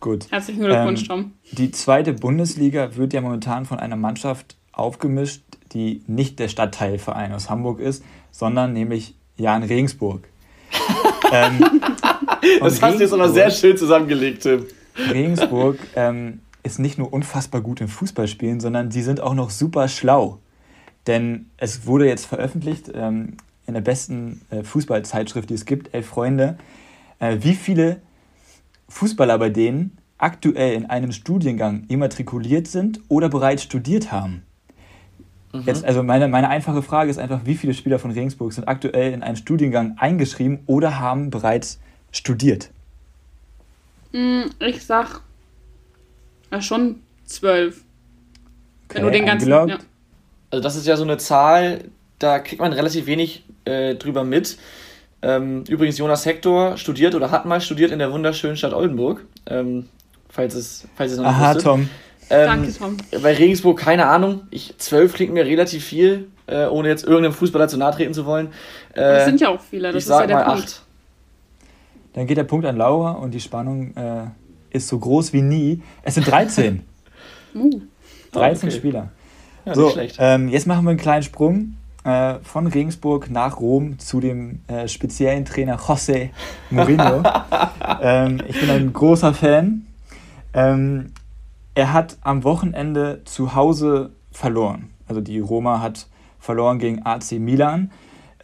gut. 0.00 0.30
Herzlichen 0.30 0.60
Glückwunsch, 0.62 1.00
Ähm, 1.02 1.08
Tom. 1.08 1.32
Die 1.52 1.72
zweite 1.72 2.12
Bundesliga 2.12 2.94
wird 2.94 3.12
ja 3.12 3.20
momentan 3.20 3.64
von 3.66 3.80
einer 3.80 3.96
Mannschaft 3.96 4.56
aufgemischt, 4.72 5.42
die 5.72 6.02
nicht 6.06 6.38
der 6.38 6.46
Stadtteilverein 6.46 7.32
aus 7.32 7.50
Hamburg 7.50 7.80
ist, 7.80 8.04
sondern 8.30 8.72
nämlich 8.72 9.16
Jan 9.36 9.64
Regensburg. 9.64 10.28
ähm, 11.32 11.80
Das 12.60 12.80
hast 12.80 12.98
du 12.98 13.02
jetzt 13.02 13.12
aber 13.12 13.24
Regensburg- 13.24 13.34
sehr 13.34 13.50
schön 13.50 13.76
zusammengelegt, 13.76 14.42
Tim. 14.42 14.66
Regensburg 15.10 15.78
ähm, 15.96 16.40
ist 16.62 16.78
nicht 16.78 16.96
nur 16.98 17.12
unfassbar 17.12 17.60
gut 17.60 17.80
im 17.80 17.88
Fußballspielen, 17.88 18.60
sondern 18.60 18.90
sie 18.92 19.02
sind 19.02 19.20
auch 19.20 19.34
noch 19.34 19.50
super 19.50 19.88
schlau. 19.88 20.38
Denn 21.06 21.50
es 21.56 21.86
wurde 21.86 22.06
jetzt 22.06 22.26
veröffentlicht 22.26 22.90
ähm, 22.94 23.36
in 23.66 23.74
der 23.74 23.80
besten 23.80 24.42
äh, 24.50 24.62
Fußballzeitschrift, 24.62 25.50
die 25.50 25.54
es 25.54 25.64
gibt, 25.64 25.94
Elf 25.94 26.06
Freunde, 26.06 26.58
äh, 27.18 27.38
wie 27.40 27.54
viele 27.54 28.00
Fußballer 28.88 29.38
bei 29.38 29.50
denen 29.50 29.98
aktuell 30.18 30.74
in 30.74 30.86
einem 30.86 31.12
Studiengang 31.12 31.84
immatrikuliert 31.88 32.66
sind 32.66 33.00
oder 33.08 33.28
bereits 33.28 33.62
studiert 33.62 34.12
haben. 34.12 34.42
Jetzt, 35.66 35.84
also 35.84 36.02
meine, 36.02 36.26
meine 36.26 36.48
einfache 36.48 36.82
Frage 36.82 37.10
ist 37.10 37.18
einfach, 37.18 37.42
wie 37.44 37.54
viele 37.54 37.74
Spieler 37.74 38.00
von 38.00 38.10
Regensburg 38.10 38.52
sind 38.52 38.66
aktuell 38.66 39.12
in 39.12 39.22
einen 39.22 39.36
Studiengang 39.36 39.96
eingeschrieben 39.98 40.60
oder 40.66 40.98
haben 40.98 41.30
bereits 41.30 41.78
studiert? 42.10 42.70
Hm, 44.12 44.50
ich 44.58 44.84
sag 44.84 45.20
ja, 46.50 46.60
schon 46.60 47.00
zwölf. 47.24 47.84
Wenn 48.88 49.04
Okay, 49.04 49.12
du 49.12 49.18
den 49.18 49.26
ganzen. 49.26 49.48
Ja. 49.48 49.78
Also 50.50 50.62
das 50.62 50.76
ist 50.76 50.86
ja 50.86 50.96
so 50.96 51.04
eine 51.04 51.18
Zahl, 51.18 51.84
da 52.18 52.38
kriegt 52.40 52.60
man 52.60 52.72
relativ 52.72 53.06
wenig 53.06 53.44
äh, 53.64 53.94
drüber 53.94 54.24
mit. 54.24 54.58
Ähm, 55.22 55.64
übrigens, 55.68 55.98
Jonas 55.98 56.26
Hector 56.26 56.76
studiert 56.76 57.14
oder 57.14 57.30
hat 57.30 57.46
mal 57.46 57.60
studiert 57.60 57.90
in 57.90 57.98
der 57.98 58.12
wunderschönen 58.12 58.56
Stadt 58.56 58.74
Oldenburg. 58.74 59.24
Ähm, 59.46 59.86
falls 60.28 60.54
es, 60.54 60.86
falls 60.96 61.12
es 61.12 61.18
noch 61.18 61.24
nicht 61.24 61.34
Aha. 61.34 61.54
Tom. 61.54 61.88
Ähm, 62.30 62.46
Danke, 62.46 62.72
Tom. 62.74 62.96
Bei 63.22 63.34
Regensburg 63.34 63.78
keine 63.78 64.06
Ahnung. 64.06 64.42
Ich, 64.50 64.76
zwölf 64.78 65.14
klingt 65.14 65.32
mir 65.32 65.44
relativ 65.44 65.84
viel, 65.84 66.28
äh, 66.46 66.66
ohne 66.66 66.88
jetzt 66.88 67.04
irgendeinem 67.04 67.32
Fußballer 67.32 67.68
zu 67.68 67.76
nahe 67.76 67.92
treten 67.92 68.14
zu 68.14 68.26
wollen. 68.26 68.48
Äh, 68.94 69.00
Das 69.00 69.24
sind 69.26 69.40
ja 69.40 69.48
auch 69.48 69.60
viele, 69.60 69.88
das 69.92 69.96
ich 69.96 70.04
ist 70.04 70.08
ja 70.10 70.18
sag 70.18 70.26
der 70.28 70.36
mal 70.36 70.44
Punkt. 70.44 70.62
acht. 70.62 70.82
Dann 72.14 72.26
geht 72.26 72.36
der 72.36 72.44
Punkt 72.44 72.64
an 72.66 72.76
Laura 72.76 73.12
und 73.12 73.32
die 73.32 73.40
Spannung 73.40 73.94
äh, 73.96 74.26
ist 74.70 74.88
so 74.88 74.98
groß 74.98 75.32
wie 75.32 75.42
nie. 75.42 75.82
Es 76.02 76.14
sind 76.14 76.30
13. 76.30 76.82
Uh, 77.56 77.80
13 78.32 78.68
okay. 78.68 78.76
Spieler. 78.78 79.10
Ja, 79.64 79.74
so, 79.76 79.84
nicht 79.84 79.92
schlecht. 79.92 80.16
ähm, 80.18 80.48
jetzt 80.48 80.66
machen 80.66 80.82
wir 80.84 80.90
einen 80.90 80.98
kleinen 80.98 81.22
Sprung 81.22 81.76
äh, 82.04 82.34
von 82.42 82.66
Regensburg 82.66 83.30
nach 83.30 83.58
Rom 83.58 83.98
zu 83.98 84.20
dem 84.20 84.60
äh, 84.68 84.88
speziellen 84.88 85.44
Trainer 85.44 85.78
José 85.78 86.30
Mourinho. 86.70 87.22
ähm, 88.00 88.40
ich 88.46 88.60
bin 88.60 88.70
ein 88.70 88.92
großer 88.92 89.34
Fan. 89.34 89.86
Ähm, 90.52 91.12
er 91.74 91.92
hat 91.92 92.18
am 92.20 92.44
Wochenende 92.44 93.22
zu 93.24 93.54
Hause 93.54 94.10
verloren. 94.30 94.90
Also 95.08 95.20
die 95.20 95.40
Roma 95.40 95.80
hat 95.80 96.06
verloren 96.38 96.78
gegen 96.78 97.04
AC 97.04 97.32
Milan. 97.32 97.90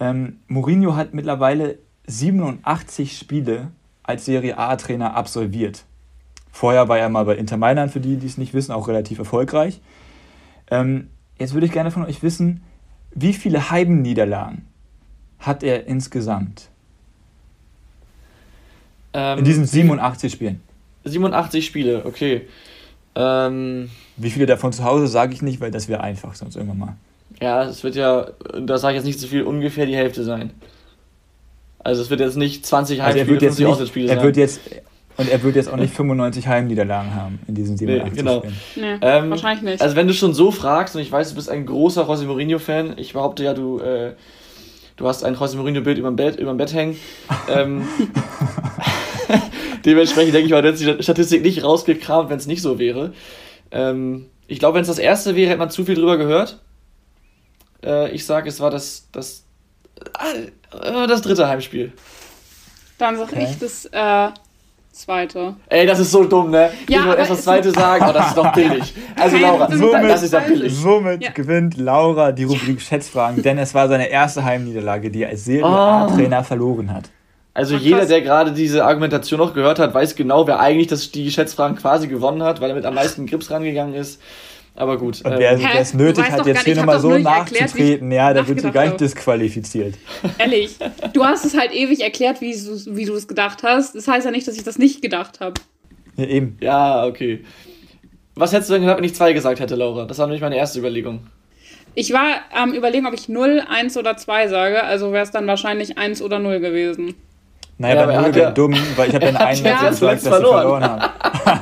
Ähm, 0.01 0.41
Mourinho 0.49 0.97
hat 0.97 1.15
mittlerweile 1.15 1.79
87 2.07 3.17
Spiele 3.17 3.69
als 4.03 4.25
Serie 4.25 4.59
A-Trainer 4.59 5.15
absolviert. 5.15 5.85
Vorher 6.51 6.89
war 6.89 6.99
er 6.99 7.09
mal 7.09 7.25
bei 7.25 7.37
Inter 7.37 7.57
Mailand, 7.57 7.93
für 7.93 8.01
die, 8.01 8.17
die 8.17 8.27
es 8.27 8.39
nicht 8.39 8.55
wissen, 8.55 8.73
auch 8.73 8.89
relativ 8.89 9.19
erfolgreich. 9.19 9.81
Ähm, 10.71 11.09
jetzt 11.39 11.55
würde 11.55 11.67
ich 11.67 11.73
gerne 11.73 11.91
von 11.91 12.05
euch 12.05 12.23
wissen, 12.23 12.63
wie 13.13 13.33
viele 13.33 13.71
Heimniederlagen 13.71 14.67
hat 15.39 15.63
er 15.63 15.87
insgesamt 15.87 16.69
Ähm, 19.13 19.39
in 19.39 19.45
diesen 19.45 19.67
87 19.67 20.33
Spielen? 20.33 20.61
87 21.05 21.65
Spiele, 21.65 22.05
okay. 22.05 22.43
Ähm, 23.15 23.91
Wie 24.17 24.31
viele 24.31 24.47
davon 24.47 24.73
zu 24.73 24.85
Hause 24.85 25.09
sage 25.09 25.33
ich 25.35 25.43
nicht, 25.43 25.61
weil 25.61 25.71
das 25.71 25.89
wäre 25.89 26.03
einfach 26.03 26.35
sonst 26.35 26.55
irgendwann 26.57 26.79
mal. 26.79 26.97
ja, 27.41 27.65
es 27.65 27.83
wird 27.83 27.97
ja, 27.97 28.29
da 28.61 28.79
sage 28.79 28.95
ich 28.95 28.99
jetzt 28.99 29.07
nicht 29.07 29.19
zu 29.21 29.27
viel, 29.27 29.43
ungefähr 29.43 29.87
die 29.87 29.97
Hälfte 29.97 30.23
sein. 30.25 30.51
Also 31.81 32.03
es 32.03 32.11
wird 32.11 32.21
jetzt 32.21 32.37
nicht 32.37 32.65
20 32.67 33.03
Also 33.03 33.19
er 33.19 33.25
Heimspiele, 33.25 33.29
wird 33.41 33.43
jetzt 33.43 33.57
50 33.57 33.97
nicht, 33.97 34.11
er 34.11 34.17
sein. 34.17 34.25
wird 34.25 34.37
jetzt 34.37 34.61
und 35.21 35.29
er 35.29 35.43
wird 35.43 35.55
jetzt 35.57 35.69
auch 35.71 35.77
nicht 35.77 35.95
95 35.95 36.47
Heimniederlagen 36.49 37.15
haben 37.15 37.39
in 37.47 37.55
diesen 37.55 37.77
87 37.77 38.19
genau. 38.19 38.41
Spielen. 38.41 38.99
nee, 39.01 39.07
Ähm, 39.07 39.31
wahrscheinlich 39.31 39.63
nicht. 39.63 39.83
Also 39.83 39.95
wenn 39.97 40.07
du 40.09 40.15
schon 40.15 40.35
so 40.35 40.51
fragst, 40.51 40.97
und 40.97 41.03
ich 41.03 41.13
weiß, 41.13 41.29
du 41.31 41.35
bist 41.37 41.49
ein 41.51 41.67
großer 41.67 42.05
José 42.09 42.25
Mourinho-Fan, 42.25 42.95
ich 42.99 43.13
behaupte 43.13 43.45
ja, 43.45 43.55
du, 43.55 43.79
äh, 43.81 44.15
du 44.97 45.07
hast 45.07 45.23
ein 45.25 45.37
José 45.37 45.57
Mourinho-Bild 45.57 45.99
über 45.99 46.11
dem 46.11 46.17
Bett, 46.17 46.37
überm 46.37 46.57
Bett 46.57 46.73
hängen. 46.75 46.97
ähm, 47.49 47.87
dementsprechend 49.85 50.35
denke 50.35 50.47
ich 50.47 50.53
mal, 50.53 50.63
du 50.63 50.69
hättest 50.69 50.85
die 50.99 51.03
Statistik 51.03 51.43
nicht 51.43 51.63
rausgekramt, 51.63 52.31
wenn 52.31 52.39
es 52.39 52.47
nicht 52.47 52.63
so 52.63 52.79
wäre. 52.79 53.13
Ähm, 53.71 54.27
ich 54.47 54.59
glaube, 54.59 54.75
wenn 54.77 54.83
es 54.83 54.89
das 54.89 54.99
erste 54.99 55.37
wäre, 55.37 55.49
hätte 55.51 55.59
man 55.59 55.71
zu 55.71 55.85
viel 55.85 55.95
drüber 55.95 56.17
gehört. 56.17 56.59
Äh, 57.85 58.11
ich 58.13 58.25
sage, 58.27 58.49
es 58.49 58.61
war 58.61 58.71
das, 58.71 59.09
das, 59.13 59.45
äh, 60.19 61.07
das 61.07 61.23
dritte 61.23 61.49
Heimspiel. 61.49 61.93
Dann 62.99 63.17
sag 63.17 63.33
Okay. 63.33 63.47
ich 63.51 63.59
das 63.59 63.87
äh, 63.87 64.29
zweite. 64.93 65.55
Ey, 65.69 65.87
das 65.87 65.99
ist 66.01 66.11
so 66.11 66.25
dumm, 66.25 66.51
ne? 66.51 66.71
ich 66.87 66.91
Ja, 66.91 66.99
wollte 66.99 67.11
aber 67.11 67.19
erst 67.19 67.31
das 67.31 67.43
zweite 67.43 67.71
sagen, 67.71 68.03
aber 68.05 68.13
das 68.13 68.29
ist 68.29 68.37
doch 68.37 68.53
billig. 68.55 68.95
Also 69.19 69.37
Nein, 69.37 69.43
Laura, 69.43 69.67
das 69.67 69.75
ist- 69.75 69.81
Somit- 69.81 70.11
das 70.11 70.23
ist 70.23 70.33
ja 70.33 70.41
billig. 70.41 70.75
Somit 70.75 71.23
Ja. 71.23 71.31
gewinnt 71.31 71.77
Laura 71.79 72.33
die 72.33 72.45
Rubrik 72.45 72.81
Schätzfragen, 72.81 73.43
denn 73.43 73.59
es 73.59 73.75
war 73.75 73.89
seine 73.89 74.09
erste 74.11 74.45
Heimniederlage, 74.45 75.11
die 75.11 75.23
er 75.23 75.31
als 75.31 75.45
Serie 75.45 75.65
A-Trainer 75.67 76.45
verloren 76.45 76.93
hat. 76.93 77.11
Also 77.53 77.77
Ach, 77.77 77.81
jeder, 77.81 78.07
der 78.07 78.21
gerade 78.23 78.53
diese 78.53 78.85
Argumentation 78.85 79.41
noch 79.41 79.55
gehört 79.55 79.79
hat, 79.81 79.93
weiß 79.93 80.15
genau, 80.15 80.47
wer 80.47 80.61
eigentlich 80.61 80.87
das, 80.87 81.11
die 81.11 81.31
Schätzfragen 81.31 81.77
quasi 81.77 82.07
gewonnen 82.07 82.43
hat, 82.43 82.61
weil 82.61 82.71
er 82.71 82.77
mit 82.77 82.85
am 82.87 82.95
meisten 82.95 83.27
Grips 83.27 83.51
rangegangen 83.51 83.95
ist. 83.95 84.21
Aber 84.81 84.97
gut. 84.97 85.21
Und 85.25 85.33
ähm, 85.33 85.39
wer, 85.39 85.59
wer 85.59 85.75
es 85.81 85.93
nötig 85.93 86.25
hat, 86.31 86.31
jetzt 86.31 86.39
gar 86.39 86.45
hier 86.47 86.55
nicht, 86.55 86.67
ich 86.69 86.77
nochmal 86.77 87.01
so 87.01 87.09
nicht 87.11 87.19
ich 87.19 87.25
nachzutreten, 87.25 88.11
ja, 88.11 88.33
der 88.33 88.49
wird 88.49 88.61
hier 88.61 88.69
nachgedacht 88.69 88.73
gleich 88.73 88.89
habe. 88.89 88.99
disqualifiziert. 88.99 89.95
Ehrlich, 90.39 90.77
du 91.13 91.25
hast 91.25 91.45
es 91.45 91.55
halt 91.57 91.73
ewig 91.75 92.01
erklärt, 92.01 92.41
wie, 92.41 92.53
du- 92.53 92.97
wie 92.97 93.05
du 93.05 93.15
es 93.15 93.29
gedacht 93.29 93.63
hast. 93.63 93.95
Das 93.95 94.09
heißt 94.09 94.25
ja 94.25 94.31
nicht, 94.33 94.49
dass 94.49 94.57
ich 94.57 94.65
das 94.65 94.79
nicht 94.79 95.03
gedacht 95.03 95.41
habe. 95.41 95.61
Ja, 96.17 96.25
eben. 96.25 96.57
ja, 96.63 97.05
okay. 97.05 97.45
Was 98.37 98.53
hättest 98.55 98.71
du 98.71 98.75
denn 98.75 98.83
gesagt, 98.83 98.99
wenn 98.99 99.05
ich 99.05 99.15
zwei 99.15 99.33
gesagt 99.35 99.61
hätte, 99.61 99.75
Laura? 99.75 100.07
Das 100.07 100.17
war 100.19 100.27
nämlich 100.27 100.41
meine 100.41 100.57
erste 100.57 100.79
Überlegung. 100.79 101.27
Ich 101.95 102.13
war 102.15 102.37
am 102.55 102.73
überlegen, 102.73 103.07
ob 103.07 103.13
ich 103.13 103.29
0, 103.29 103.63
1 103.69 103.99
oder 103.99 104.17
2 104.17 104.49
sage, 104.49 104.83
also 104.83 105.13
wäre 105.13 105.25
es 105.25 105.31
dann 105.31 105.47
wahrscheinlich 105.47 105.99
1 105.99 106.23
oder 106.23 106.39
0 106.39 106.61
gewesen. 106.61 107.15
Naja, 107.77 107.97
Ja, 107.97 108.01
bei 108.01 108.03
aber 108.05 108.13
er 108.15 108.19
Null 108.21 108.29
hat 108.29 108.35
wäre 108.37 108.47
ja- 108.47 108.51
dumm, 108.53 108.75
weil 108.97 109.09
ich 109.09 109.15
habe 109.15 109.27
Match 109.33 109.59
zuletzt 109.59 110.01
gesagt, 110.01 110.01
dass 110.01 110.23
sie 110.23 110.29
verloren. 110.31 110.61
verloren 110.81 110.85
haben. 110.85 111.11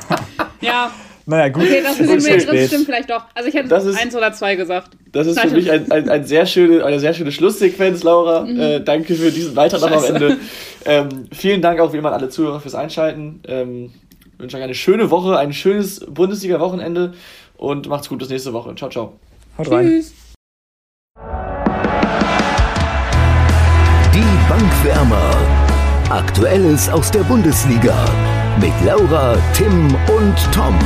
Ja, 0.61 0.91
Naja, 1.29 1.49
gut. 1.49 1.61
okay, 1.63 1.81
das, 1.83 1.99
ist 1.99 2.07
Begriff 2.25 2.41
spät. 2.41 2.67
stimmt 2.67 2.85
vielleicht 2.85 3.09
doch. 3.09 3.23
Also 3.35 3.49
ich 3.49 3.53
hätte 3.55 3.69
Das 3.69 3.85
ist- 3.85 4.01
1 4.01 4.15
oder 4.15 4.33
2 4.33 4.55
gesagt. 4.55 4.89
Das 5.11 5.27
ist 5.27 5.39
für 5.39 5.47
mich 5.49 5.69
ein, 5.71 5.91
ein, 5.91 6.09
ein 6.09 6.23
sehr 6.25 6.45
schöne, 6.47 6.83
eine 6.83 6.99
sehr 6.99 7.13
schöne 7.13 7.31
Schlusssequenz, 7.31 8.01
Laura. 8.03 8.47
Äh, 8.47 8.81
danke 8.83 9.13
für 9.13 9.31
diesen 9.31 9.53
Beitrag 9.53 9.83
am. 9.91 10.03
Ende. 10.03 10.37
Ähm, 10.85 11.27
vielen 11.31 11.61
Dank 11.61 11.79
auch 11.79 11.93
wie 11.93 11.97
immer 11.97 12.09
an 12.09 12.15
alle 12.19 12.29
Zuhörer 12.29 12.59
fürs 12.59 12.73
Einschalten. 12.73 13.41
Ähm, 13.47 13.91
ich 14.33 14.39
wünsche 14.39 14.57
euch 14.57 14.63
eine 14.63 14.73
schöne 14.73 15.11
Woche, 15.11 15.37
ein 15.37 15.53
schönes 15.53 15.99
Bundesliga-Wochenende 15.99 17.13
und 17.57 17.87
macht's 17.89 18.09
gut 18.09 18.19
bis 18.19 18.29
nächste 18.29 18.53
Woche. 18.53 18.73
Ciao, 18.75 18.89
ciao. 18.89 19.19
Haut 19.57 19.69
rein. 19.69 19.85
Tschüss. 19.87 20.13
Die 24.13 24.49
Bankwärmer. 24.49 25.31
Aktuelles 26.09 26.89
aus 26.89 27.11
der 27.11 27.21
Bundesliga. 27.21 27.93
Mit 28.59 28.73
Laura, 28.83 29.37
Tim 29.53 29.93
und 30.17 30.35
Tom. 30.53 30.77